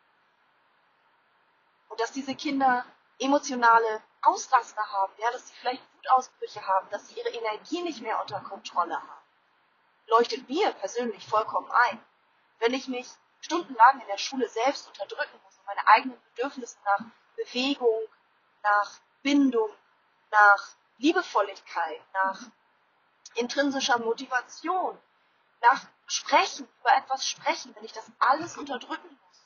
Und 1.89 1.99
dass 1.99 2.11
diese 2.11 2.35
Kinder 2.35 2.85
emotionale 3.19 4.01
Ausraster 4.21 4.85
haben, 4.91 5.13
ja, 5.17 5.31
dass 5.31 5.47
sie 5.47 5.53
vielleicht 5.55 5.83
Wutausbrüche 5.97 6.65
haben, 6.65 6.89
dass 6.89 7.07
sie 7.07 7.19
ihre 7.19 7.29
Energie 7.29 7.81
nicht 7.81 8.01
mehr 8.01 8.19
unter 8.21 8.39
Kontrolle 8.41 8.95
haben, 8.95 9.25
leuchtet 10.07 10.47
mir 10.49 10.71
persönlich 10.73 11.25
vollkommen 11.27 11.71
ein. 11.71 12.03
Wenn 12.59 12.73
ich 12.73 12.87
mich 12.87 13.07
stundenlang 13.41 14.01
in 14.01 14.07
der 14.07 14.17
Schule 14.17 14.47
selbst 14.49 14.87
unterdrücken 14.87 15.39
muss 15.43 15.57
und 15.57 15.65
meine 15.67 15.87
eigenen 15.87 16.21
Bedürfnisse 16.35 16.77
nach 16.83 17.05
Bewegung, 17.35 18.01
nach 18.63 18.99
Bindung, 19.25 19.71
nach 20.29 20.75
Liebevolligkeit, 20.99 21.99
nach 22.13 22.41
intrinsischer 23.33 23.97
Motivation, 23.97 24.95
nach 25.61 25.83
Sprechen, 26.05 26.67
über 26.79 26.95
etwas 26.95 27.27
sprechen, 27.27 27.75
wenn 27.75 27.85
ich 27.85 27.91
das 27.91 28.05
alles 28.19 28.55
unterdrücken 28.55 29.09
muss, 29.09 29.45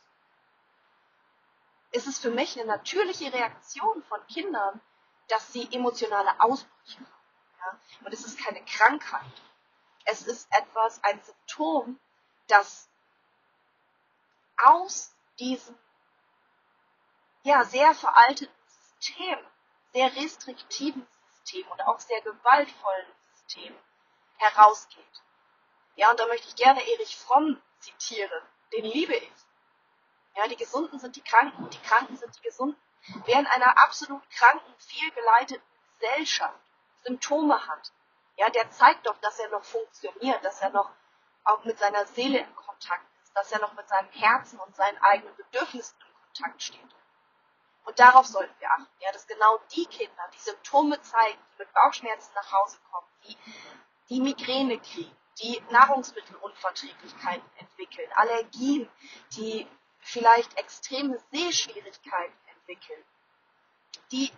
ist 1.92 2.08
es 2.08 2.20
für 2.20 2.30
mich 2.30 2.60
eine 2.60 2.68
natürliche 2.68 3.32
Reaktion 3.32 4.04
von 4.04 4.20
Kindern, 4.28 4.82
dass 5.30 5.54
sie 5.54 5.74
emotionale 5.74 6.42
Ausbrüche 6.42 7.00
haben. 7.00 7.60
Ja? 7.60 7.80
Und 8.06 8.14
es 8.14 8.26
ist 8.26 8.38
keine 8.38 8.62
Krankheit. 8.66 9.42
Es 10.04 10.24
ist 10.24 10.52
etwas, 10.52 11.02
ein 11.06 11.24
Symptom, 11.24 11.98
das 12.48 12.90
aus 14.58 15.16
diesem 15.40 15.78
ja, 17.44 17.64
sehr 17.64 17.96
veralteten 17.96 18.54
System, 18.68 19.40
sehr 19.94 20.16
restriktiven 20.16 21.08
System 21.32 21.68
und 21.70 21.82
auch 21.82 22.00
sehr 22.00 22.22
gewaltvollen 22.22 23.08
System 23.34 23.76
herausgeht. 24.38 25.22
Ja, 25.96 26.12
und 26.12 26.20
da 26.20 26.28
möchte 26.28 26.48
ich 26.48 26.56
gerne 26.56 26.82
Erich 26.82 27.18
Fromm 27.18 27.62
zitieren. 27.80 28.42
Den 28.72 28.86
liebe 28.86 29.16
ich. 29.16 29.32
Ja, 30.36 30.48
die 30.48 30.56
Gesunden 30.56 31.00
sind 31.00 31.16
die 31.16 31.22
Kranken 31.22 31.64
und 31.64 31.74
die 31.74 31.82
Kranken 31.82 32.16
sind 32.18 32.36
die 32.38 32.42
Gesunden. 32.42 32.80
Wer 33.26 33.40
in 33.40 33.48
einer 33.48 33.78
absolut 33.78 34.22
kranken, 34.30 34.74
fehlgeleiteten 34.78 35.64
Gesellschaft 36.00 36.60
Symptome 37.04 37.68
hat, 37.68 37.92
ja, 38.38 38.50
der 38.50 38.70
zeigt 38.72 39.06
doch, 39.06 39.18
dass 39.20 39.40
er 39.40 39.50
noch 39.50 39.64
funktioniert, 39.64 40.44
dass 40.46 40.62
er 40.62 40.70
noch 40.70 40.90
auch 41.44 41.64
mit 41.66 41.78
seiner 41.80 42.06
Seele 42.06 42.40
in 42.40 42.56
Kontakt 42.56 43.06
ist, 43.24 43.36
dass 43.36 43.52
er 43.52 43.60
noch 43.60 43.74
mit 43.74 43.88
seinem 43.88 44.10
Herzen 44.12 44.60
und 44.60 44.76
seinen 44.76 44.98
eigenen 45.00 45.36
Bedürfnissen 45.36 45.98
in 46.00 46.14
Kontakt 46.26 46.62
steht. 46.62 46.96
Und 47.90 48.00
darauf 48.00 48.28
sollten 48.28 48.54
wir 48.60 48.70
achten, 48.70 48.86
ja, 49.00 49.12
dass 49.12 49.26
genau 49.26 49.60
die 49.76 49.88
Kinder, 49.88 50.30
die 50.32 50.38
Symptome 50.38 51.02
zeigen, 51.02 51.40
die 51.56 51.64
mit 51.64 51.74
Bauchschmerzen 51.74 52.32
nach 52.36 52.52
Hause 52.52 52.78
kommen, 52.92 53.08
die 53.28 53.36
die 54.10 54.22
Migräne 54.22 54.78
kriegen, 54.78 55.18
die 55.42 55.60
Nahrungsmittelunverträglichkeiten 55.72 57.50
entwickeln, 57.58 58.08
Allergien, 58.14 58.88
die 59.36 59.66
vielleicht 60.02 60.56
extreme 60.60 61.18
Sehschwierigkeiten 61.32 62.38
entwickeln, 62.54 63.04
die 64.12 64.32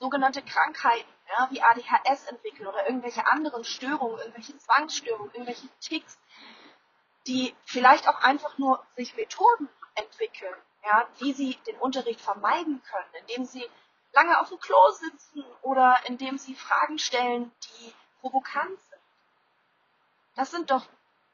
sogenannte 0.00 0.40
Krankheiten 0.42 1.12
ja, 1.28 1.48
wie 1.50 1.60
ADHS 1.60 2.24
entwickeln 2.28 2.66
oder 2.66 2.86
irgendwelche 2.86 3.26
anderen 3.26 3.64
Störungen, 3.64 4.18
irgendwelche 4.18 4.56
Zwangsstörungen, 4.56 5.30
irgendwelche 5.34 5.68
Ticks, 5.80 6.18
die 7.26 7.54
vielleicht 7.66 8.08
auch 8.08 8.22
einfach 8.22 8.56
nur 8.56 8.82
sich 8.96 9.14
Methoden 9.14 9.68
entwickeln, 9.94 10.54
ja, 10.84 11.08
wie 11.18 11.32
sie 11.32 11.56
den 11.66 11.76
Unterricht 11.78 12.20
vermeiden 12.20 12.82
können, 12.82 13.14
indem 13.20 13.44
sie 13.44 13.64
lange 14.12 14.38
auf 14.40 14.48
dem 14.48 14.60
Klo 14.60 14.90
sitzen 14.90 15.44
oder 15.62 15.98
indem 16.06 16.38
sie 16.38 16.54
Fragen 16.54 16.98
stellen, 16.98 17.52
die 17.62 17.92
provokant 18.20 18.80
sind. 18.80 19.02
Das 20.36 20.50
sind 20.50 20.70
doch 20.70 20.86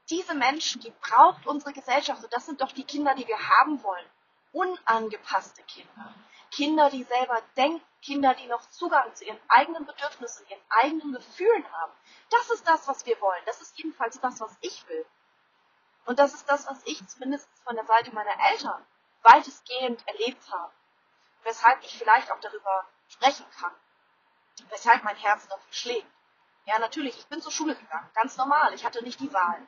diese 0.08 0.34
Menschen, 0.34 0.80
die 0.80 0.92
braucht 1.00 1.46
unsere 1.46 1.72
Gesellschaft 1.72 2.22
und 2.22 2.32
das 2.32 2.46
sind 2.46 2.60
doch 2.60 2.72
die 2.72 2.84
Kinder, 2.84 3.14
die 3.14 3.26
wir 3.26 3.48
haben 3.48 3.82
wollen. 3.82 4.06
Unangepasste 4.52 5.62
Kinder. 5.62 6.14
Kinder, 6.50 6.90
die 6.90 7.04
selber 7.04 7.40
denken, 7.56 7.82
Kinder, 8.02 8.34
die 8.34 8.46
noch 8.46 8.68
Zugang 8.70 9.14
zu 9.14 9.24
ihren 9.24 9.38
eigenen 9.48 9.84
Bedürfnissen, 9.84 10.46
ihren 10.48 10.62
eigenen 10.70 11.12
Gefühlen 11.12 11.70
haben. 11.72 11.92
Das 12.30 12.50
ist 12.50 12.66
das, 12.66 12.88
was 12.88 13.04
wir 13.06 13.20
wollen. 13.20 13.42
Das 13.46 13.60
ist 13.60 13.76
jedenfalls 13.78 14.18
das, 14.20 14.40
was 14.40 14.56
ich 14.62 14.88
will. 14.88 15.04
Und 16.06 16.18
das 16.18 16.34
ist 16.34 16.48
das, 16.48 16.66
was 16.66 16.80
ich 16.86 17.06
zumindest 17.06 17.48
von 17.62 17.76
der 17.76 17.84
Seite 17.84 18.12
meiner 18.12 18.34
Eltern 18.50 18.84
weitestgehend 19.22 20.06
erlebt 20.06 20.50
habe. 20.50 20.72
Weshalb 21.42 21.82
ich 21.82 21.96
vielleicht 21.98 22.30
auch 22.30 22.40
darüber 22.40 22.86
sprechen 23.08 23.46
kann. 23.58 23.74
Weshalb 24.68 25.02
mein 25.04 25.16
Herz 25.16 25.46
dafür 25.48 25.72
schlägt. 25.72 26.10
Ja, 26.66 26.78
natürlich, 26.78 27.18
ich 27.18 27.26
bin 27.26 27.40
zur 27.40 27.52
Schule 27.52 27.74
gegangen, 27.74 28.10
ganz 28.14 28.36
normal, 28.36 28.74
ich 28.74 28.84
hatte 28.84 29.02
nicht 29.02 29.18
die 29.20 29.32
Wahl. 29.32 29.66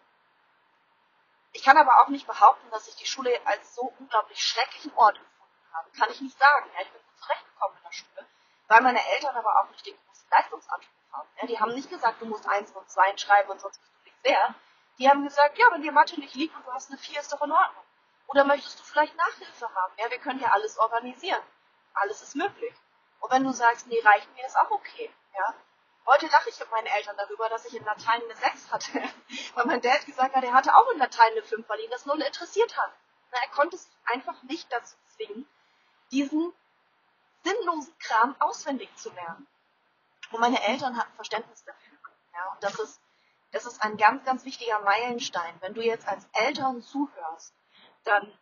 Ich 1.52 1.62
kann 1.62 1.76
aber 1.76 2.00
auch 2.00 2.08
nicht 2.08 2.26
behaupten, 2.26 2.70
dass 2.70 2.88
ich 2.88 2.96
die 2.96 3.06
Schule 3.06 3.30
als 3.44 3.74
so 3.74 3.92
unglaublich 3.98 4.42
schrecklichen 4.42 4.92
Ort 4.94 5.16
empfunden 5.18 5.72
habe. 5.72 5.90
Kann 5.90 6.10
ich 6.10 6.20
nicht 6.20 6.38
sagen. 6.38 6.70
Ja, 6.74 6.82
ich 6.82 6.90
bin 6.90 7.02
gut 7.02 7.18
zurechtgekommen 7.18 7.76
in 7.76 7.82
der 7.84 7.92
Schule, 7.92 8.26
weil 8.68 8.80
meine 8.80 9.06
Eltern 9.08 9.36
aber 9.36 9.60
auch 9.60 9.70
nicht 9.70 9.86
den 9.86 9.96
großen 10.06 10.30
Leistungsanspruch 10.30 11.12
haben. 11.12 11.28
Ja, 11.40 11.46
die 11.46 11.60
haben 11.60 11.74
nicht 11.74 11.90
gesagt, 11.90 12.20
du 12.20 12.26
musst 12.26 12.48
eins 12.48 12.70
und 12.72 12.88
zwei 12.90 13.16
schreiben 13.18 13.50
und 13.50 13.60
sonst 13.60 13.78
bist 13.78 13.92
du 13.94 14.04
nichts 14.04 14.24
wert. 14.24 14.54
Die 14.98 15.08
haben 15.08 15.24
gesagt, 15.24 15.58
ja, 15.58 15.66
wenn 15.72 15.82
dir 15.82 15.92
Mathe 15.92 16.18
nicht 16.20 16.34
liegt 16.34 16.54
und 16.54 16.66
du 16.66 16.72
hast 16.72 16.90
eine 16.90 16.98
vier, 16.98 17.20
ist 17.20 17.32
doch 17.32 17.42
in 17.42 17.52
Ordnung. 17.52 17.84
Oder 18.32 18.44
möchtest 18.44 18.80
du 18.80 18.84
vielleicht 18.84 19.16
Nachhilfe 19.16 19.68
haben? 19.74 19.92
Ja, 19.98 20.10
wir 20.10 20.18
können 20.18 20.40
ja 20.40 20.50
alles 20.50 20.78
organisieren. 20.78 21.42
Alles 21.94 22.22
ist 22.22 22.34
möglich. 22.34 22.74
Und 23.20 23.30
wenn 23.30 23.44
du 23.44 23.52
sagst, 23.52 23.86
nee, 23.86 24.00
reicht 24.02 24.34
mir, 24.34 24.44
ist 24.46 24.56
auch 24.56 24.70
okay. 24.70 25.10
Ja, 25.34 25.54
Heute 26.06 26.26
lache 26.26 26.48
ich 26.50 26.58
mit 26.58 26.70
meinen 26.70 26.86
Eltern 26.86 27.16
darüber, 27.16 27.48
dass 27.48 27.64
ich 27.64 27.76
in 27.76 27.84
Latein 27.84 28.20
eine 28.22 28.34
6 28.34 28.72
hatte. 28.72 29.02
Weil 29.54 29.66
mein 29.66 29.80
Dad 29.80 30.04
gesagt 30.04 30.34
hat, 30.34 30.42
er 30.42 30.52
hatte 30.52 30.74
auch 30.74 30.90
in 30.90 30.98
Latein 30.98 31.32
eine 31.32 31.42
5, 31.42 31.68
weil 31.68 31.80
ihn 31.80 31.90
das 31.90 32.06
null 32.06 32.20
interessiert 32.20 32.76
hat. 32.76 32.92
Na, 33.30 33.38
er 33.38 33.50
konnte 33.50 33.76
sich 33.76 33.92
einfach 34.04 34.42
nicht 34.42 34.70
dazu 34.72 34.96
zwingen, 35.14 35.46
diesen 36.10 36.52
sinnlosen 37.44 37.96
Kram 37.98 38.34
auswendig 38.40 38.94
zu 38.96 39.10
lernen. 39.10 39.46
Und 40.32 40.40
meine 40.40 40.62
Eltern 40.62 40.96
hatten 40.96 41.14
Verständnis 41.14 41.64
dafür. 41.64 41.98
Ja, 42.34 42.52
und 42.52 42.64
das 42.64 42.78
ist, 42.78 43.00
das 43.52 43.66
ist 43.66 43.82
ein 43.82 43.96
ganz, 43.96 44.24
ganz 44.24 44.44
wichtiger 44.44 44.80
Meilenstein. 44.80 45.54
Wenn 45.60 45.74
du 45.74 45.82
jetzt 45.82 46.08
als 46.08 46.26
Eltern 46.32 46.82
zuhörst, 46.82 47.54
dann 48.04 48.32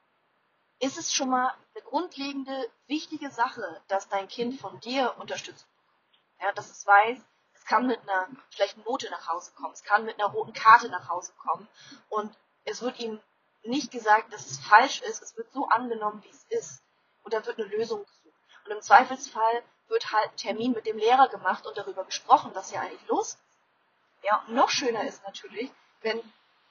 ist 0.79 0.99
es 0.99 1.12
schon 1.12 1.31
mal 1.31 1.55
eine 1.75 1.85
grundlegende, 1.85 2.70
wichtige 2.87 3.31
Sache, 3.31 3.81
dass 3.88 4.09
dein 4.09 4.29
Kind 4.29 4.61
von 4.61 4.81
dir 4.81 5.14
unterstützt 5.18 5.66
bekommt. 5.68 6.20
Ja, 6.40 6.53
dass 6.53 6.70
es 6.70 6.87
weiß, 6.87 7.18
es 7.55 7.64
kann 7.66 7.87
mit 7.87 8.01
einer 8.01 8.29
schlechten 8.51 8.83
Note 8.85 9.11
nach 9.11 9.29
Hause 9.29 9.53
kommen, 9.53 9.75
es 9.75 9.85
kann 9.85 10.05
mit 10.05 10.18
einer 10.18 10.33
roten 10.33 10.55
Karte 10.55 10.88
nach 10.88 11.09
Hause 11.09 11.33
kommen 11.35 11.68
und 12.09 12.35
es 12.64 12.81
wird 12.81 12.99
ihm 12.99 13.20
nicht 13.62 13.90
gesagt, 13.90 14.33
dass 14.33 14.46
es 14.46 14.59
falsch 14.59 15.03
ist, 15.03 15.23
es 15.23 15.37
wird 15.37 15.53
so 15.53 15.68
angenommen, 15.68 16.23
wie 16.25 16.31
es 16.31 16.44
ist 16.49 16.83
und 17.23 17.35
da 17.35 17.44
wird 17.44 17.59
eine 17.59 17.68
Lösung 17.68 18.05
gesucht. 18.05 18.35
Und 18.64 18.73
im 18.73 18.81
Zweifelsfall 18.81 19.62
wird 19.88 20.12
halt 20.12 20.31
ein 20.31 20.37
Termin 20.37 20.73
mit 20.73 20.87
dem 20.87 20.96
Lehrer 20.96 21.29
gemacht 21.29 21.66
und 21.66 21.77
darüber 21.77 22.05
gesprochen, 22.05 22.53
was 22.55 22.70
hier 22.70 22.81
eigentlich 22.81 23.07
los 23.09 23.35
ist. 23.35 23.59
Ja, 24.23 24.44
und 24.46 24.55
noch 24.55 24.70
schöner 24.70 25.05
ist 25.05 25.23
natürlich, 25.25 25.70
wenn 26.01 26.20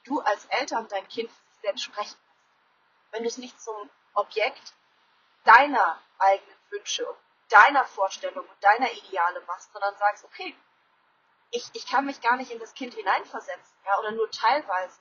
du 0.05 0.19
als 0.21 0.45
Eltern 0.45 0.87
dein 0.89 1.07
Kind 1.07 1.29
selbst 1.61 1.83
sprechen. 1.83 2.17
Wenn 3.11 3.23
du 3.23 3.29
es 3.29 3.37
nicht 3.37 3.59
zum 3.59 3.89
Objekt 4.13 4.73
deiner 5.43 5.99
eigenen 6.19 6.57
Wünsche 6.69 7.07
und 7.07 7.17
deiner 7.49 7.85
Vorstellungen 7.85 8.47
und 8.47 8.63
deiner 8.63 8.91
Ideale 8.91 9.41
machst, 9.41 9.71
sondern 9.73 9.95
sagst, 9.97 10.23
okay, 10.25 10.55
ich, 11.51 11.69
ich 11.73 11.87
kann 11.87 12.05
mich 12.05 12.21
gar 12.21 12.37
nicht 12.37 12.51
in 12.51 12.59
das 12.59 12.73
Kind 12.73 12.93
hineinversetzen, 12.93 13.77
ja, 13.85 13.97
oder 13.99 14.11
nur 14.11 14.29
teilweise. 14.29 14.99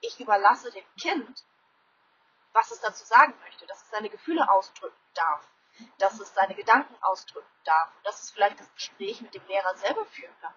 Ich 0.00 0.18
überlasse 0.18 0.70
dem 0.70 0.84
Kind, 0.98 1.44
was 2.52 2.70
es 2.70 2.80
dazu 2.80 3.04
sagen 3.04 3.34
möchte, 3.44 3.66
dass 3.66 3.82
es 3.82 3.90
seine 3.90 4.08
Gefühle 4.08 4.48
ausdrücken 4.50 4.96
darf, 5.14 5.46
dass 5.98 6.18
es 6.20 6.32
seine 6.34 6.54
Gedanken 6.54 6.96
ausdrücken 7.02 7.48
darf 7.64 7.94
und 7.96 8.06
dass 8.06 8.22
es 8.22 8.30
vielleicht 8.30 8.60
das 8.60 8.74
Gespräch 8.74 9.20
mit 9.20 9.34
dem 9.34 9.46
Lehrer 9.46 9.74
selber 9.76 10.04
führen 10.06 10.36
darf. 10.40 10.54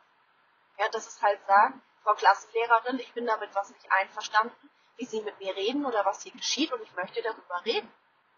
Ja, 0.78 0.90
dass 0.90 1.08
es 1.08 1.22
halt 1.22 1.40
sagt, 1.46 1.76
Frau 2.04 2.14
Klassenlehrerin, 2.16 3.00
ich 3.00 3.14
bin 3.14 3.26
damit 3.26 3.54
was 3.56 3.70
nicht 3.70 3.92
einverstanden, 3.92 4.70
wie 4.98 5.06
Sie 5.06 5.22
mit 5.22 5.40
mir 5.40 5.56
reden 5.56 5.86
oder 5.86 6.06
was 6.06 6.24
hier 6.24 6.32
geschieht 6.32 6.72
und 6.72 6.82
ich 6.82 6.94
möchte 6.94 7.22
darüber 7.22 7.64
reden. 7.66 7.92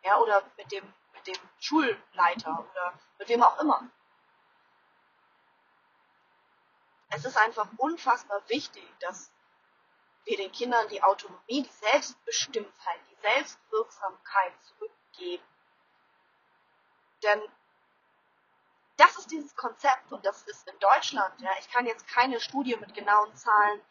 Ja, 0.03 0.17
oder 0.19 0.43
mit 0.57 0.71
dem, 0.71 0.83
mit 1.13 1.27
dem 1.27 1.37
Schulleiter 1.59 2.65
oder 2.71 2.93
mit 3.19 3.29
wem 3.29 3.43
auch 3.43 3.59
immer. 3.59 3.89
Es 7.09 7.25
ist 7.25 7.37
einfach 7.37 7.67
unfassbar 7.77 8.41
wichtig, 8.47 8.83
dass 8.99 9.31
wir 10.25 10.37
den 10.37 10.51
Kindern 10.51 10.87
die 10.89 11.01
Autonomie, 11.01 11.63
die 11.63 11.85
Selbstbestimmtheit, 11.85 12.99
die 13.09 13.21
Selbstwirksamkeit 13.21 14.53
zurückgeben. 14.63 15.43
Denn 17.23 17.41
das 18.97 19.17
ist 19.17 19.31
dieses 19.31 19.55
Konzept 19.55 20.11
und 20.11 20.25
das 20.25 20.43
ist 20.43 20.67
in 20.67 20.77
Deutschland, 20.79 21.39
ja, 21.41 21.51
ich 21.59 21.69
kann 21.69 21.85
jetzt 21.85 22.07
keine 22.07 22.39
Studie 22.39 22.75
mit 22.75 22.93
genauen 22.93 23.33
Zahlen 23.35 23.81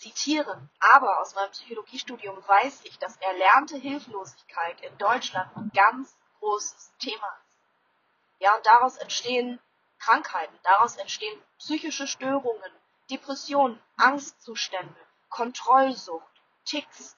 zitieren, 0.00 0.70
aber 0.80 1.20
aus 1.20 1.34
meinem 1.34 1.50
Psychologiestudium 1.50 2.36
weiß 2.46 2.80
ich, 2.84 2.98
dass 2.98 3.16
erlernte 3.18 3.76
Hilflosigkeit 3.76 4.80
in 4.80 4.96
Deutschland 4.98 5.54
ein 5.56 5.70
ganz 5.74 6.16
großes 6.40 6.92
Thema 6.98 7.28
ist. 7.46 7.58
Ja, 8.40 8.56
und 8.56 8.66
daraus 8.66 8.96
entstehen 8.96 9.60
Krankheiten, 9.98 10.58
daraus 10.62 10.96
entstehen 10.96 11.40
psychische 11.58 12.06
Störungen, 12.06 12.72
Depressionen, 13.10 13.80
Angstzustände, 13.98 14.96
Kontrollsucht, 15.28 16.42
Ticks, 16.64 17.16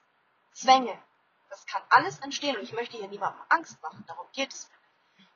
Zwänge. 0.51 1.01
Das 1.49 1.65
kann 1.65 1.81
alles 1.89 2.19
entstehen 2.19 2.57
und 2.57 2.63
ich 2.63 2.73
möchte 2.73 2.97
hier 2.97 3.07
niemandem 3.07 3.41
Angst 3.49 3.81
machen, 3.81 4.03
darum 4.07 4.27
geht 4.33 4.53
es 4.53 4.69
mir 4.69 4.83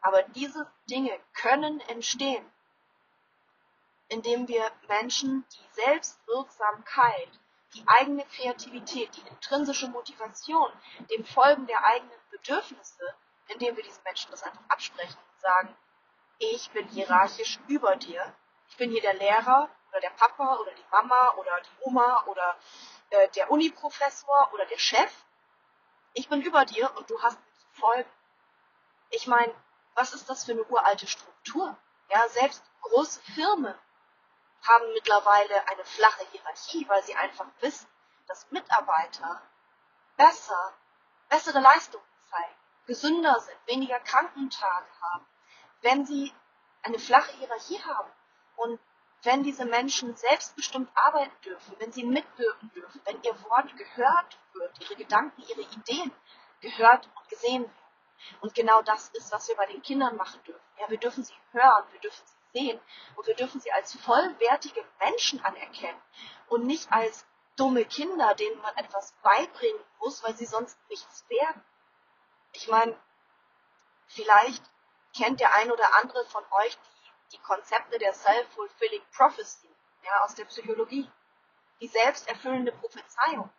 aber 0.02 0.24
diese 0.24 0.70
Dinge 0.90 1.12
können 1.34 1.80
entstehen, 1.82 2.46
indem 4.10 4.48
wir 4.48 4.72
Menschen 4.88 5.46
die 5.52 5.82
Selbstwirksamkeit, 5.82 7.30
die 7.74 7.84
eigene 7.88 8.26
Kreativität, 8.26 9.16
die 9.16 9.28
intrinsische 9.28 9.90
Motivation, 9.90 10.72
dem 11.12 11.26
Folgen 11.26 11.68
der 11.68 11.84
eigenen 11.84 12.20
Bedürfnisse, 12.32 13.14
indem 13.50 13.76
wir 13.76 13.84
diesen 13.84 14.04
Menschen 14.04 14.32
das 14.32 14.44
einfach 14.44 14.64
absprechen 14.70 15.18
und 15.34 15.42
sagen, 15.42 15.78
ich 16.40 16.70
bin 16.72 16.88
hierarchisch 16.90 17.60
über 17.68 17.96
dir, 17.96 18.34
ich 18.70 18.78
bin 18.78 18.92
hier 18.92 19.02
der 19.02 19.16
Lehrer 19.16 19.70
oder 19.90 20.02
der 20.02 20.10
Papa 20.12 20.58
oder 20.58 20.72
die 20.72 20.86
Mama 20.92 21.34
oder 21.38 21.52
die 21.62 21.84
Oma 21.84 22.24
oder 22.28 22.58
äh, 23.10 23.30
der 23.30 23.52
Uniprofessor 23.52 24.50
oder 24.54 24.66
der 24.66 24.78
Chef, 24.78 25.12
ich 26.14 26.30
bin 26.30 26.42
über 26.42 26.66
dir 26.66 26.92
und 26.98 27.10
du 27.10 27.22
hast 27.22 27.38
mir 27.38 27.54
zu 27.60 27.82
folgen. 27.82 28.10
Ich 29.12 29.28
meine, 29.28 29.54
was 29.94 30.14
ist 30.14 30.30
das 30.30 30.46
für 30.46 30.54
eine 30.54 30.64
uralte 30.64 31.08
Struktur? 31.08 31.78
Ja, 32.10 32.28
selbst 32.30 32.64
große 32.82 33.22
Firmen 33.34 33.76
haben 34.68 34.94
mittlerweile 34.94 35.68
eine 35.68 35.86
flache 35.86 36.26
Hierarchie, 36.32 36.88
weil 36.90 37.04
sie 37.04 37.16
einfach 37.16 37.46
wissen, 37.62 37.88
dass 38.28 38.52
Mitarbeiter 38.52 39.42
besser, 40.18 40.74
bessere 41.30 41.60
Leistungen 41.60 42.04
zeigen, 42.30 42.56
gesünder 42.86 43.40
sind, 43.40 43.58
weniger 43.66 44.00
Krankentage 44.00 44.88
haben, 45.02 45.26
wenn 45.82 46.06
sie 46.06 46.34
eine 46.84 47.00
flache 47.00 47.32
Hierarchie 47.34 47.82
haben 47.84 48.12
und 48.58 48.80
wenn 49.24 49.44
diese 49.44 49.66
Menschen 49.66 50.16
selbstbestimmt 50.16 50.90
arbeiten 50.96 51.36
dürfen, 51.44 51.76
wenn 51.80 51.92
sie 51.92 52.04
mitwirken 52.04 52.72
dürfen, 52.74 53.02
wenn 53.06 53.22
ihr 53.24 53.44
Wort 53.44 53.76
gehört 53.76 54.38
wird, 54.54 54.82
ihre 54.82 54.96
Gedanken, 54.96 55.42
ihre 55.42 55.62
Ideen 55.62 56.12
gehört 56.62 57.10
und 57.16 57.30
gesehen 57.30 57.64
werden. 57.64 57.88
Und 58.42 58.54
genau 58.56 58.82
das 58.82 59.10
ist, 59.10 59.32
was 59.32 59.48
wir 59.48 59.56
bei 59.56 59.66
den 59.68 59.82
Kindern 59.82 60.16
machen 60.16 60.42
dürfen. 60.44 60.62
Ja, 60.80 60.90
wir 60.90 60.98
dürfen 60.98 61.24
sie 61.24 61.34
hören, 61.52 61.86
wir 61.92 62.00
dürfen 62.00 62.26
sie 62.26 62.37
sehen 62.58 62.80
und 63.16 63.28
wir 63.28 63.36
dürfen 63.36 63.62
sie 63.62 63.72
als 63.72 63.96
vollwertige 64.02 64.84
Menschen 65.00 65.44
anerkennen 65.44 66.02
und 66.48 66.66
nicht 66.66 66.92
als 66.92 67.26
dumme 67.56 67.86
Kinder, 67.86 68.34
denen 68.36 68.60
man 68.62 68.76
etwas 68.78 69.14
beibringen 69.22 69.84
muss, 70.00 70.24
weil 70.24 70.36
sie 70.36 70.46
sonst 70.46 70.78
nichts 70.90 71.28
werden. 71.30 71.64
Ich 72.54 72.68
meine, 72.68 72.98
vielleicht 74.08 74.64
kennt 75.16 75.40
der 75.40 75.54
ein 75.54 75.72
oder 75.72 75.96
andere 75.96 76.26
von 76.26 76.44
euch 76.64 76.78
die, 76.78 77.36
die 77.38 77.42
Konzepte 77.44 77.98
der 78.00 78.14
Self-Fulfilling 78.14 79.04
Prophecy 79.16 79.70
ja, 80.04 80.24
aus 80.24 80.36
der 80.36 80.46
Psychologie. 80.46 81.10
Die 81.80 81.88
selbsterfüllende 81.88 82.72
Prophezeiung. 82.72 83.50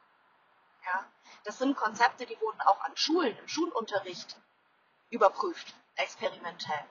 Ja, 0.85 1.07
das 1.45 1.59
sind 1.59 1.77
Konzepte, 1.77 2.27
die 2.27 2.41
wurden 2.41 2.61
auch 2.63 2.81
an 2.81 2.97
Schulen, 2.97 3.37
im 3.37 3.47
Schulunterricht 3.47 4.37
überprüft, 5.11 5.75
experimentell. 5.97 6.85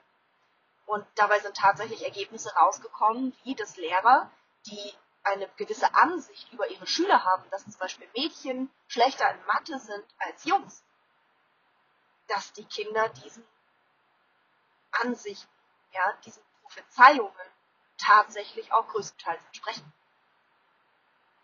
Und 0.88 1.06
dabei 1.16 1.38
sind 1.38 1.54
tatsächlich 1.54 2.02
Ergebnisse 2.02 2.50
rausgekommen, 2.54 3.36
wie 3.44 3.54
das 3.54 3.76
Lehrer, 3.76 4.30
die 4.64 4.94
eine 5.22 5.46
gewisse 5.58 5.94
Ansicht 5.94 6.50
über 6.50 6.66
ihre 6.70 6.86
Schüler 6.86 7.26
haben, 7.26 7.44
dass 7.50 7.64
zum 7.64 7.78
Beispiel 7.78 8.08
Mädchen 8.16 8.70
schlechter 8.86 9.30
in 9.30 9.44
Mathe 9.44 9.78
sind 9.78 10.04
als 10.18 10.44
Jungs, 10.44 10.82
dass 12.28 12.54
die 12.54 12.64
Kinder 12.64 13.06
diesen 13.10 13.46
Ansichten, 14.92 15.52
ja, 15.92 16.14
diesen 16.24 16.42
Prophezeiungen 16.62 17.34
tatsächlich 17.98 18.72
auch 18.72 18.88
größtenteils 18.88 19.44
entsprechen. 19.44 19.92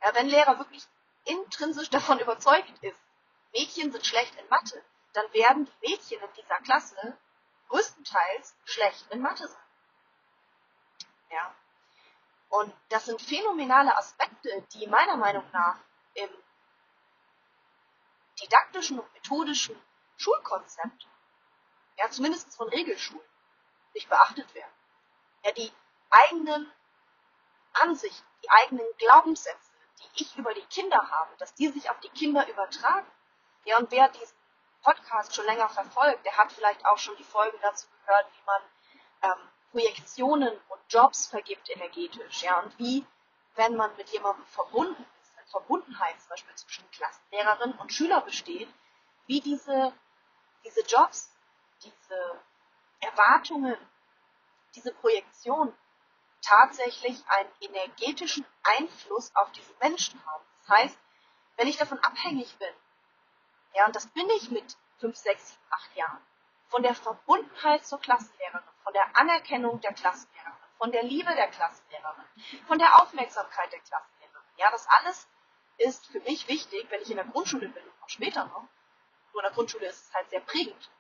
Ja, 0.03 0.15
wenn 0.15 0.29
Lehrer 0.29 0.59
wirklich 0.59 0.87
intrinsisch 1.25 1.91
davon 1.91 2.19
überzeugt 2.19 2.73
ist, 2.81 2.99
Mädchen 3.53 3.93
sind 3.93 4.07
schlecht 4.07 4.35
in 4.37 4.49
Mathe, 4.49 4.83
dann 5.13 5.31
werden 5.35 5.67
die 5.67 5.91
Mädchen 5.91 6.23
in 6.23 6.33
dieser 6.33 6.57
Klasse 6.63 7.19
größtenteils 7.69 8.57
schlecht 8.65 9.11
in 9.11 9.21
Mathe 9.21 9.47
sein. 9.49 9.63
Ja. 11.31 11.55
Und 12.51 12.73
das 12.89 13.07
sind 13.07 13.21
phänomenale 13.21 13.97
Aspekte, 13.97 14.65
die 14.75 14.87
meiner 14.87 15.17
Meinung 15.17 15.45
nach 15.53 15.79
im 16.15 16.29
didaktischen 18.41 18.99
und 19.01 19.13
methodischen 19.15 19.77
Schulkonzept, 20.17 21.09
ja, 21.97 22.11
zumindest 22.11 22.55
von 22.55 22.69
Regelschulen, 22.69 23.27
nicht 23.95 24.09
beachtet 24.09 24.53
werden. 24.55 24.73
Ja, 25.45 25.53
die 25.53 25.73
eigenen 26.11 26.71
Ansichten, 27.75 28.27
die 28.43 28.51
eigenen 28.51 28.87
Glaubenssätze, 28.99 29.71
die 30.01 30.23
ich 30.23 30.37
über 30.37 30.55
die 30.55 30.67
Kinder 30.67 31.11
habe, 31.11 31.37
dass 31.39 31.55
die 31.55 31.69
sich 31.69 31.91
auf 31.91 31.99
die 32.01 32.11
Kinder 32.11 32.49
übertragen. 32.49 33.07
Ja, 33.65 33.79
und 33.79 33.91
wer 33.91 34.09
diesen 34.09 34.37
Podcast 34.85 35.35
schon 35.35 35.47
länger 35.47 35.69
verfolgt, 35.69 36.25
der 36.25 36.37
hat 36.37 36.53
vielleicht 36.53 36.85
auch 36.87 36.99
schon 36.99 37.17
die 37.17 37.25
Folgen 37.25 37.59
dazu 37.63 37.87
gehört, 38.01 38.27
wie 38.33 38.45
man 38.45 38.63
ähm, 39.23 39.49
Projektionen 39.73 40.53
und 40.69 40.81
Jobs 40.89 41.27
vergibt 41.27 41.69
energetisch, 41.71 42.43
ja, 42.43 42.61
und 42.61 42.79
wie, 42.79 43.05
wenn 43.57 43.75
man 43.75 43.97
mit 43.97 44.11
jemandem 44.11 44.45
verbunden 44.47 45.05
ist, 45.21 45.33
eine 45.37 45.47
Verbundenheit 45.47 46.21
zum 46.21 46.29
Beispiel 46.29 46.55
zwischen 46.55 46.89
Klassenlehrerin 46.91 47.73
und 47.73 47.93
Schüler 47.93 48.21
besteht, 48.21 48.69
wie 49.27 49.41
diese, 49.41 49.93
diese 50.65 50.83
Jobs, 50.83 51.33
diese 51.83 52.41
Erwartungen, 53.01 53.77
diese 54.75 54.93
Projektion 54.93 55.75
tatsächlich 56.43 57.25
einen 57.29 57.51
energetischen 57.61 58.45
Einfluss 58.63 59.35
auf 59.35 59.51
diesen 59.53 59.77
Menschen 59.79 60.25
haben. 60.27 60.45
Das 60.61 60.77
heißt, 60.77 60.99
wenn 61.57 61.69
ich 61.69 61.79
davon 61.79 61.99
abhängig 62.01 62.57
bin, 62.59 62.75
ja, 63.75 63.87
und 63.87 63.97
das 63.97 64.07
bin 64.09 64.29
ich 64.31 64.51
mit 64.51 64.77
5, 64.99 65.17
6, 65.17 65.49
7, 65.51 65.61
8 65.71 65.97
Jahren. 65.97 66.23
Von 66.69 66.83
der 66.83 66.95
Verbundenheit 66.95 67.85
zur 67.85 68.01
Klassenlehrerin, 68.01 68.63
von 68.83 68.93
der 68.93 69.17
Anerkennung 69.17 69.81
der 69.81 69.93
Klassenlehrerin, 69.93 70.53
von 70.79 70.93
der 70.93 71.03
Liebe 71.03 71.35
der 71.35 71.49
Klassenlehrerin, 71.49 72.25
von 72.67 72.79
der 72.79 73.01
Aufmerksamkeit 73.01 73.73
der 73.73 73.81
Klassenlehrerin. 73.81 74.43
Ja, 74.57 74.71
das 74.71 74.87
alles 74.89 75.29
ist 75.79 76.07
für 76.07 76.21
mich 76.21 76.49
wichtig, 76.49 76.87
wenn 76.91 77.03
ich 77.03 77.11
in 77.11 77.17
der 77.17 77.27
Grundschule 77.27 77.69
bin, 77.69 77.83
auch 78.01 78.09
später 78.09 78.45
noch, 78.47 78.65
Nur 79.33 79.43
in 79.43 79.49
der 79.49 79.53
Grundschule 79.53 79.87
ist 79.87 80.07
es 80.07 80.15
halt 80.15 80.31
sehr 80.31 80.41
prägend. 80.41 80.91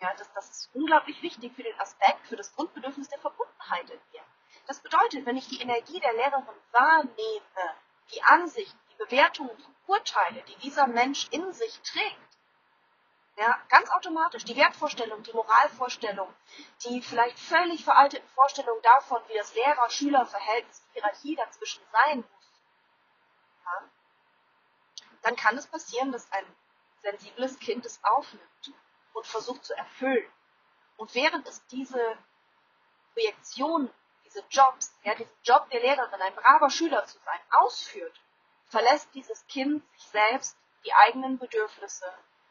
Ja, 0.00 0.12
das, 0.14 0.30
das 0.34 0.50
ist 0.50 0.70
unglaublich 0.74 1.22
wichtig 1.22 1.52
für 1.54 1.62
den 1.62 1.78
Aspekt, 1.80 2.26
für 2.28 2.36
das 2.36 2.54
Grundbedürfnis 2.54 3.08
der 3.08 3.18
Verbundenheit 3.18 3.90
in 3.90 4.00
mir. 4.12 4.22
Das 4.66 4.80
bedeutet, 4.80 5.26
wenn 5.26 5.36
ich 5.36 5.48
die 5.48 5.60
Energie 5.60 5.98
der 6.00 6.12
Lehrerin 6.12 6.44
wahrnehme, 6.72 7.74
die 8.12 8.22
Ansichten, 8.22 8.78
Bewertungen, 8.98 9.56
Urteile, 9.86 10.42
die 10.42 10.56
dieser 10.56 10.86
Mensch 10.86 11.28
in 11.30 11.52
sich 11.52 11.80
trägt, 11.82 12.26
ja, 13.38 13.58
ganz 13.68 13.90
automatisch, 13.90 14.44
die 14.44 14.56
Wertvorstellung, 14.56 15.22
die 15.22 15.32
Moralvorstellung, 15.32 16.32
die 16.84 17.02
vielleicht 17.02 17.38
völlig 17.38 17.84
veralteten 17.84 18.26
Vorstellungen 18.30 18.80
davon, 18.82 19.20
wie 19.28 19.34
das 19.34 19.54
Lehrer-Schüler-Verhältnis, 19.54 20.82
die 20.86 20.92
Hierarchie 20.94 21.36
dazwischen 21.36 21.82
sein 21.92 22.18
muss, 22.18 22.52
ja, 23.64 23.88
dann 25.22 25.36
kann 25.36 25.58
es 25.58 25.66
passieren, 25.66 26.12
dass 26.12 26.32
ein 26.32 26.46
sensibles 27.02 27.58
Kind 27.58 27.84
es 27.84 28.02
aufnimmt 28.04 28.72
und 29.12 29.26
versucht 29.26 29.64
zu 29.64 29.74
erfüllen. 29.74 30.32
Und 30.96 31.14
während 31.14 31.46
es 31.46 31.64
diese 31.66 32.16
Projektion, 33.12 33.90
diese 34.24 34.42
Jobs, 34.48 34.94
ja, 35.02 35.14
diesen 35.14 35.36
Job 35.44 35.68
der 35.70 35.80
Lehrerin, 35.80 36.22
ein 36.22 36.34
braver 36.34 36.70
Schüler 36.70 37.04
zu 37.04 37.18
sein, 37.18 37.40
ausführt, 37.50 38.18
verlässt 38.68 39.08
dieses 39.14 39.46
Kind 39.46 39.82
sich 39.92 40.08
selbst, 40.08 40.56
die 40.84 40.92
eigenen 40.92 41.38
Bedürfnisse, 41.38 42.06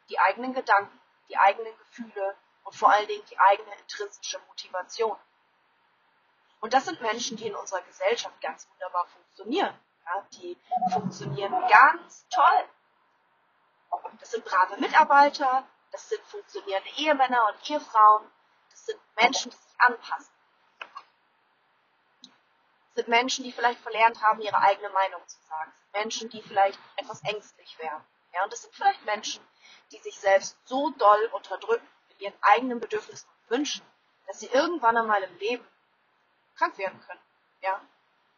die 0.10 0.20
eigenen 0.20 0.54
Gedanken, 0.54 1.00
die 1.30 1.38
eigenen 1.38 1.76
Gefühle 1.78 2.36
und 2.64 2.76
vor 2.76 2.92
allen 2.92 3.08
Dingen 3.08 3.24
die 3.30 3.40
eigene 3.40 3.74
intrinsische 3.76 4.40
Motivation. 4.48 5.18
Und 6.60 6.74
das 6.74 6.86
sind 6.86 7.02
Menschen, 7.02 7.38
die 7.38 7.48
in 7.48 7.56
unserer 7.56 7.82
Gesellschaft 7.82 8.40
ganz 8.42 8.68
wunderbar 8.70 9.06
funktionieren. 9.08 9.80
Ja, 10.06 10.28
die 10.34 10.58
funktionieren 10.92 11.52
ganz 11.68 12.28
toll. 12.30 12.70
Das 14.20 14.32
sind 14.32 14.46
brave 14.46 14.78
Mitarbeiter, 14.78 15.68
das 15.92 16.10
sind 16.10 16.22
funktionierende 16.26 16.90
Ehemänner 16.98 17.48
und 17.48 17.70
Ehefrauen. 17.70 18.30
Das 18.70 18.86
sind 18.86 19.00
Menschen, 19.16 19.52
die 19.52 19.58
sich 19.58 19.80
anpassen. 19.80 20.35
Sind 22.96 23.10
Menschen, 23.10 23.44
die 23.44 23.52
vielleicht 23.52 23.82
verlernt 23.82 24.22
haben, 24.22 24.42
ihre 24.42 24.58
eigene 24.58 24.90
Meinung 24.90 25.22
zu 25.28 25.38
sagen. 25.50 25.72
Sind 25.78 25.94
Menschen, 25.94 26.30
die 26.30 26.42
vielleicht 26.42 26.80
etwas 26.96 27.22
ängstlich 27.24 27.78
wären. 27.78 28.04
Ja, 28.34 28.44
und 28.44 28.54
das 28.54 28.62
sind 28.62 28.74
vielleicht 28.74 29.04
Menschen, 29.06 29.46
die 29.92 29.98
sich 29.98 30.18
selbst 30.18 30.58
so 30.66 30.92
doll 30.92 31.30
unterdrücken 31.34 31.88
mit 32.10 32.22
ihren 32.22 32.34
eigenen 32.42 32.80
Bedürfnissen 32.80 33.30
und 33.30 33.50
Wünschen, 33.50 33.86
dass 34.28 34.40
sie 34.40 34.48
irgendwann 34.48 34.98
einmal 34.98 35.22
im 35.24 35.38
Leben 35.38 35.68
krank 36.56 36.78
werden 36.78 37.00
können. 37.02 37.22
Ja, 37.62 37.82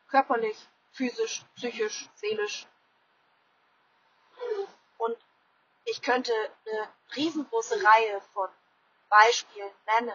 körperlich, 0.09 0.57
physisch, 0.91 1.43
psychisch, 1.55 2.09
seelisch. 2.15 2.65
Und 4.97 5.17
ich 5.85 6.01
könnte 6.01 6.33
eine 6.65 6.89
riesengroße 7.15 7.83
Reihe 7.83 8.21
von 8.33 8.49
Beispielen 9.09 9.71
nennen, 9.85 10.13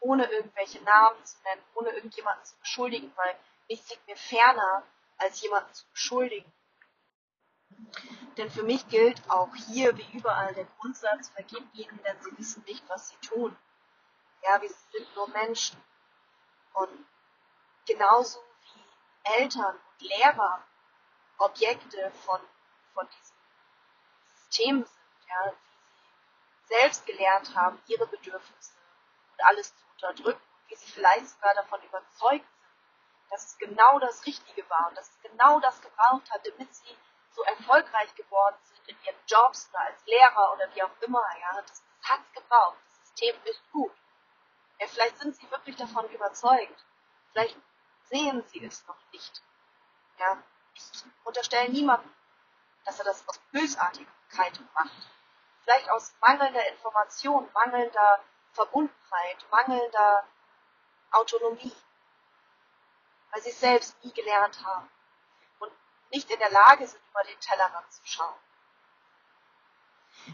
ohne 0.00 0.30
irgendwelche 0.30 0.82
Namen 0.82 1.24
zu 1.24 1.36
nennen, 1.44 1.62
ohne 1.74 1.90
irgendjemanden 1.90 2.44
zu 2.44 2.56
beschuldigen, 2.58 3.12
weil 3.16 3.36
nichts 3.68 3.90
liegt 3.90 4.06
mir 4.06 4.16
ferner, 4.16 4.82
als 5.18 5.40
jemanden 5.40 5.72
zu 5.72 5.86
beschuldigen. 5.90 6.52
Denn 8.36 8.50
für 8.50 8.62
mich 8.62 8.86
gilt 8.88 9.28
auch 9.30 9.54
hier 9.68 9.96
wie 9.96 10.16
überall 10.16 10.54
der 10.54 10.66
Grundsatz, 10.78 11.30
vergib 11.30 11.66
ihnen, 11.74 12.00
denn 12.04 12.20
sie 12.22 12.38
wissen 12.38 12.62
nicht, 12.64 12.86
was 12.88 13.08
sie 13.08 13.16
tun. 13.16 13.56
Ja, 14.42 14.60
wir 14.60 14.68
sind 14.68 15.16
nur 15.16 15.28
Menschen. 15.30 15.82
Und 16.74 17.06
genauso 17.86 18.38
wie 18.62 19.32
Eltern 19.40 19.74
und 19.74 20.08
Lehrer 20.08 20.62
Objekte 21.38 22.10
von, 22.24 22.40
von 22.94 23.08
diesem 23.08 23.36
System 24.34 24.84
sind, 24.84 25.28
ja, 25.28 25.52
wie 25.52 26.68
sie 26.68 26.74
selbst 26.80 27.06
gelernt 27.06 27.54
haben, 27.54 27.80
ihre 27.86 28.06
Bedürfnisse 28.06 28.72
und 29.32 29.44
alles 29.44 29.74
zu 29.74 29.84
unterdrücken, 29.92 30.42
wie 30.68 30.76
sie 30.76 30.90
vielleicht 30.90 31.28
sogar 31.28 31.54
davon 31.54 31.82
überzeugt 31.82 32.46
dass 33.30 33.46
es 33.46 33.58
genau 33.58 33.98
das 33.98 34.24
Richtige 34.26 34.68
war 34.70 34.88
und 34.88 34.96
dass 34.96 35.08
es 35.08 35.20
genau 35.20 35.60
das 35.60 35.80
gebraucht 35.80 36.30
hat, 36.30 36.46
damit 36.46 36.74
sie 36.74 36.96
so 37.30 37.42
erfolgreich 37.42 38.14
geworden 38.14 38.56
sind 38.64 38.88
in 38.88 38.96
ihren 39.04 39.20
Jobs 39.26 39.68
oder 39.70 39.80
als 39.80 40.04
Lehrer 40.06 40.52
oder 40.52 40.74
wie 40.74 40.82
auch 40.82 41.02
immer, 41.02 41.22
ja, 41.40 41.60
das, 41.60 41.82
hat 42.02 42.20
es 42.20 42.42
gebraucht. 42.42 42.78
Das 42.88 43.08
System 43.08 43.34
ist 43.44 43.60
gut. 43.72 43.92
Ja, 44.78 44.86
vielleicht 44.86 45.18
sind 45.18 45.34
sie 45.34 45.50
wirklich 45.50 45.76
davon 45.76 46.08
überzeugt. 46.10 46.84
Vielleicht 47.32 47.56
sehen 48.04 48.44
sie 48.46 48.64
es 48.64 48.86
noch 48.86 48.98
nicht. 49.12 49.42
Ja, 50.18 50.40
ich 50.74 50.82
unterstelle 51.24 51.70
niemandem, 51.70 52.12
dass 52.84 52.98
er 53.00 53.06
das 53.06 53.28
aus 53.28 53.38
Bösartigkeit 53.50 54.60
macht 54.74 55.08
vielleicht 55.66 55.90
aus 55.90 56.14
mangelnder 56.20 56.68
Information, 56.68 57.48
mangelnder 57.52 58.20
Verbundenheit, 58.52 59.44
mangelnder 59.50 60.24
Autonomie, 61.10 61.74
weil 63.30 63.42
sie 63.42 63.50
es 63.50 63.60
selbst 63.60 64.02
nie 64.04 64.12
gelernt 64.12 64.64
haben 64.64 64.88
und 65.58 65.72
nicht 66.10 66.30
in 66.30 66.38
der 66.38 66.50
Lage 66.50 66.86
sind, 66.86 67.02
über 67.10 67.22
den 67.24 67.38
Tellerrand 67.40 67.92
zu 67.92 68.06
schauen. 68.06 68.38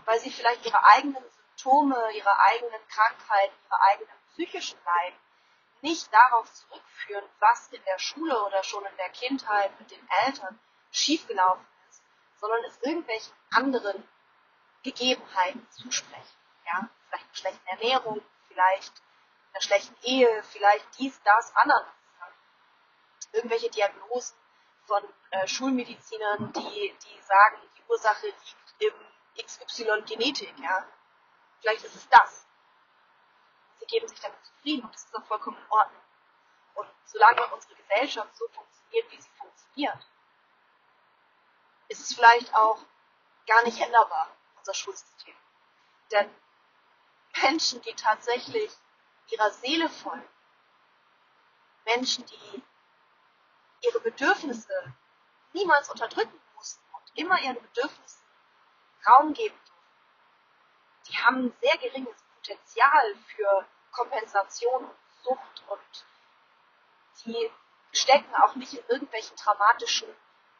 Weil 0.04 0.20
sie 0.20 0.30
vielleicht 0.30 0.64
ihre 0.64 0.84
eigenen 0.84 1.24
Symptome, 1.32 2.12
ihre 2.12 2.38
eigenen 2.38 2.88
Krankheiten, 2.88 3.54
ihre 3.64 3.80
eigenen 3.80 4.16
psychischen 4.32 4.78
Leiden 4.84 5.18
nicht 5.82 6.12
darauf 6.14 6.52
zurückführen, 6.52 7.28
was 7.40 7.68
in 7.68 7.82
der 7.84 7.98
Schule 7.98 8.40
oder 8.44 8.62
schon 8.62 8.84
in 8.86 8.96
der 8.96 9.10
Kindheit 9.10 9.78
mit 9.80 9.90
den 9.90 10.08
Eltern 10.24 10.58
schiefgelaufen 10.92 11.66
ist, 11.88 12.02
sondern 12.36 12.64
es 12.64 12.78
irgendwelchen 12.82 13.34
anderen 13.50 14.08
Gegebenheiten 14.82 15.66
zusprechen. 15.70 16.38
Ja? 16.66 16.88
Vielleicht 17.08 17.26
eine 17.26 17.36
schlechte 17.36 17.68
Ernährung, 17.68 18.22
vielleicht 18.48 18.92
einer 19.52 19.62
schlechten 19.62 19.96
Ehe, 20.02 20.42
vielleicht 20.44 20.86
dies, 20.98 21.20
das, 21.24 21.54
Ananas. 21.56 21.86
Irgendwelche 23.32 23.70
Diagnosen 23.70 24.36
von 24.86 25.02
äh, 25.30 25.46
Schulmedizinern, 25.46 26.52
die, 26.52 26.94
die 27.04 27.22
sagen, 27.22 27.56
die 27.76 27.82
Ursache 27.88 28.26
liegt 28.26 28.74
im 28.78 29.44
XY-Genetik. 29.44 30.58
Ja? 30.58 30.86
Vielleicht 31.60 31.84
ist 31.84 31.96
es 31.96 32.08
das. 32.08 32.46
Sie 33.78 33.86
geben 33.86 34.06
sich 34.08 34.20
damit 34.20 34.38
zufrieden 34.44 34.84
und 34.84 34.94
das 34.94 35.04
ist 35.04 35.16
auch 35.16 35.24
vollkommen 35.24 35.56
in 35.56 35.70
Ordnung. 35.70 36.02
Und 36.74 36.88
solange 37.04 37.46
unsere 37.48 37.74
Gesellschaft 37.74 38.36
so 38.36 38.46
funktioniert, 38.48 39.10
wie 39.10 39.20
sie 39.20 39.30
funktioniert, 39.38 40.06
ist 41.88 42.00
es 42.00 42.14
vielleicht 42.14 42.54
auch 42.54 42.78
gar 43.46 43.62
nicht 43.64 43.80
änderbar 43.80 44.28
unser 44.58 44.74
Schulsystem. 44.74 45.34
Denn 46.10 46.30
Menschen, 47.42 47.82
die 47.82 47.94
tatsächlich 47.94 48.70
ihrer 49.28 49.50
Seele 49.50 49.88
folgen, 49.88 50.28
Menschen, 51.84 52.24
die 52.26 52.62
ihre 53.86 54.00
Bedürfnisse 54.00 54.94
niemals 55.52 55.90
unterdrücken 55.90 56.40
mussten 56.54 56.82
und 56.92 57.18
immer 57.18 57.40
ihren 57.40 57.60
Bedürfnissen 57.60 58.22
Raum 59.06 59.32
geben 59.34 59.56
durften, 59.66 61.08
die 61.08 61.18
haben 61.18 61.46
ein 61.46 61.56
sehr 61.60 61.76
geringes 61.78 62.22
Potenzial 62.36 63.14
für 63.34 63.66
Kompensation 63.90 64.84
und 64.84 64.96
Sucht 65.24 65.64
und 65.68 66.06
die 67.24 67.50
stecken 67.92 68.34
auch 68.36 68.54
nicht 68.54 68.74
in 68.74 68.84
irgendwelchen 68.88 69.36
dramatischen 69.36 70.08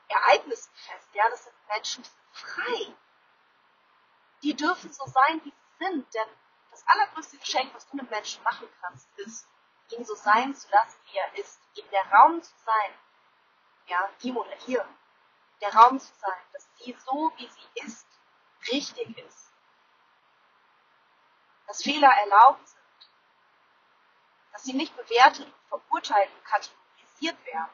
Ereignissen 0.09 0.71
fest. 0.75 1.09
Ja, 1.15 1.29
das 1.31 1.45
sind 1.45 1.55
Menschen, 1.69 2.03
die 2.03 2.09
sind 2.09 2.33
frei 2.33 2.95
die 4.43 4.55
dürfen 4.55 4.93
so 4.93 5.07
sein, 5.07 5.41
wie 5.45 5.51
sie 5.51 5.85
sind. 5.85 6.15
Denn 6.15 6.29
das 6.71 6.87
allergrößte 6.87 7.39
Geschenk, 7.39 7.73
was 7.75 7.87
du 7.89 7.99
einem 7.99 8.09
Menschen 8.09 8.43
machen 8.43 8.69
kannst, 8.81 9.09
ist, 9.19 9.47
ihn 9.91 10.05
so 10.05 10.15
sein 10.15 10.55
zu 10.55 10.69
lassen, 10.71 10.99
wie 11.11 11.19
er 11.19 11.39
ist. 11.39 11.61
Ihm 11.75 11.89
der 11.91 12.05
Raum 12.12 12.43
zu 12.43 12.53
sein, 12.64 12.93
ja, 13.87 14.09
ihm 14.22 14.37
oder 14.37 14.57
ihr, 14.66 14.87
der 15.61 15.74
Raum 15.74 15.99
zu 15.99 16.12
sein, 16.14 16.43
dass 16.53 16.66
sie 16.76 16.97
so, 17.05 17.33
wie 17.37 17.49
sie 17.49 17.87
ist, 17.87 18.07
richtig 18.70 19.16
ist. 19.18 19.53
Dass 21.66 21.83
Fehler 21.83 22.09
erlaubt 22.09 22.66
sind. 22.68 22.80
Dass 24.53 24.64
sie 24.64 24.74
nicht 24.74 24.95
bewertet 24.97 25.47
und 25.47 25.55
verurteilt 25.68 26.30
und 26.35 26.45
kategorisiert 26.45 27.47
werden, 27.47 27.70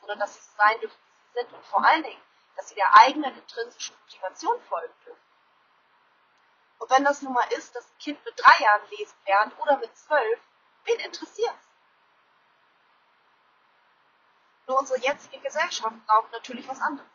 sondern 0.00 0.18
dass 0.20 0.34
sie 0.34 0.40
so 0.40 0.56
sein 0.56 0.80
dürfen, 0.80 0.98
wie 1.00 1.26
sie 1.26 1.32
sind. 1.40 1.52
Und 1.52 1.64
vor 1.66 1.84
allen 1.84 2.02
Dingen, 2.02 2.22
dass 2.56 2.68
sie 2.68 2.74
der 2.74 2.94
eigenen 2.96 3.36
intrinsischen 3.36 3.96
Motivation 4.02 4.60
folgen 4.62 4.94
dürfen. 5.04 5.22
Und 6.78 6.90
wenn 6.90 7.04
das 7.04 7.22
nun 7.22 7.32
mal 7.32 7.50
ist, 7.52 7.74
dass 7.74 7.84
ein 7.86 7.98
Kind 7.98 8.24
mit 8.24 8.34
drei 8.36 8.62
Jahren 8.62 8.88
lesen 8.90 9.16
lernt 9.26 9.58
oder 9.60 9.78
mit 9.78 9.96
zwölf, 9.96 10.40
wen 10.84 11.00
interessiert 11.00 11.56
Nur 14.72 14.80
unsere 14.80 15.00
jetzige 15.00 15.38
Gesellschaft 15.38 16.06
braucht 16.06 16.32
natürlich 16.32 16.66
was 16.66 16.80
anderes. 16.80 17.10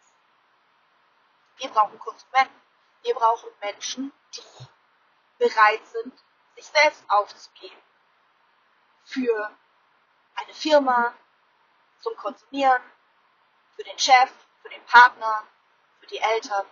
Wir 1.56 1.70
brauchen 1.70 1.98
Konsumenten. 1.98 2.62
Wir 3.02 3.16
brauchen 3.16 3.50
Menschen, 3.60 4.14
die 4.36 4.44
bereit 5.40 5.84
sind, 5.88 6.14
sich 6.56 6.66
selbst 6.66 7.04
aufzugeben. 7.08 7.82
Für 9.06 9.58
eine 10.36 10.54
Firma, 10.54 11.16
zum 12.00 12.16
Konsumieren, 12.18 12.84
für 13.76 13.84
den 13.84 13.98
Chef, 13.98 14.32
für 14.62 14.70
den 14.70 14.86
Partner, 14.86 15.44
für 16.00 16.06
die 16.06 16.20
Eltern. 16.20 16.68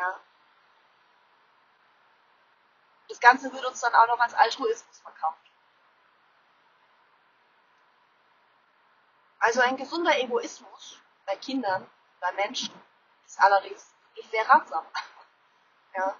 Ja, 0.00 0.20
Das 3.08 3.20
Ganze 3.20 3.52
wird 3.52 3.64
uns 3.64 3.80
dann 3.80 3.94
auch 3.94 4.08
noch 4.08 4.18
als 4.18 4.34
Altruismus 4.34 4.98
verkauft. 4.98 5.45
Also 9.38 9.60
ein 9.60 9.76
gesunder 9.76 10.18
Egoismus 10.18 10.98
bei 11.26 11.36
Kindern, 11.36 11.88
bei 12.20 12.32
Menschen, 12.32 12.74
ist 13.24 13.40
allerdings 13.40 13.94
nicht 14.14 14.30
sehr 14.30 14.48
ratsam. 14.48 14.84
Ja. 15.94 16.16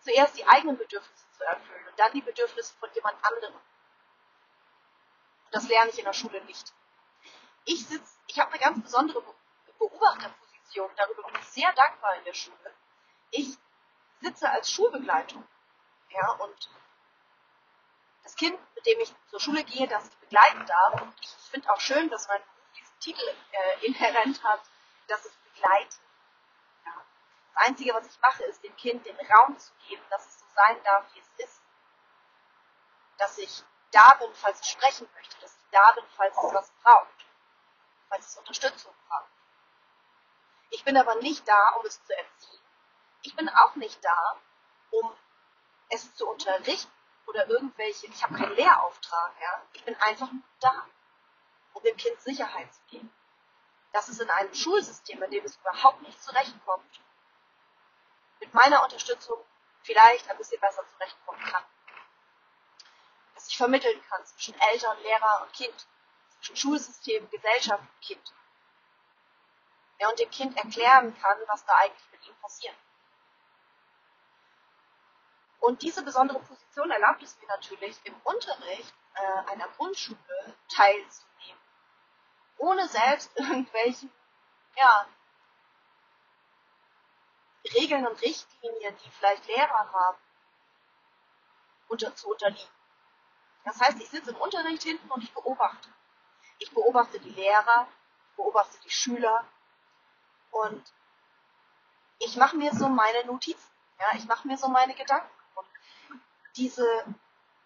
Zuerst 0.00 0.36
die 0.36 0.46
eigenen 0.46 0.76
Bedürfnisse 0.76 1.24
zu 1.36 1.44
erfüllen 1.44 1.88
und 1.88 1.98
dann 1.98 2.12
die 2.12 2.20
Bedürfnisse 2.20 2.74
von 2.74 2.90
jemand 2.94 3.16
anderem. 3.24 3.60
Das 5.50 5.68
lerne 5.68 5.90
ich 5.90 5.98
in 5.98 6.04
der 6.04 6.12
Schule 6.12 6.42
nicht. 6.44 6.72
Ich 7.64 7.86
sitze, 7.86 8.18
ich 8.26 8.38
habe 8.38 8.50
eine 8.52 8.60
ganz 8.60 8.82
besondere 8.82 9.22
Beobachterposition, 9.78 10.90
darüber 10.96 11.22
bin 11.24 11.36
ich 11.40 11.48
sehr 11.48 11.72
dankbar 11.72 12.16
in 12.16 12.24
der 12.24 12.34
Schule. 12.34 12.74
Ich 13.30 13.56
sitze 14.20 14.50
als 14.50 14.70
Schulbegleitung. 14.70 15.46
Ja, 16.10 16.32
und 16.32 16.70
das 18.24 18.34
Kind, 18.36 18.58
mit 18.74 18.86
dem 18.86 18.98
ich 19.00 19.14
zur 19.28 19.38
Schule 19.38 19.62
gehe, 19.64 19.86
das 19.86 20.08
ich 20.08 20.16
begleiten 20.16 20.66
darf. 20.66 21.00
Und 21.00 21.14
ich 21.20 21.28
finde 21.50 21.70
auch 21.70 21.80
schön, 21.80 22.08
dass 22.08 22.26
mein 22.26 22.42
diesen 22.74 22.98
Titel 22.98 23.22
äh, 23.52 23.86
inhärent 23.86 24.42
hat, 24.42 24.62
dass 25.06 25.24
ich 25.26 25.32
begleite. 25.52 25.96
Ja. 26.84 27.04
Das 27.54 27.66
Einzige, 27.66 27.94
was 27.94 28.06
ich 28.06 28.20
mache, 28.20 28.42
ist 28.44 28.64
dem 28.64 28.74
Kind 28.76 29.06
den 29.06 29.16
Raum 29.30 29.56
zu 29.58 29.72
geben, 29.86 30.02
dass 30.10 30.26
es 30.26 30.40
so 30.40 30.46
sein 30.56 30.82
darf, 30.82 31.04
wie 31.14 31.20
es 31.20 31.46
ist. 31.46 31.62
Dass 33.18 33.38
ich 33.38 33.62
da 33.92 34.14
bin, 34.14 34.34
falls 34.34 34.60
es 34.60 34.70
sprechen 34.70 35.08
möchte, 35.14 35.38
dass 35.40 35.54
ich 35.54 35.70
da 35.70 35.92
bin, 35.92 36.04
falls 36.16 36.36
es 36.36 36.54
was 36.54 36.70
braucht, 36.82 37.26
falls 38.08 38.26
es 38.26 38.38
Unterstützung 38.38 38.92
braucht. 39.08 39.30
Ich 40.70 40.82
bin 40.82 40.96
aber 40.96 41.14
nicht 41.16 41.46
da, 41.46 41.70
um 41.78 41.86
es 41.86 42.02
zu 42.04 42.16
erziehen. 42.16 42.60
Ich 43.22 43.36
bin 43.36 43.48
auch 43.48 43.76
nicht 43.76 44.02
da, 44.04 44.40
um 44.90 45.14
es 45.90 46.12
zu 46.14 46.26
unterrichten 46.26 46.93
oder 47.26 47.48
irgendwelche, 47.48 48.06
ich 48.06 48.22
habe 48.22 48.34
keinen 48.34 48.54
Lehrauftrag, 48.54 49.32
ja. 49.40 49.62
Ich 49.72 49.84
bin 49.84 49.96
einfach 49.96 50.30
nur 50.30 50.42
da, 50.60 50.86
um 51.72 51.82
dem 51.82 51.96
Kind 51.96 52.20
Sicherheit 52.20 52.72
zu 52.72 52.80
geben. 52.88 53.12
Dass 53.92 54.08
es 54.08 54.20
in 54.20 54.30
einem 54.30 54.54
Schulsystem, 54.54 55.22
in 55.22 55.30
dem 55.30 55.44
es 55.44 55.56
überhaupt 55.56 56.02
nicht 56.02 56.22
zurechtkommt, 56.22 57.00
mit 58.40 58.52
meiner 58.52 58.82
Unterstützung 58.82 59.38
vielleicht 59.82 60.28
ein 60.28 60.36
bisschen 60.36 60.60
besser 60.60 60.84
zurechtkommen 60.88 61.44
kann. 61.44 61.64
Dass 63.34 63.48
ich 63.48 63.56
vermitteln 63.56 64.02
kann 64.08 64.24
zwischen 64.26 64.58
Eltern, 64.60 64.96
Lehrer 65.02 65.42
und 65.42 65.52
Kind, 65.52 65.86
zwischen 66.36 66.56
Schulsystem, 66.56 67.28
Gesellschaft 67.30 67.82
und 67.82 68.00
Kind. 68.00 68.32
Ja, 69.98 70.08
und 70.08 70.18
dem 70.18 70.30
Kind 70.30 70.56
erklären 70.56 71.16
kann, 71.20 71.38
was 71.46 71.64
da 71.64 71.74
eigentlich 71.76 72.10
mit 72.10 72.26
ihm 72.26 72.34
passiert. 72.40 72.74
Und 75.64 75.80
diese 75.80 76.02
besondere 76.02 76.40
Position 76.40 76.90
erlaubt 76.90 77.22
es 77.22 77.40
mir 77.40 77.46
natürlich, 77.46 77.98
im 78.04 78.14
Unterricht 78.24 78.94
äh, 79.14 79.50
einer 79.50 79.66
Grundschule 79.68 80.18
teilzunehmen, 80.68 81.62
ohne 82.58 82.86
selbst 82.86 83.30
irgendwelchen 83.38 84.12
ja, 84.76 85.06
Regeln 87.72 88.06
und 88.06 88.20
Richtlinien, 88.20 88.94
die 89.02 89.10
vielleicht 89.12 89.46
Lehrer 89.46 89.90
haben, 89.90 90.18
unter, 91.88 92.14
zu 92.14 92.28
unterliegen. 92.28 92.68
Das 93.64 93.80
heißt, 93.80 93.98
ich 94.02 94.10
sitze 94.10 94.32
im 94.32 94.36
Unterricht 94.36 94.82
hinten 94.82 95.10
und 95.10 95.24
ich 95.24 95.32
beobachte. 95.32 95.88
Ich 96.58 96.70
beobachte 96.74 97.18
die 97.20 97.30
Lehrer, 97.30 97.88
beobachte 98.36 98.78
die 98.80 98.90
Schüler 98.90 99.48
und 100.50 100.92
ich 102.18 102.36
mache 102.36 102.54
mir 102.54 102.74
so 102.74 102.86
meine 102.90 103.24
Notizen. 103.24 103.72
Ja, 103.98 104.08
ich 104.14 104.26
mache 104.26 104.46
mir 104.46 104.58
so 104.58 104.68
meine 104.68 104.94
Gedanken 104.94 105.33
diese, 106.56 106.86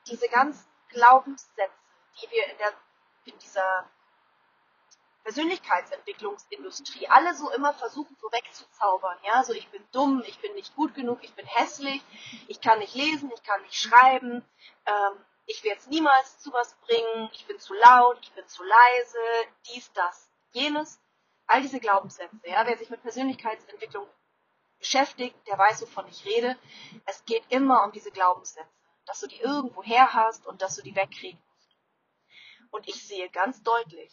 diese 0.06 0.28
ganzen 0.28 0.66
Glaubenssätze, 0.88 1.72
die 2.20 2.30
wir 2.30 2.46
in, 2.46 2.58
der, 2.58 2.72
in 3.26 3.38
dieser 3.38 3.88
Persönlichkeitsentwicklungsindustrie 5.24 7.06
alle 7.08 7.34
so 7.34 7.50
immer 7.50 7.74
versuchen 7.74 8.16
so 8.18 8.28
wegzuzaubern. 8.32 9.18
Ja, 9.24 9.44
so 9.44 9.52
ich 9.52 9.68
bin 9.68 9.86
dumm, 9.92 10.22
ich 10.26 10.38
bin 10.40 10.54
nicht 10.54 10.74
gut 10.74 10.94
genug, 10.94 11.18
ich 11.22 11.34
bin 11.34 11.46
hässlich, 11.46 12.02
ich 12.46 12.60
kann 12.60 12.78
nicht 12.78 12.94
lesen, 12.94 13.30
ich 13.34 13.42
kann 13.42 13.60
nicht 13.62 13.74
schreiben, 13.74 14.42
ähm, 14.86 15.24
ich 15.44 15.62
werde 15.64 15.80
es 15.80 15.86
niemals 15.86 16.38
zu 16.38 16.52
was 16.52 16.74
bringen, 16.86 17.28
ich 17.32 17.46
bin 17.46 17.58
zu 17.58 17.74
laut, 17.74 18.18
ich 18.22 18.32
bin 18.32 18.46
zu 18.46 18.62
leise, 18.64 19.18
dies, 19.66 19.92
das, 19.92 20.30
jenes. 20.52 21.00
All 21.46 21.62
diese 21.62 21.80
Glaubenssätze. 21.80 22.36
Ja, 22.44 22.66
wer 22.66 22.76
sich 22.76 22.90
mit 22.90 23.00
Persönlichkeitsentwicklung 23.00 24.06
beschäftigt, 24.78 25.34
der 25.46 25.56
weiß, 25.56 25.80
wovon 25.80 26.06
ich 26.08 26.24
rede. 26.26 26.58
Es 27.06 27.24
geht 27.24 27.42
immer 27.48 27.84
um 27.84 27.92
diese 27.92 28.10
Glaubenssätze 28.10 28.77
dass 29.08 29.20
du 29.20 29.26
die 29.26 29.40
irgendwo 29.40 29.82
her 29.82 30.12
hast 30.12 30.46
und 30.46 30.60
dass 30.60 30.76
du 30.76 30.82
die 30.82 30.94
wegkriegen 30.94 31.40
musst. 31.48 31.76
Und 32.70 32.88
ich 32.88 33.02
sehe 33.06 33.30
ganz 33.30 33.62
deutlich, 33.62 34.12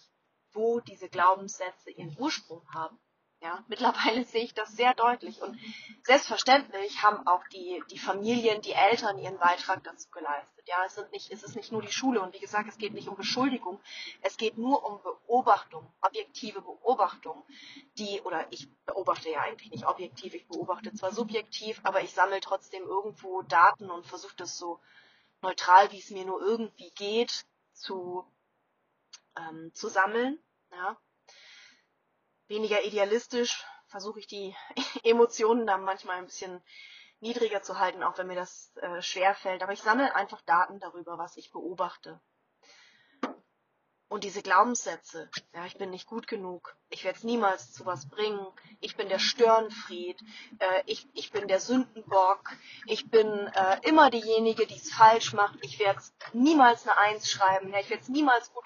wo 0.54 0.80
diese 0.80 1.10
Glaubenssätze 1.10 1.92
ihren 1.92 2.16
Ursprung 2.18 2.66
haben. 2.74 2.98
Ja, 3.46 3.64
mittlerweile 3.68 4.24
sehe 4.26 4.44
ich 4.44 4.56
das 4.56 4.76
sehr 4.76 4.96
deutlich 4.96 5.40
und 5.44 5.56
selbstverständlich 6.02 7.04
haben 7.04 7.28
auch 7.28 7.48
die, 7.50 7.84
die 7.92 8.00
Familien, 8.00 8.64
die 8.64 8.72
Eltern 8.72 9.20
ihren 9.20 9.38
Beitrag 9.38 9.84
dazu 9.84 10.10
geleistet. 10.10 10.68
Ja, 10.68 10.84
es, 10.84 10.96
sind 10.96 11.12
nicht, 11.12 11.32
es 11.32 11.44
ist 11.44 11.56
nicht 11.56 11.72
nur 11.72 11.84
die 11.84 11.92
Schule 11.92 12.24
und 12.24 12.34
wie 12.34 12.40
gesagt, 12.40 12.68
es 12.68 12.80
geht 12.80 12.96
nicht 12.96 13.08
um 13.08 13.16
Beschuldigung, 13.16 13.80
es 14.24 14.38
geht 14.38 14.58
nur 14.58 14.84
um 14.84 15.00
Beobachtung, 15.04 15.86
objektive 16.02 16.60
Beobachtung, 16.60 17.46
die, 18.00 18.20
oder 18.22 18.52
ich 18.52 18.68
beobachte 18.88 19.30
ja 19.30 19.42
eigentlich 19.42 19.70
nicht 19.70 19.86
objektiv, 19.86 20.34
ich 20.34 20.48
beobachte 20.48 20.92
zwar 20.96 21.12
subjektiv, 21.12 21.80
aber 21.84 22.02
ich 22.02 22.16
sammle 22.16 22.40
trotzdem 22.40 22.82
irgendwo 22.82 23.44
Daten 23.44 23.92
und 23.92 24.08
versuche 24.08 24.36
das 24.38 24.58
so 24.58 24.80
neutral, 25.44 25.92
wie 25.92 26.00
es 26.00 26.10
mir 26.10 26.26
nur 26.26 26.42
irgendwie 26.42 26.90
geht, 26.96 27.46
zu, 27.74 28.26
ähm, 29.38 29.72
zu 29.76 29.88
sammeln. 29.88 30.40
Ja 30.72 30.98
weniger 32.48 32.84
idealistisch, 32.84 33.66
versuche 33.88 34.20
ich 34.20 34.28
die 34.28 34.56
Emotionen 35.04 35.66
dann 35.68 35.84
manchmal 35.84 36.18
ein 36.18 36.26
bisschen 36.26 36.62
niedriger 37.20 37.62
zu 37.62 37.80
halten, 37.80 38.04
auch 38.04 38.18
wenn 38.18 38.28
mir 38.28 38.36
das 38.36 38.76
äh, 38.78 39.02
schwer 39.02 39.34
fällt. 39.36 39.64
Aber 39.64 39.74
ich 39.74 39.82
sammle 39.82 40.16
einfach 40.16 40.42
Daten 40.42 40.80
darüber, 40.80 41.18
was 41.18 41.38
ich 41.38 41.52
beobachte. 41.52 42.20
Und 44.16 44.24
diese 44.24 44.42
Glaubenssätze, 44.42 45.30
ja, 45.54 45.66
ich 45.66 45.78
bin 45.78 45.90
nicht 45.90 46.08
gut 46.08 46.26
genug, 46.26 46.78
ich 46.90 47.04
werde 47.04 47.18
es 47.18 47.26
niemals 47.26 47.74
zu 47.74 47.86
was 47.86 48.08
bringen, 48.08 48.48
ich 48.80 48.96
bin 48.96 49.10
der 49.10 49.20
Störenfried, 49.20 50.18
äh, 50.60 50.84
ich, 50.86 51.10
ich 51.12 51.34
bin 51.34 51.50
der 51.50 51.60
Sündenbock, 51.60 52.50
ich 52.86 53.10
bin 53.12 53.28
äh, 53.28 53.78
immer 53.82 54.10
diejenige, 54.10 54.68
die 54.68 54.78
es 54.78 54.94
falsch 54.94 55.34
macht, 55.34 55.60
ich 55.64 55.80
werde 55.80 56.00
niemals 56.32 56.88
eine 56.88 56.98
Eins 56.98 57.30
schreiben, 57.30 57.74
ja, 57.74 57.80
ich 57.82 57.90
werde 57.90 58.04
es 58.04 58.08
niemals 58.08 58.54
gut 58.54 58.64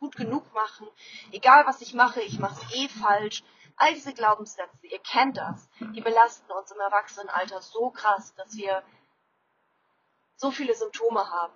gut 0.00 0.16
genug 0.16 0.52
machen, 0.52 0.88
egal 1.30 1.64
was 1.64 1.80
ich 1.80 1.94
mache, 1.94 2.20
ich 2.22 2.40
mache 2.40 2.60
es 2.60 2.74
eh 2.74 2.88
falsch. 2.88 3.44
All 3.76 3.94
diese 3.94 4.14
Glaubenssätze, 4.14 4.84
ihr 4.88 4.98
kennt 4.98 5.36
das, 5.36 5.68
die 5.94 6.00
belasten 6.00 6.50
uns 6.50 6.72
im 6.72 6.80
Erwachsenenalter 6.80 7.62
so 7.62 7.90
krass, 7.90 8.34
dass 8.34 8.56
wir 8.56 8.82
so 10.34 10.50
viele 10.50 10.74
Symptome 10.74 11.30
haben 11.30 11.54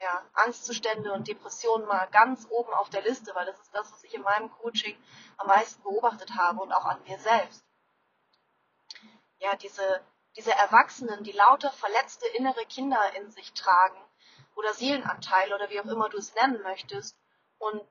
ja, 0.00 0.22
Angstzustände 0.34 1.12
und 1.12 1.28
Depressionen 1.28 1.86
mal 1.86 2.06
ganz 2.10 2.46
oben 2.50 2.72
auf 2.74 2.90
der 2.90 3.02
Liste, 3.02 3.34
weil 3.34 3.46
das 3.46 3.58
ist 3.60 3.74
das, 3.74 3.90
was 3.92 4.04
ich 4.04 4.14
in 4.14 4.22
meinem 4.22 4.50
Coaching 4.50 4.96
am 5.36 5.46
meisten 5.46 5.82
beobachtet 5.82 6.34
habe 6.36 6.60
und 6.60 6.72
auch 6.72 6.84
an 6.84 7.02
mir 7.04 7.18
selbst. 7.18 7.64
Ja, 9.38 9.56
diese, 9.56 10.02
diese 10.36 10.52
Erwachsenen, 10.52 11.24
die 11.24 11.32
lauter 11.32 11.70
verletzte 11.70 12.26
innere 12.28 12.64
Kinder 12.66 13.00
in 13.16 13.30
sich 13.30 13.52
tragen 13.52 13.98
oder 14.56 14.72
Seelenanteile 14.74 15.54
oder 15.54 15.70
wie 15.70 15.80
auch 15.80 15.86
immer 15.86 16.08
du 16.08 16.18
es 16.18 16.34
nennen 16.34 16.62
möchtest 16.62 17.16
und 17.58 17.82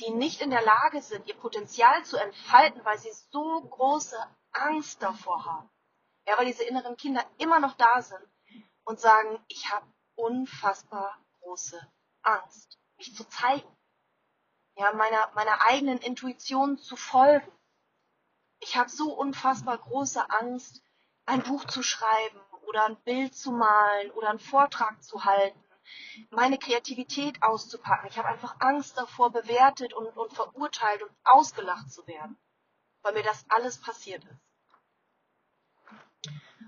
die 0.00 0.10
nicht 0.10 0.40
in 0.40 0.50
der 0.50 0.62
Lage 0.62 1.02
sind, 1.02 1.26
ihr 1.26 1.36
Potenzial 1.36 2.04
zu 2.04 2.16
entfalten, 2.16 2.84
weil 2.84 2.98
sie 2.98 3.12
so 3.30 3.60
große 3.62 4.16
Angst 4.52 5.02
davor 5.02 5.44
haben. 5.44 5.70
Ja, 6.26 6.38
weil 6.38 6.46
diese 6.46 6.64
inneren 6.64 6.96
Kinder 6.96 7.24
immer 7.38 7.58
noch 7.58 7.74
da 7.74 8.00
sind 8.00 8.22
und 8.84 9.00
sagen, 9.00 9.42
ich 9.48 9.70
habe 9.72 9.86
unfassbar 10.14 11.18
große 11.48 11.80
Angst, 12.22 12.78
mich 12.98 13.16
zu 13.16 13.26
zeigen, 13.26 13.76
ja, 14.76 14.92
meiner, 14.92 15.30
meiner 15.34 15.62
eigenen 15.62 15.98
Intuition 15.98 16.76
zu 16.76 16.94
folgen. 16.94 17.50
Ich 18.60 18.76
habe 18.76 18.90
so 18.90 19.14
unfassbar 19.14 19.78
große 19.78 20.28
Angst, 20.28 20.82
ein 21.24 21.42
Buch 21.42 21.64
zu 21.64 21.82
schreiben 21.82 22.40
oder 22.66 22.84
ein 22.84 22.96
Bild 23.02 23.34
zu 23.34 23.50
malen 23.50 24.10
oder 24.10 24.28
einen 24.28 24.38
Vortrag 24.38 25.02
zu 25.02 25.24
halten, 25.24 25.58
meine 26.30 26.58
Kreativität 26.58 27.42
auszupacken. 27.42 28.08
Ich 28.10 28.18
habe 28.18 28.28
einfach 28.28 28.56
Angst 28.60 28.98
davor, 28.98 29.30
bewertet 29.30 29.94
und, 29.94 30.06
und 30.18 30.34
verurteilt 30.34 31.02
und 31.02 31.16
ausgelacht 31.24 31.90
zu 31.90 32.06
werden, 32.06 32.36
weil 33.00 33.14
mir 33.14 33.22
das 33.22 33.46
alles 33.48 33.80
passiert 33.80 34.22
ist. 34.22 34.40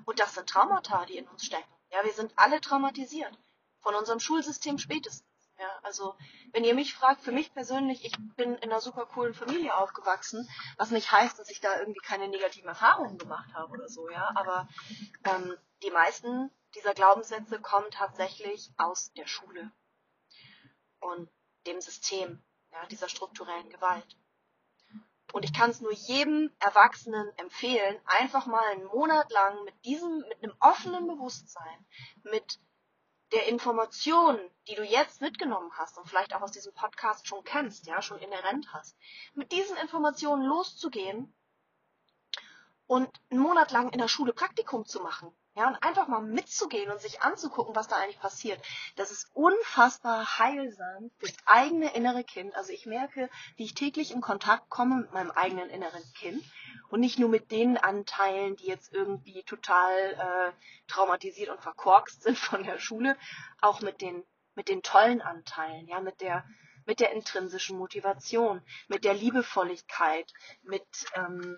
Und 0.06 0.18
das 0.18 0.34
sind 0.34 0.48
Traumata, 0.48 1.04
die 1.04 1.18
in 1.18 1.28
uns 1.28 1.44
stecken. 1.44 1.70
Ja, 1.90 2.02
wir 2.02 2.14
sind 2.14 2.32
alle 2.36 2.62
traumatisiert 2.62 3.38
von 3.80 3.94
unserem 3.94 4.20
Schulsystem 4.20 4.78
spätestens. 4.78 5.30
Ja, 5.58 5.68
also 5.82 6.16
wenn 6.52 6.64
ihr 6.64 6.74
mich 6.74 6.94
fragt, 6.94 7.20
für 7.20 7.32
mich 7.32 7.52
persönlich, 7.52 8.02
ich 8.06 8.14
bin 8.36 8.54
in 8.54 8.70
einer 8.70 8.80
super 8.80 9.04
coolen 9.04 9.34
Familie 9.34 9.76
aufgewachsen, 9.76 10.48
was 10.78 10.90
nicht 10.90 11.12
heißt, 11.12 11.38
dass 11.38 11.50
ich 11.50 11.60
da 11.60 11.78
irgendwie 11.78 12.00
keine 12.00 12.28
negativen 12.28 12.68
Erfahrungen 12.68 13.18
gemacht 13.18 13.52
habe 13.52 13.72
oder 13.72 13.86
so, 13.86 14.08
ja. 14.08 14.32
Aber 14.36 14.68
ähm, 15.24 15.54
die 15.82 15.90
meisten 15.90 16.50
dieser 16.74 16.94
Glaubenssätze 16.94 17.60
kommen 17.60 17.90
tatsächlich 17.90 18.72
aus 18.78 19.12
der 19.12 19.26
Schule 19.26 19.70
und 21.00 21.28
dem 21.66 21.82
System, 21.82 22.42
ja, 22.72 22.86
dieser 22.86 23.10
strukturellen 23.10 23.68
Gewalt. 23.68 24.16
Und 25.32 25.44
ich 25.44 25.52
kann 25.52 25.70
es 25.70 25.80
nur 25.80 25.92
jedem 25.92 26.50
Erwachsenen 26.58 27.30
empfehlen, 27.36 28.00
einfach 28.06 28.46
mal 28.46 28.64
einen 28.72 28.86
Monat 28.86 29.30
lang 29.30 29.62
mit 29.64 29.74
diesem, 29.84 30.20
mit 30.20 30.42
einem 30.42 30.56
offenen 30.58 31.06
Bewusstsein, 31.06 31.86
mit 32.22 32.58
der 33.32 33.46
Information, 33.46 34.38
die 34.68 34.74
du 34.74 34.84
jetzt 34.84 35.20
mitgenommen 35.20 35.70
hast 35.74 35.98
und 35.98 36.08
vielleicht 36.08 36.34
auch 36.34 36.42
aus 36.42 36.52
diesem 36.52 36.72
Podcast 36.72 37.26
schon 37.26 37.44
kennst, 37.44 37.86
ja, 37.86 38.02
schon 38.02 38.18
inhärent 38.18 38.72
hast, 38.72 38.96
mit 39.34 39.52
diesen 39.52 39.76
Informationen 39.76 40.44
loszugehen 40.44 41.32
und 42.86 43.08
einen 43.30 43.40
Monat 43.40 43.70
lang 43.70 43.90
in 43.90 43.98
der 43.98 44.08
Schule 44.08 44.32
Praktikum 44.32 44.84
zu 44.84 45.00
machen. 45.00 45.32
Ja, 45.56 45.66
und 45.66 45.82
einfach 45.82 46.06
mal 46.06 46.22
mitzugehen 46.22 46.90
und 46.90 47.00
sich 47.00 47.22
anzugucken, 47.22 47.74
was 47.74 47.88
da 47.88 47.96
eigentlich 47.96 48.20
passiert. 48.20 48.64
Das 48.94 49.10
ist 49.10 49.28
unfassbar 49.34 50.38
heilsam 50.38 51.10
fürs 51.18 51.34
eigene 51.44 51.92
innere 51.94 52.22
Kind. 52.22 52.54
Also 52.54 52.72
ich 52.72 52.86
merke, 52.86 53.28
wie 53.56 53.64
ich 53.64 53.74
täglich 53.74 54.12
in 54.12 54.20
Kontakt 54.20 54.70
komme 54.70 54.96
mit 54.96 55.12
meinem 55.12 55.32
eigenen 55.32 55.68
inneren 55.68 56.02
Kind 56.14 56.44
und 56.90 57.00
nicht 57.00 57.18
nur 57.18 57.28
mit 57.28 57.50
den 57.50 57.76
Anteilen, 57.76 58.56
die 58.56 58.66
jetzt 58.66 58.92
irgendwie 58.92 59.42
total 59.44 59.94
äh, 59.96 60.52
traumatisiert 60.88 61.48
und 61.48 61.62
verkorkst 61.62 62.22
sind 62.22 62.38
von 62.50 62.64
der 62.64 62.78
Schule, 62.78 63.16
auch 63.60 63.80
mit 63.80 64.00
den 64.00 64.24
mit 64.56 64.68
den 64.68 64.82
tollen 64.82 65.22
Anteilen, 65.22 65.86
ja, 65.86 66.00
mit 66.00 66.20
der 66.20 66.44
mit 66.86 67.00
der 67.00 67.12
intrinsischen 67.12 67.78
Motivation, 67.78 68.62
mit 68.88 69.04
der 69.04 69.14
Liebevolligkeit, 69.14 70.32
mit 70.62 70.86
ähm, 71.14 71.56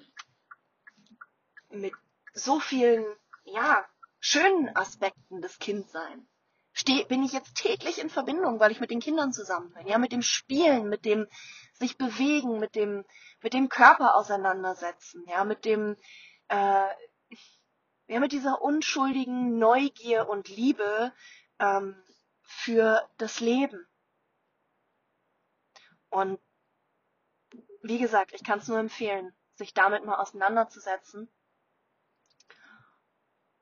mit 1.70 1.94
so 2.34 2.60
vielen 2.60 3.04
ja, 3.44 3.86
schönen 4.20 4.74
Aspekten 4.76 5.40
des 5.40 5.58
Kindseins 5.58 6.31
steh, 6.72 7.04
bin 7.04 7.22
ich 7.22 7.32
jetzt 7.32 7.54
täglich 7.54 8.00
in 8.00 8.10
Verbindung, 8.10 8.58
weil 8.58 8.72
ich 8.72 8.80
mit 8.80 8.90
den 8.90 9.00
Kindern 9.00 9.32
zusammen 9.32 9.72
bin, 9.74 9.86
ja, 9.86 9.98
mit 9.98 10.12
dem 10.12 10.22
Spielen, 10.22 10.88
mit 10.88 11.04
dem 11.04 11.26
sich 11.74 11.98
bewegen, 11.98 12.58
mit 12.58 12.74
dem, 12.74 13.04
mit 13.42 13.52
dem 13.52 13.68
Körper 13.68 14.14
auseinandersetzen, 14.14 15.24
ja, 15.28 15.44
mit 15.44 15.64
dem, 15.64 15.96
äh, 16.48 16.88
ja, 18.08 18.20
mit 18.20 18.32
dieser 18.32 18.62
unschuldigen 18.62 19.58
Neugier 19.58 20.28
und 20.28 20.48
Liebe 20.48 21.12
ähm, 21.58 21.96
für 22.42 23.08
das 23.18 23.40
Leben. 23.40 23.86
Und 26.10 26.40
wie 27.82 27.98
gesagt, 27.98 28.32
ich 28.32 28.44
kann 28.44 28.58
es 28.58 28.68
nur 28.68 28.78
empfehlen, 28.78 29.34
sich 29.54 29.74
damit 29.74 30.04
mal 30.04 30.16
auseinanderzusetzen 30.16 31.28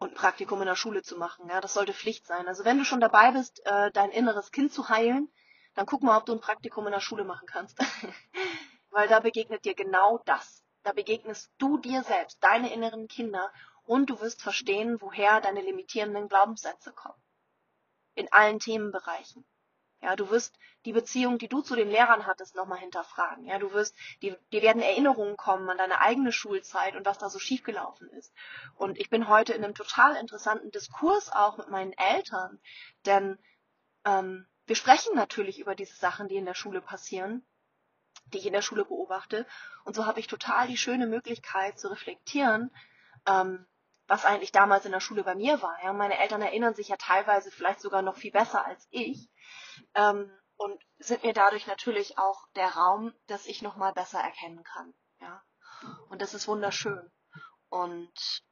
und 0.00 0.12
ein 0.12 0.14
Praktikum 0.14 0.60
in 0.60 0.66
der 0.66 0.76
Schule 0.76 1.02
zu 1.02 1.16
machen. 1.16 1.48
Ja, 1.48 1.60
das 1.60 1.74
sollte 1.74 1.92
Pflicht 1.92 2.26
sein. 2.26 2.48
Also 2.48 2.64
wenn 2.64 2.78
du 2.78 2.84
schon 2.84 3.00
dabei 3.00 3.30
bist, 3.32 3.64
äh, 3.66 3.92
dein 3.92 4.10
inneres 4.10 4.50
Kind 4.50 4.72
zu 4.72 4.88
heilen, 4.88 5.30
dann 5.74 5.86
guck 5.86 6.02
mal, 6.02 6.16
ob 6.16 6.26
du 6.26 6.32
ein 6.32 6.40
Praktikum 6.40 6.86
in 6.86 6.92
der 6.92 7.00
Schule 7.00 7.22
machen 7.22 7.46
kannst. 7.46 7.78
Weil 8.90 9.08
da 9.08 9.20
begegnet 9.20 9.64
dir 9.64 9.74
genau 9.74 10.18
das. 10.24 10.64
Da 10.82 10.92
begegnest 10.92 11.52
du 11.58 11.76
dir 11.76 12.02
selbst, 12.02 12.42
deine 12.42 12.72
inneren 12.72 13.06
Kinder, 13.06 13.52
und 13.84 14.08
du 14.08 14.20
wirst 14.20 14.40
verstehen, 14.40 15.00
woher 15.00 15.40
deine 15.40 15.60
limitierenden 15.60 16.28
Glaubenssätze 16.28 16.92
kommen. 16.92 17.20
In 18.14 18.32
allen 18.32 18.58
Themenbereichen. 18.58 19.44
Ja, 20.02 20.16
du 20.16 20.30
wirst 20.30 20.58
die 20.86 20.94
Beziehung, 20.94 21.36
die 21.36 21.48
du 21.48 21.60
zu 21.60 21.76
den 21.76 21.90
Lehrern 21.90 22.26
hattest, 22.26 22.54
nochmal 22.54 22.78
hinterfragen. 22.78 23.44
Ja, 23.44 23.58
du 23.58 23.72
wirst, 23.72 23.94
dir, 24.22 24.38
dir 24.50 24.62
werden 24.62 24.80
Erinnerungen 24.80 25.36
kommen 25.36 25.68
an 25.68 25.76
deine 25.76 26.00
eigene 26.00 26.32
Schulzeit 26.32 26.96
und 26.96 27.04
was 27.04 27.18
da 27.18 27.28
so 27.28 27.38
schiefgelaufen 27.38 28.08
ist. 28.10 28.32
Und 28.76 28.98
ich 28.98 29.10
bin 29.10 29.28
heute 29.28 29.52
in 29.52 29.62
einem 29.62 29.74
total 29.74 30.16
interessanten 30.16 30.70
Diskurs 30.70 31.30
auch 31.30 31.58
mit 31.58 31.68
meinen 31.68 31.92
Eltern, 31.92 32.58
denn 33.04 33.38
ähm, 34.06 34.46
wir 34.66 34.76
sprechen 34.76 35.14
natürlich 35.14 35.58
über 35.58 35.74
diese 35.74 35.96
Sachen, 35.96 36.28
die 36.28 36.36
in 36.36 36.46
der 36.46 36.54
Schule 36.54 36.80
passieren, 36.80 37.44
die 38.32 38.38
ich 38.38 38.46
in 38.46 38.54
der 38.54 38.62
Schule 38.62 38.86
beobachte. 38.86 39.46
Und 39.84 39.94
so 39.94 40.06
habe 40.06 40.20
ich 40.20 40.28
total 40.28 40.66
die 40.66 40.78
schöne 40.78 41.06
Möglichkeit 41.06 41.78
zu 41.78 41.88
reflektieren, 41.88 42.70
ähm, 43.26 43.66
was 44.06 44.24
eigentlich 44.24 44.52
damals 44.52 44.86
in 44.86 44.92
der 44.92 45.00
Schule 45.00 45.24
bei 45.24 45.34
mir 45.34 45.60
war. 45.60 45.76
Ja, 45.84 45.92
meine 45.92 46.18
Eltern 46.18 46.40
erinnern 46.40 46.74
sich 46.74 46.88
ja 46.88 46.96
teilweise 46.96 47.50
vielleicht 47.50 47.80
sogar 47.80 48.00
noch 48.00 48.16
viel 48.16 48.32
besser 48.32 48.64
als 48.64 48.88
ich 48.90 49.28
ähm, 49.94 50.30
und 50.56 50.82
sind 50.98 51.22
mir 51.22 51.32
dadurch 51.32 51.66
natürlich 51.66 52.18
auch 52.18 52.46
der 52.54 52.68
Raum, 52.68 53.14
dass 53.26 53.46
ich 53.46 53.62
noch 53.62 53.76
mal 53.76 53.92
besser 53.92 54.20
erkennen 54.20 54.62
kann. 54.62 54.94
Ja, 55.20 55.42
und 56.10 56.20
das 56.20 56.34
ist 56.34 56.48
wunderschön. 56.48 57.10
Und 57.68 58.42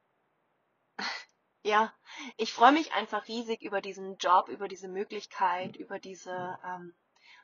ja, 1.62 1.92
ich 2.36 2.52
freue 2.52 2.72
mich 2.72 2.92
einfach 2.92 3.28
riesig 3.28 3.62
über 3.62 3.80
diesen 3.80 4.16
Job, 4.16 4.48
über 4.48 4.68
diese 4.68 4.88
Möglichkeit, 4.88 5.76
über 5.76 5.98
diese 5.98 6.58
ähm, 6.64 6.94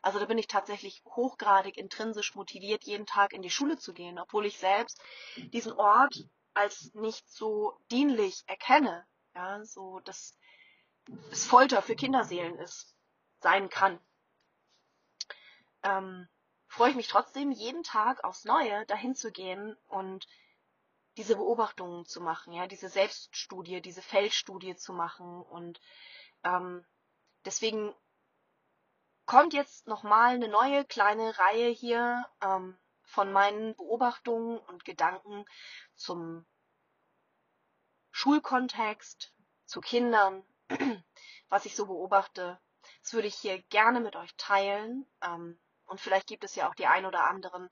also 0.05 0.19
da 0.19 0.27
bin 0.27 0.37
ich 0.37 0.49
tatsächlich 0.49 1.03
hochgradig 1.07 1.79
intrinsisch 1.79 2.35
motiviert, 2.35 2.85
jeden 2.85 3.07
Tag 3.07 3.33
in 3.33 3.41
die 3.41 3.51
Schule 3.51 3.79
zu 3.79 3.95
gehen, 3.95 4.19
obwohl 4.19 4.45
ich 4.45 4.59
selbst 4.59 5.01
diesen 5.37 5.73
Ort 5.73 6.29
als 6.53 6.93
nicht 6.93 7.27
so 7.31 7.79
dienlich 7.91 8.45
erkenne. 8.47 9.07
Ja, 9.35 9.65
so 9.65 10.01
dass 10.01 10.39
es 11.31 11.47
Folter 11.47 11.81
für 11.81 11.97
Kinderseelen 11.97 12.59
ist 12.59 12.94
sein 13.45 13.69
kann. 13.69 14.01
Ähm, 15.83 16.27
freue 16.67 16.91
ich 16.91 16.97
mich 16.97 17.09
trotzdem 17.09 17.53
jeden 17.53 17.83
Tag 17.83 18.25
aufs 18.25 18.47
Neue 18.47 18.87
dahin 18.87 19.15
zu 19.15 19.31
gehen 19.31 19.77
und 19.89 20.27
diese 21.19 21.37
Beobachtungen 21.37 22.07
zu 22.07 22.23
machen, 22.23 22.55
ja, 22.55 22.67
diese 22.67 22.89
Selbststudie, 22.89 23.83
diese 23.83 24.01
Feldstudie 24.01 24.77
zu 24.77 24.95
machen 24.95 25.43
und 25.43 25.79
ähm, 26.43 26.87
deswegen 27.45 27.95
kommt 29.27 29.53
jetzt 29.53 29.87
nochmal 29.87 30.35
eine 30.35 30.49
neue 30.49 30.87
kleine 30.87 31.39
Reihe 31.39 31.69
hier 31.69 32.27
ähm, 32.41 32.79
von 33.03 33.31
meinen 33.31 33.77
Beobachtungen 33.77 34.59
und 34.59 34.87
Gedanken 34.87 35.45
zum 35.97 36.47
Schulkontext, 38.11 39.35
zu 39.67 39.83
Kindern, 39.83 40.43
was 41.51 41.67
ich 41.67 41.77
so 41.77 41.85
beobachte 41.87 42.59
das 43.03 43.13
würde 43.13 43.29
ich 43.29 43.37
hier 43.37 43.63
gerne 43.65 44.01
mit 44.01 44.17
euch 44.17 44.35
teilen. 44.37 45.07
Ähm, 45.23 45.59
und 45.87 46.01
vielleicht 46.01 46.27
gibt 46.27 46.45
es 46.45 46.55
ja 46.55 46.69
auch 46.69 46.75
die 46.75 46.87
ein 46.87 47.05
oder 47.07 47.29
anderen 47.29 47.69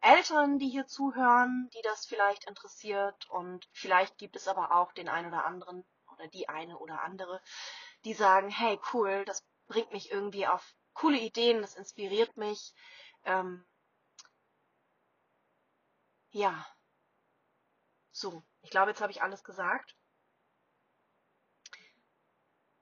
Eltern, 0.00 0.58
die 0.58 0.68
hier 0.68 0.86
zuhören, 0.86 1.68
die 1.74 1.82
das 1.82 2.06
vielleicht 2.06 2.48
interessiert. 2.48 3.28
Und 3.28 3.68
vielleicht 3.72 4.16
gibt 4.18 4.36
es 4.36 4.48
aber 4.48 4.74
auch 4.74 4.92
den 4.92 5.08
ein 5.08 5.26
oder 5.26 5.44
anderen 5.44 5.84
oder 6.12 6.28
die 6.28 6.48
eine 6.48 6.78
oder 6.78 7.02
andere, 7.02 7.40
die 8.04 8.14
sagen, 8.14 8.48
hey, 8.48 8.80
cool, 8.92 9.24
das 9.26 9.44
bringt 9.66 9.92
mich 9.92 10.10
irgendwie 10.10 10.46
auf 10.46 10.74
coole 10.94 11.18
Ideen, 11.18 11.62
das 11.62 11.74
inspiriert 11.74 12.36
mich. 12.36 12.74
Ähm, 13.24 13.64
ja. 16.30 16.66
So, 18.12 18.42
ich 18.62 18.70
glaube, 18.70 18.90
jetzt 18.90 19.00
habe 19.00 19.12
ich 19.12 19.22
alles 19.22 19.44
gesagt. 19.44 19.96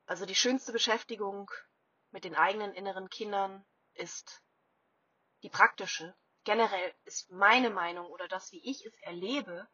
Also 0.07 0.25
die 0.25 0.35
schönste 0.35 0.73
Beschäftigung 0.73 1.51
mit 2.11 2.25
den 2.25 2.35
eigenen 2.35 2.75
inneren 2.75 3.11
Kindern 3.11 3.65
ist 3.95 4.43
die 5.43 5.51
praktische. 5.51 6.17
Generell 6.45 6.95
ist 7.05 7.31
meine 7.31 7.71
Meinung 7.71 8.07
oder 8.07 8.29
das, 8.29 8.53
wie 8.53 8.65
ich 8.65 8.85
es 8.85 8.95
erlebe, 9.03 9.69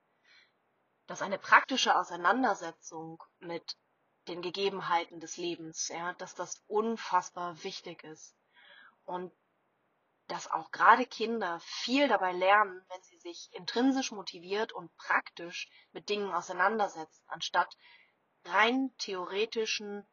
dass 1.07 1.23
eine 1.23 1.39
praktische 1.39 1.97
Auseinandersetzung 1.97 3.23
mit 3.39 3.77
den 4.29 4.43
Gegebenheiten 4.43 5.21
des 5.21 5.37
Lebens, 5.37 5.89
ja, 5.89 6.15
dass 6.15 6.35
das 6.35 6.63
unfassbar 6.67 7.63
wichtig 7.63 8.03
ist. 8.05 8.35
Und 9.05 9.33
dass 10.29 10.51
auch 10.51 10.71
gerade 10.71 11.05
Kinder 11.05 11.61
viel 11.61 12.09
dabei 12.09 12.33
lernen, 12.33 12.83
wenn 12.89 13.03
sie 13.03 13.19
sich 13.19 13.51
intrinsisch 13.53 14.11
motiviert 14.11 14.73
und 14.73 14.95
praktisch 14.97 15.69
mit 15.93 16.09
Dingen 16.09 16.33
auseinandersetzen, 16.33 17.23
anstatt 17.27 17.77
rein 18.45 18.95
theoretischen 18.97 20.07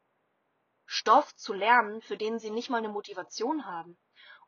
Stoff 0.94 1.34
zu 1.38 1.54
lernen, 1.54 2.02
für 2.02 2.18
den 2.18 2.38
sie 2.38 2.50
nicht 2.50 2.70
mal 2.70 2.80
eine 2.80 2.90
Motivation 2.90 3.66
haben 3.66 3.98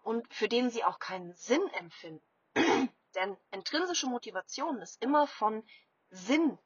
und 0.02 0.32
für 0.34 0.50
den 0.50 0.70
sie 0.70 0.84
auch 0.84 1.00
keinen 1.00 1.34
Sinn 1.36 1.66
empfinden. 1.70 2.22
Denn 3.16 3.38
intrinsische 3.52 4.08
Motivation 4.08 4.82
ist 4.82 5.02
immer 5.02 5.26
von 5.26 5.66
Sinn 6.10 6.60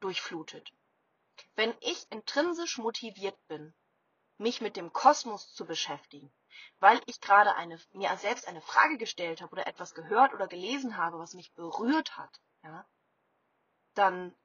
durchflutet. 0.00 0.70
Wenn 1.54 1.74
ich 1.80 2.12
intrinsisch 2.12 2.76
motiviert 2.76 3.38
bin, 3.48 3.72
mich 4.36 4.60
mit 4.60 4.76
dem 4.76 4.92
Kosmos 4.92 5.50
zu 5.54 5.64
beschäftigen, 5.64 6.30
weil 6.78 7.00
ich 7.06 7.22
gerade 7.22 7.54
eine, 7.54 7.80
mir 7.92 8.14
selbst 8.18 8.46
eine 8.46 8.60
Frage 8.60 8.98
gestellt 8.98 9.40
habe 9.40 9.52
oder 9.52 9.66
etwas 9.66 9.94
gehört 9.94 10.34
oder 10.34 10.46
gelesen 10.46 10.98
habe, 10.98 11.18
was 11.18 11.32
mich 11.32 11.54
berührt 11.54 12.18
hat, 12.18 12.38
ja, 12.62 12.86
dann 13.94 14.36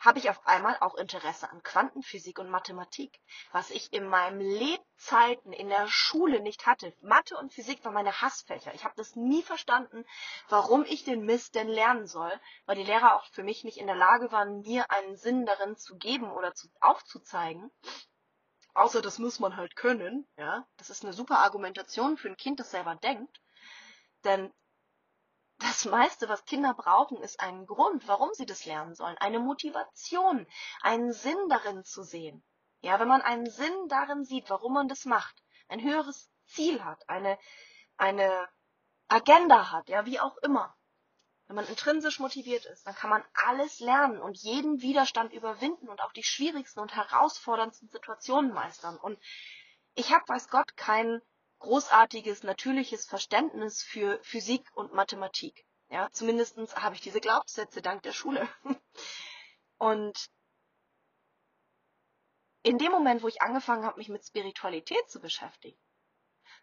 habe 0.00 0.18
ich 0.18 0.30
auf 0.30 0.46
einmal 0.46 0.76
auch 0.80 0.94
Interesse 0.94 1.50
an 1.50 1.62
Quantenphysik 1.62 2.38
und 2.38 2.50
Mathematik, 2.50 3.20
was 3.52 3.70
ich 3.70 3.92
in 3.92 4.06
meinem 4.06 4.40
Lebzeiten 4.40 5.52
in 5.52 5.68
der 5.68 5.88
Schule 5.88 6.40
nicht 6.40 6.66
hatte. 6.66 6.94
Mathe 7.00 7.36
und 7.36 7.52
Physik 7.52 7.84
waren 7.84 7.94
meine 7.94 8.20
Hassfächer. 8.20 8.72
Ich 8.74 8.84
habe 8.84 8.94
das 8.96 9.16
nie 9.16 9.42
verstanden, 9.42 10.04
warum 10.48 10.84
ich 10.84 11.04
den 11.04 11.24
Mist 11.24 11.54
denn 11.54 11.68
lernen 11.68 12.06
soll, 12.06 12.32
weil 12.66 12.76
die 12.76 12.84
Lehrer 12.84 13.16
auch 13.16 13.26
für 13.32 13.42
mich 13.42 13.64
nicht 13.64 13.78
in 13.78 13.86
der 13.86 13.96
Lage 13.96 14.30
waren, 14.30 14.60
mir 14.60 14.90
einen 14.90 15.16
Sinn 15.16 15.46
darin 15.46 15.76
zu 15.76 15.96
geben 15.96 16.30
oder 16.30 16.54
zu, 16.54 16.68
aufzuzeigen. 16.80 17.70
Außer 18.74 19.02
das 19.02 19.18
muss 19.18 19.40
man 19.40 19.56
halt 19.56 19.74
können, 19.74 20.28
ja. 20.36 20.66
Das 20.76 20.90
ist 20.90 21.02
eine 21.02 21.12
super 21.12 21.40
Argumentation 21.40 22.16
für 22.16 22.28
ein 22.28 22.36
Kind, 22.36 22.60
das 22.60 22.70
selber 22.70 22.94
denkt. 22.94 23.40
Denn 24.24 24.52
das 25.58 25.84
meiste, 25.84 26.28
was 26.28 26.44
Kinder 26.44 26.74
brauchen, 26.74 27.16
ist 27.18 27.40
ein 27.40 27.66
Grund, 27.66 28.06
warum 28.06 28.32
sie 28.32 28.46
das 28.46 28.64
lernen 28.64 28.94
sollen, 28.94 29.18
eine 29.18 29.40
Motivation, 29.40 30.46
einen 30.82 31.12
Sinn 31.12 31.48
darin 31.48 31.84
zu 31.84 32.02
sehen. 32.02 32.44
Ja, 32.80 33.00
wenn 33.00 33.08
man 33.08 33.22
einen 33.22 33.50
Sinn 33.50 33.88
darin 33.88 34.24
sieht, 34.24 34.50
warum 34.50 34.74
man 34.74 34.88
das 34.88 35.04
macht, 35.04 35.42
ein 35.68 35.82
höheres 35.82 36.30
Ziel 36.46 36.84
hat, 36.84 37.08
eine, 37.08 37.38
eine 37.96 38.48
Agenda 39.08 39.72
hat, 39.72 39.88
ja, 39.88 40.06
wie 40.06 40.20
auch 40.20 40.36
immer. 40.38 40.76
Wenn 41.48 41.56
man 41.56 41.66
intrinsisch 41.66 42.20
motiviert 42.20 42.66
ist, 42.66 42.86
dann 42.86 42.94
kann 42.94 43.10
man 43.10 43.24
alles 43.32 43.80
lernen 43.80 44.20
und 44.20 44.36
jeden 44.36 44.82
Widerstand 44.82 45.32
überwinden 45.32 45.88
und 45.88 46.02
auch 46.02 46.12
die 46.12 46.22
schwierigsten 46.22 46.78
und 46.80 46.94
herausforderndsten 46.94 47.88
Situationen 47.88 48.52
meistern. 48.52 48.98
Und 48.98 49.18
ich 49.94 50.12
habe, 50.12 50.28
weiß 50.28 50.48
Gott, 50.50 50.76
keinen 50.76 51.22
großartiges, 51.58 52.42
natürliches 52.42 53.06
Verständnis 53.06 53.82
für 53.82 54.18
Physik 54.22 54.64
und 54.74 54.92
Mathematik. 54.94 55.64
Ja, 55.90 56.10
zumindestens 56.12 56.76
habe 56.76 56.94
ich 56.94 57.00
diese 57.00 57.20
Glaubenssätze 57.20 57.80
dank 57.80 58.02
der 58.02 58.12
Schule. 58.12 58.46
Und 59.78 60.28
in 62.62 62.76
dem 62.78 62.92
Moment, 62.92 63.22
wo 63.22 63.28
ich 63.28 63.40
angefangen 63.40 63.86
habe, 63.86 63.98
mich 63.98 64.08
mit 64.08 64.24
Spiritualität 64.26 65.08
zu 65.08 65.20
beschäftigen, 65.20 65.78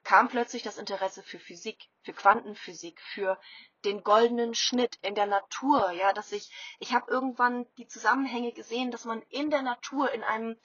kam 0.03 0.27
plötzlich 0.27 0.61
das 0.61 0.77
Interesse 0.77 1.23
für 1.23 1.39
Physik, 1.39 1.89
für 2.03 2.13
Quantenphysik, 2.13 3.01
für 3.01 3.39
den 3.85 4.03
goldenen 4.03 4.53
Schnitt 4.53 4.99
in 5.01 5.15
der 5.15 5.25
Natur, 5.25 5.91
ja, 5.91 6.13
dass 6.13 6.31
ich, 6.31 6.51
ich 6.79 6.93
habe 6.93 7.09
irgendwann 7.09 7.65
die 7.77 7.87
Zusammenhänge 7.87 8.51
gesehen, 8.51 8.91
dass 8.91 9.05
man 9.05 9.23
in 9.29 9.49
der 9.49 9.63
Natur, 9.63 10.11
in 10.11 10.23
einem 10.23 10.59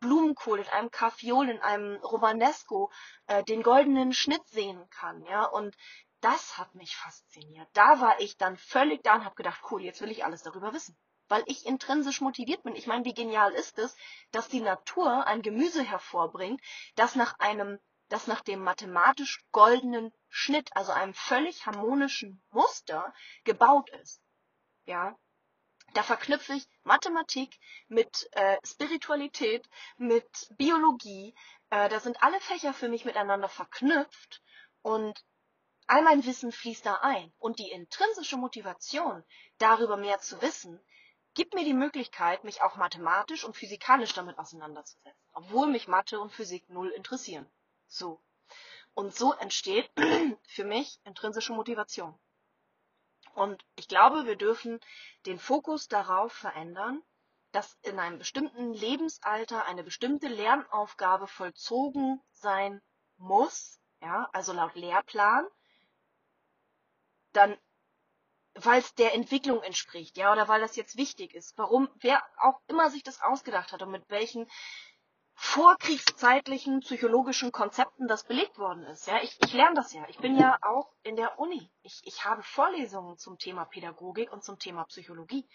Blumenkohl, 0.00 0.60
in 0.60 0.68
einem 0.68 0.90
Kaffeeol, 0.90 1.48
in 1.48 1.60
einem 1.60 1.96
Romanesco 1.96 2.90
äh, 3.26 3.42
den 3.44 3.62
goldenen 3.62 4.12
Schnitt 4.12 4.46
sehen 4.48 4.88
kann, 4.90 5.24
ja, 5.24 5.44
und 5.44 5.76
das 6.20 6.58
hat 6.58 6.74
mich 6.74 6.96
fasziniert. 6.96 7.68
Da 7.72 8.00
war 8.00 8.20
ich 8.20 8.36
dann 8.36 8.56
völlig 8.56 9.02
da 9.04 9.14
und 9.14 9.24
habe 9.24 9.34
gedacht, 9.34 9.60
cool, 9.70 9.82
jetzt 9.82 10.00
will 10.00 10.10
ich 10.10 10.24
alles 10.24 10.42
darüber 10.42 10.72
wissen. 10.72 10.96
Weil 11.28 11.42
ich 11.46 11.66
intrinsisch 11.66 12.20
motiviert 12.20 12.62
bin. 12.62 12.74
Ich 12.74 12.86
meine, 12.86 13.04
wie 13.04 13.14
genial 13.14 13.52
ist 13.52 13.78
es, 13.78 13.96
dass 14.30 14.48
die 14.48 14.60
Natur 14.60 15.26
ein 15.26 15.42
Gemüse 15.42 15.82
hervorbringt, 15.82 16.60
das 16.94 17.16
nach 17.16 17.38
einem, 17.38 17.78
das 18.08 18.26
nach 18.26 18.40
dem 18.40 18.62
mathematisch 18.62 19.44
goldenen 19.52 20.12
Schnitt, 20.28 20.74
also 20.76 20.92
einem 20.92 21.14
völlig 21.14 21.66
harmonischen 21.66 22.42
Muster 22.50 23.12
gebaut 23.44 23.90
ist. 24.02 24.22
Ja, 24.84 25.16
da 25.96 26.02
verknüpfe 26.02 26.52
ich 26.52 26.68
Mathematik 26.84 27.58
mit 27.88 28.28
äh, 28.32 28.58
Spiritualität, 28.64 29.66
mit 29.96 30.26
Biologie. 30.58 31.34
Äh, 31.70 31.88
da 31.88 32.00
sind 32.00 32.22
alle 32.22 32.38
Fächer 32.40 32.74
für 32.74 32.90
mich 32.90 33.06
miteinander 33.06 33.48
verknüpft 33.48 34.42
und 34.82 35.24
all 35.86 36.02
mein 36.02 36.26
Wissen 36.26 36.52
fließt 36.52 36.84
da 36.84 36.96
ein. 36.96 37.32
Und 37.38 37.58
die 37.58 37.70
intrinsische 37.70 38.36
Motivation, 38.36 39.24
darüber 39.56 39.96
mehr 39.96 40.18
zu 40.18 40.42
wissen, 40.42 40.78
gibt 41.32 41.54
mir 41.54 41.64
die 41.64 41.72
Möglichkeit, 41.72 42.44
mich 42.44 42.60
auch 42.60 42.76
mathematisch 42.76 43.44
und 43.44 43.56
physikalisch 43.56 44.12
damit 44.12 44.38
auseinanderzusetzen, 44.38 45.30
obwohl 45.32 45.66
mich 45.66 45.88
Mathe 45.88 46.20
und 46.20 46.30
Physik 46.30 46.68
null 46.68 46.90
interessieren. 46.90 47.50
So. 47.88 48.20
Und 48.92 49.14
so 49.14 49.32
entsteht 49.32 49.90
für 50.46 50.64
mich 50.64 51.00
intrinsische 51.04 51.54
Motivation. 51.54 52.18
Und 53.36 53.62
ich 53.76 53.86
glaube, 53.86 54.24
wir 54.24 54.36
dürfen 54.36 54.80
den 55.26 55.38
Fokus 55.38 55.88
darauf 55.88 56.32
verändern, 56.32 57.02
dass 57.52 57.76
in 57.82 57.98
einem 57.98 58.18
bestimmten 58.18 58.72
Lebensalter 58.72 59.66
eine 59.66 59.84
bestimmte 59.84 60.28
Lernaufgabe 60.28 61.26
vollzogen 61.26 62.22
sein 62.32 62.80
muss, 63.18 63.78
ja, 64.00 64.26
also 64.32 64.54
laut 64.54 64.74
Lehrplan, 64.74 65.46
dann 67.34 67.58
weil 68.54 68.80
es 68.80 68.94
der 68.94 69.12
Entwicklung 69.12 69.62
entspricht, 69.62 70.16
ja, 70.16 70.32
oder 70.32 70.48
weil 70.48 70.62
das 70.62 70.76
jetzt 70.76 70.96
wichtig 70.96 71.34
ist. 71.34 71.58
Warum, 71.58 71.90
wer 71.96 72.22
auch 72.38 72.58
immer 72.68 72.90
sich 72.90 73.02
das 73.02 73.20
ausgedacht 73.20 73.70
hat 73.70 73.82
und 73.82 73.90
mit 73.90 74.08
welchen 74.08 74.50
vorkriegszeitlichen 75.38 76.80
psychologischen 76.80 77.52
Konzepten 77.52 78.08
das 78.08 78.24
belegt 78.24 78.58
worden 78.58 78.84
ist. 78.84 79.06
Ja, 79.06 79.22
ich, 79.22 79.38
ich 79.44 79.52
lerne 79.52 79.76
das 79.76 79.92
ja. 79.92 80.02
Ich 80.08 80.18
bin 80.18 80.36
ja 80.36 80.58
auch 80.62 80.90
in 81.02 81.14
der 81.14 81.38
Uni. 81.38 81.70
Ich, 81.82 82.00
ich 82.04 82.24
habe 82.24 82.42
Vorlesungen 82.42 83.18
zum 83.18 83.38
Thema 83.38 83.66
Pädagogik 83.66 84.32
und 84.32 84.42
zum 84.42 84.58
Thema 84.58 84.84
Psychologie. 84.84 85.46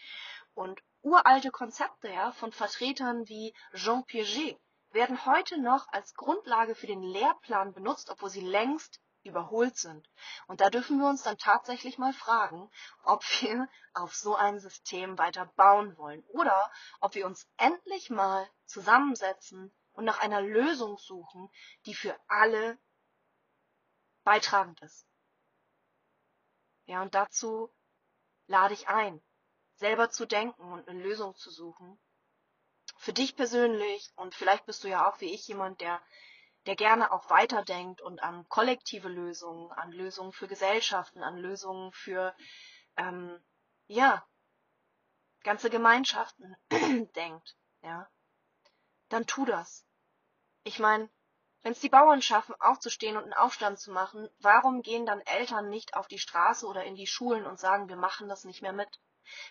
Und 0.54 0.82
uralte 1.02 1.50
Konzepte 1.50 2.10
ja, 2.10 2.32
von 2.32 2.52
Vertretern 2.52 3.28
wie 3.28 3.54
Jean 3.74 4.06
Piaget 4.06 4.60
werden 4.92 5.26
heute 5.26 5.60
noch 5.60 5.88
als 5.92 6.14
Grundlage 6.14 6.76
für 6.76 6.88
den 6.88 7.02
Lehrplan 7.02 7.74
benutzt, 7.74 8.12
obwohl 8.12 8.30
sie 8.30 8.42
längst 8.42 9.02
überholt 9.24 9.78
sind. 9.78 10.10
Und 10.48 10.62
da 10.62 10.70
dürfen 10.70 11.00
wir 11.00 11.08
uns 11.08 11.24
dann 11.24 11.38
tatsächlich 11.38 11.98
mal 11.98 12.14
fragen, 12.14 12.70
ob 13.04 13.24
wir 13.42 13.68
auf 13.94 14.16
so 14.16 14.36
ein 14.36 14.60
System 14.60 15.18
weiter 15.18 15.46
bauen 15.56 15.98
wollen 15.98 16.24
oder 16.30 16.72
ob 17.00 17.16
wir 17.16 17.26
uns 17.26 17.48
endlich 17.58 18.10
mal 18.10 18.50
zusammensetzen 18.66 19.74
und 19.94 20.06
nach 20.06 20.20
einer 20.20 20.42
Lösung 20.42 20.98
suchen, 20.98 21.50
die 21.86 21.94
für 21.94 22.18
alle 22.28 22.78
beitragend 24.24 24.82
ist. 24.82 25.06
Ja, 26.86 27.02
und 27.02 27.14
dazu 27.14 27.74
lade 28.48 28.74
ich 28.74 28.88
ein, 28.88 29.22
selber 29.76 30.10
zu 30.10 30.26
denken 30.26 30.72
und 30.72 30.88
eine 30.88 31.02
Lösung 31.02 31.36
zu 31.36 31.50
suchen. 31.50 32.00
Für 32.98 33.14
dich 33.14 33.36
persönlich 33.36 34.12
und 34.16 34.36
vielleicht 34.36 34.66
bist 34.66 34.84
du 34.84 34.90
ja 34.90 35.10
auch 35.10 35.20
wie 35.22 35.34
ich 35.34 35.48
jemand, 35.48 35.82
der 35.82 36.02
der 36.66 36.76
gerne 36.76 37.12
auch 37.12 37.30
weiterdenkt 37.30 38.02
und 38.02 38.22
an 38.22 38.48
kollektive 38.50 39.08
Lösungen, 39.08 39.72
an 39.72 39.92
Lösungen 39.92 40.32
für 40.32 40.48
Gesellschaften, 40.48 41.24
an 41.24 41.38
Lösungen 41.38 41.92
für 41.92 42.36
ähm, 42.98 43.42
ja 43.88 44.26
ganze 45.44 45.70
Gemeinschaften 45.70 46.56
denkt, 47.16 47.56
ja, 47.82 48.08
dann 49.10 49.26
tu 49.26 49.46
das. 49.46 49.86
Ich 50.64 50.78
meine, 50.80 51.10
wenn 51.64 51.74
es 51.74 51.80
die 51.80 51.90
Bauern 51.90 52.22
schaffen, 52.22 52.56
aufzustehen 52.60 53.18
und 53.18 53.24
einen 53.24 53.34
Aufstand 53.34 53.80
zu 53.80 53.92
machen, 53.92 54.30
warum 54.40 54.82
gehen 54.82 55.06
dann 55.06 55.22
Eltern 55.22 55.70
nicht 55.70 55.96
auf 55.96 56.08
die 56.08 56.20
Straße 56.20 56.66
oder 56.66 56.84
in 56.86 56.96
die 56.96 57.08
Schulen 57.08 57.46
und 57.46 57.60
sagen, 57.60 57.90
wir 57.90 57.98
machen 57.98 58.30
das 58.30 58.46
nicht 58.46 58.62
mehr 58.62 58.74
mit? 58.74 59.00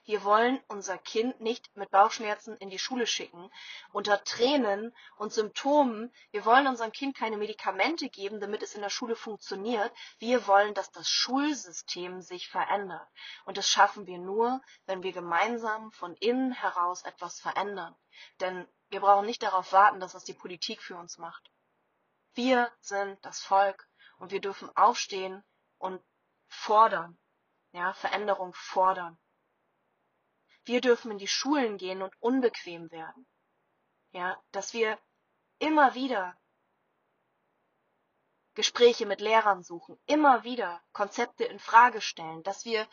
Wir 0.05 0.25
wollen 0.25 0.63
unser 0.69 0.99
Kind 0.99 1.41
nicht 1.41 1.75
mit 1.77 1.91
Bauchschmerzen 1.91 2.57
in 2.57 2.71
die 2.71 2.79
Schule 2.79 3.07
schicken, 3.07 3.51
unter 3.93 4.23
Tränen 4.25 4.95
und 5.17 5.33
Symptomen. 5.33 6.13
Wir 6.31 6.45
wollen 6.45 6.67
unserem 6.67 6.93
Kind 6.93 7.17
keine 7.17 7.37
Medikamente 7.37 8.09
geben, 8.09 8.41
damit 8.41 8.63
es 8.63 8.75
in 8.75 8.83
der 8.83 8.91
Schule 8.91 9.17
funktioniert. 9.17 9.93
Wir 10.19 10.47
wollen, 10.47 10.75
dass 10.75 10.91
das 10.91 11.09
Schulsystem 11.09 12.21
sich 12.21 12.49
verändert. 12.49 13.09
Und 13.45 13.57
das 13.57 13.69
schaffen 13.69 14.07
wir 14.07 14.19
nur, 14.19 14.61
wenn 14.87 15.03
wir 15.03 15.13
gemeinsam 15.13 15.93
von 15.93 16.15
innen 16.17 16.53
heraus 16.53 17.03
etwas 17.03 17.41
verändern. 17.41 17.97
Denn 18.41 18.67
wir 18.89 19.01
brauchen 19.01 19.27
nicht 19.27 19.43
darauf 19.43 19.73
warten, 19.73 20.01
dass 20.01 20.13
das 20.13 20.25
die 20.25 20.35
Politik 20.35 20.83
für 20.83 20.97
uns 20.97 21.19
macht. 21.19 21.51
Wir 22.35 22.71
sind 22.81 23.25
das 23.25 23.41
Volk 23.41 23.89
und 24.19 24.31
wir 24.33 24.41
dürfen 24.41 24.75
aufstehen 24.77 25.43
und 25.79 26.03
fordern, 26.49 27.19
ja, 27.73 27.93
Veränderung 27.95 28.53
fordern. 28.55 29.19
Wir 30.71 30.81
dürfen 30.81 31.11
in 31.11 31.19
die 31.19 31.27
Schulen 31.27 31.79
gehen 31.79 32.01
und 32.01 32.15
unbequem 32.21 32.93
werden. 32.93 33.27
Ja, 34.13 34.41
dass 34.53 34.73
wir 34.73 35.01
immer 35.59 35.97
wieder 35.97 36.39
Gespräche 38.55 39.05
mit 39.05 39.21
Lehrern 39.21 39.65
suchen, 39.65 39.99
immer 40.07 40.45
wieder 40.45 40.81
Konzepte 40.93 41.43
in 41.43 41.59
Frage 41.59 42.01
stellen, 42.01 42.45
dass 42.45 42.65
wir 42.65 42.87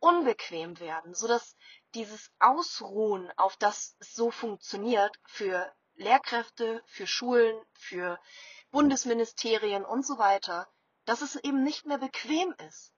unbequem 0.00 0.80
werden, 0.80 1.14
so 1.14 1.28
dass 1.28 1.54
dieses 1.94 2.32
Ausruhen, 2.40 3.30
auf 3.36 3.56
das 3.58 3.94
es 4.00 4.12
so 4.12 4.32
funktioniert, 4.32 5.16
für 5.24 5.72
Lehrkräfte, 5.94 6.82
für 6.86 7.06
Schulen, 7.06 7.64
für 7.74 8.18
Bundesministerien 8.72 9.84
und 9.84 10.04
so 10.04 10.18
weiter, 10.18 10.68
dass 11.04 11.22
es 11.22 11.36
eben 11.36 11.62
nicht 11.62 11.86
mehr 11.86 11.98
bequem 11.98 12.52
ist 12.66 12.92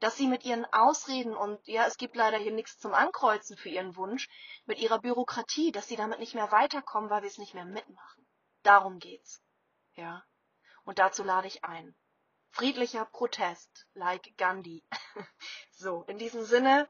dass 0.00 0.16
sie 0.16 0.26
mit 0.26 0.44
ihren 0.44 0.64
Ausreden 0.72 1.34
und 1.34 1.66
ja, 1.66 1.86
es 1.86 1.96
gibt 1.96 2.16
leider 2.16 2.36
hier 2.38 2.52
nichts 2.52 2.78
zum 2.78 2.92
Ankreuzen 2.92 3.56
für 3.56 3.70
ihren 3.70 3.96
Wunsch, 3.96 4.28
mit 4.66 4.78
ihrer 4.78 4.98
Bürokratie, 4.98 5.72
dass 5.72 5.88
sie 5.88 5.96
damit 5.96 6.18
nicht 6.18 6.34
mehr 6.34 6.52
weiterkommen, 6.52 7.10
weil 7.10 7.22
wir 7.22 7.28
es 7.28 7.38
nicht 7.38 7.54
mehr 7.54 7.64
mitmachen. 7.64 8.26
Darum 8.62 8.98
geht's. 8.98 9.42
Ja. 9.94 10.22
Und 10.84 10.98
dazu 10.98 11.22
lade 11.22 11.48
ich 11.48 11.64
ein. 11.64 11.94
Friedlicher 12.50 13.06
Protest, 13.06 13.86
like 13.94 14.36
Gandhi. 14.36 14.84
so, 15.72 16.02
in 16.04 16.18
diesem 16.18 16.44
Sinne, 16.44 16.88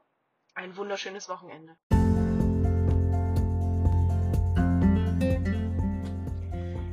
ein 0.53 0.75
wunderschönes 0.75 1.29
Wochenende. 1.29 1.77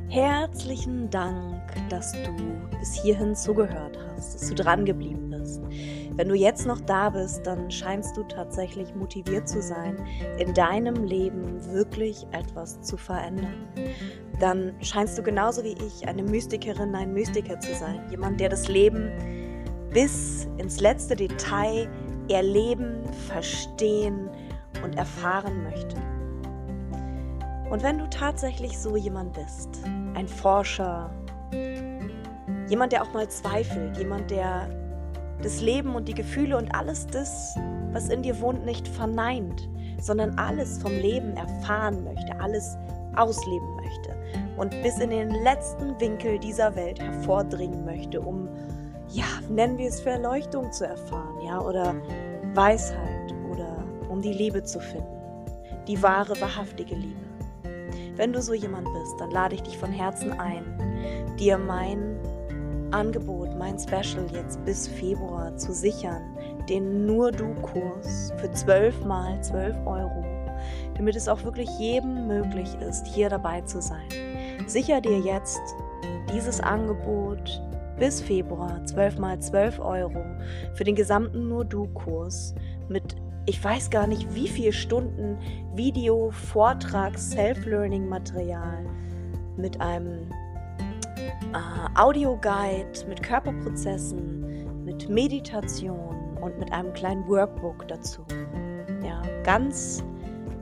Herzlichen 0.08 1.10
Dank, 1.10 1.88
dass 1.88 2.12
du 2.12 2.68
bis 2.78 2.94
hierhin 3.02 3.34
zugehört 3.34 3.98
hast, 3.98 4.34
dass 4.34 4.48
du 4.48 4.54
dran 4.54 4.84
geblieben 4.84 5.24
bist. 5.45 5.61
Wenn 6.16 6.28
du 6.28 6.34
jetzt 6.34 6.66
noch 6.66 6.80
da 6.80 7.11
bist, 7.11 7.47
dann 7.47 7.70
scheinst 7.70 8.16
du 8.16 8.22
tatsächlich 8.24 8.95
motiviert 8.95 9.49
zu 9.49 9.61
sein, 9.61 9.97
in 10.38 10.55
deinem 10.55 11.05
Leben 11.05 11.64
wirklich 11.72 12.26
etwas 12.32 12.80
zu 12.80 12.97
verändern. 12.97 13.68
Dann 14.40 14.74
scheinst 14.80 15.18
du 15.18 15.22
genauso 15.22 15.62
wie 15.62 15.76
ich 15.86 16.09
eine 16.09 16.22
Mystikerin, 16.22 16.95
ein 16.95 17.12
Mystiker 17.12 17.61
zu 17.61 17.74
sein. 17.74 18.01
Jemand, 18.11 18.40
der 18.40 18.49
das 18.49 18.68
Leben 18.68 19.11
bis 19.92 20.49
ins 20.59 20.80
letzte 20.80 21.14
Detail 21.14 21.88
erleben, 22.28 23.03
verstehen 23.28 24.28
und 24.82 24.97
erfahren 24.97 25.62
möchte. 25.62 25.97
Und 27.70 27.82
wenn 27.82 27.99
du 27.99 28.09
tatsächlich 28.09 28.78
so 28.78 28.97
jemand 28.97 29.32
bist, 29.34 29.68
ein 30.14 30.28
Forscher, 30.28 31.11
jemand, 32.68 32.92
der 32.92 33.03
auch 33.03 33.12
mal 33.12 33.28
zweifelt, 33.28 33.97
jemand, 33.97 34.30
der 34.30 34.68
das 35.45 35.61
Leben 35.61 35.95
und 35.95 36.09
die 36.09 36.14
Gefühle 36.14 36.57
und 36.57 36.74
alles 36.74 37.07
das, 37.07 37.55
was 37.92 38.09
in 38.09 38.22
dir 38.22 38.40
wohnt, 38.40 38.64
nicht 38.64 38.88
verneint, 38.88 39.68
sondern 40.01 40.38
alles 40.38 40.78
vom 40.78 40.92
Leben 40.92 41.36
erfahren 41.36 42.03
möchte, 42.03 42.40
alles 42.40 42.76
ausleben 43.14 43.76
möchte 43.76 44.16
und 44.57 44.70
bis 44.82 44.99
in 44.99 45.11
den 45.11 45.30
letzten 45.30 46.01
Winkel 46.01 46.38
dieser 46.38 46.74
Welt 46.74 47.01
hervordringen 47.01 47.84
möchte, 47.84 48.20
um, 48.20 48.49
ja, 49.09 49.26
nennen 49.49 49.78
wir 49.78 49.88
es 49.88 50.01
für 50.01 50.11
Erleuchtung 50.11 50.72
zu 50.72 50.86
erfahren, 50.86 51.40
ja, 51.45 51.61
oder 51.61 51.95
Weisheit 52.55 53.34
oder 53.53 53.84
um 54.09 54.22
die 54.22 54.32
Liebe 54.32 54.62
zu 54.64 54.80
finden, 54.80 55.07
die 55.86 56.03
wahre, 56.03 56.40
wahrhaftige 56.40 56.95
Liebe. 56.95 57.20
Wenn 58.16 58.32
du 58.32 58.40
so 58.40 58.55
jemand 58.55 58.86
bist, 58.92 59.14
dann 59.18 59.30
lade 59.30 59.57
ich 59.57 59.62
dich 59.62 59.76
von 59.76 59.92
Herzen 59.92 60.32
ein, 60.32 60.64
dir 61.38 61.59
mein 61.59 62.13
Angebot, 62.91 63.57
mein 63.59 63.78
Special 63.78 64.26
jetzt 64.32 64.64
bis 64.64 64.89
Februar 64.89 65.57
zu 65.57 65.72
sichern, 65.72 66.22
den 66.68 67.07
Nur 67.07 67.32
Du 67.32 67.55
Kurs 67.55 68.32
für 68.37 68.51
12 68.51 69.05
mal 69.05 69.43
12 69.43 69.76
Euro, 69.87 70.24
damit 70.97 71.16
es 71.16 71.28
auch 71.28 71.43
wirklich 71.45 71.68
jedem 71.78 72.26
möglich 72.26 72.74
ist, 72.80 73.07
hier 73.07 73.28
dabei 73.28 73.61
zu 73.62 73.80
sein. 73.80 74.09
Sicher 74.66 75.01
dir 75.01 75.18
jetzt 75.18 75.61
dieses 76.32 76.61
Angebot 76.61 77.61
bis 77.99 78.20
Februar 78.20 78.85
12 78.85 79.18
mal 79.18 79.39
12 79.39 79.78
Euro 79.80 80.24
für 80.74 80.85
den 80.85 80.95
gesamten 80.95 81.49
Nur 81.49 81.64
Du 81.64 81.87
Kurs 81.89 82.55
mit 82.89 83.16
ich 83.47 83.62
weiß 83.62 83.91
gar 83.91 84.07
nicht, 84.07 84.35
wie 84.35 84.49
viele 84.49 84.72
Stunden 84.72 85.37
Video, 85.74 86.30
Vortrag, 86.30 87.18
Self-Learning-Material 87.18 88.87
mit 89.59 89.80
einem 89.82 90.30
äh, 91.16 91.98
Audioguide, 91.98 93.06
mit 93.08 93.22
Körperprozessen, 93.22 94.84
mit 94.84 95.08
Meditation 95.08 96.36
und 96.40 96.58
mit 96.58 96.72
einem 96.72 96.92
kleinen 96.92 97.26
Workbook 97.28 97.86
dazu. 97.88 98.24
Ja, 99.02 99.22
ganz 99.42 100.04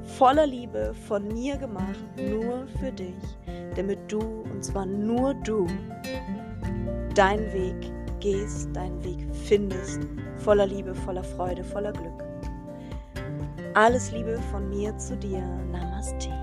voller 0.02 0.46
Liebe 0.46 0.94
von 1.06 1.28
mir 1.28 1.56
gemacht, 1.56 2.04
nur 2.16 2.66
für 2.80 2.92
dich, 2.92 3.14
damit 3.76 3.98
du, 4.10 4.20
und 4.20 4.62
zwar 4.62 4.86
nur 4.86 5.34
du, 5.34 5.66
deinen 7.14 7.52
Weg 7.52 7.92
gehst, 8.20 8.74
deinen 8.74 9.02
Weg 9.04 9.26
findest, 9.32 10.00
voller 10.36 10.66
Liebe, 10.66 10.94
voller 10.94 11.24
Freude, 11.24 11.62
voller 11.64 11.92
Glück. 11.92 12.24
Alles 13.74 14.12
Liebe 14.12 14.38
von 14.50 14.68
mir 14.68 14.96
zu 14.98 15.16
dir. 15.16 15.40
Namaste. 15.70 16.41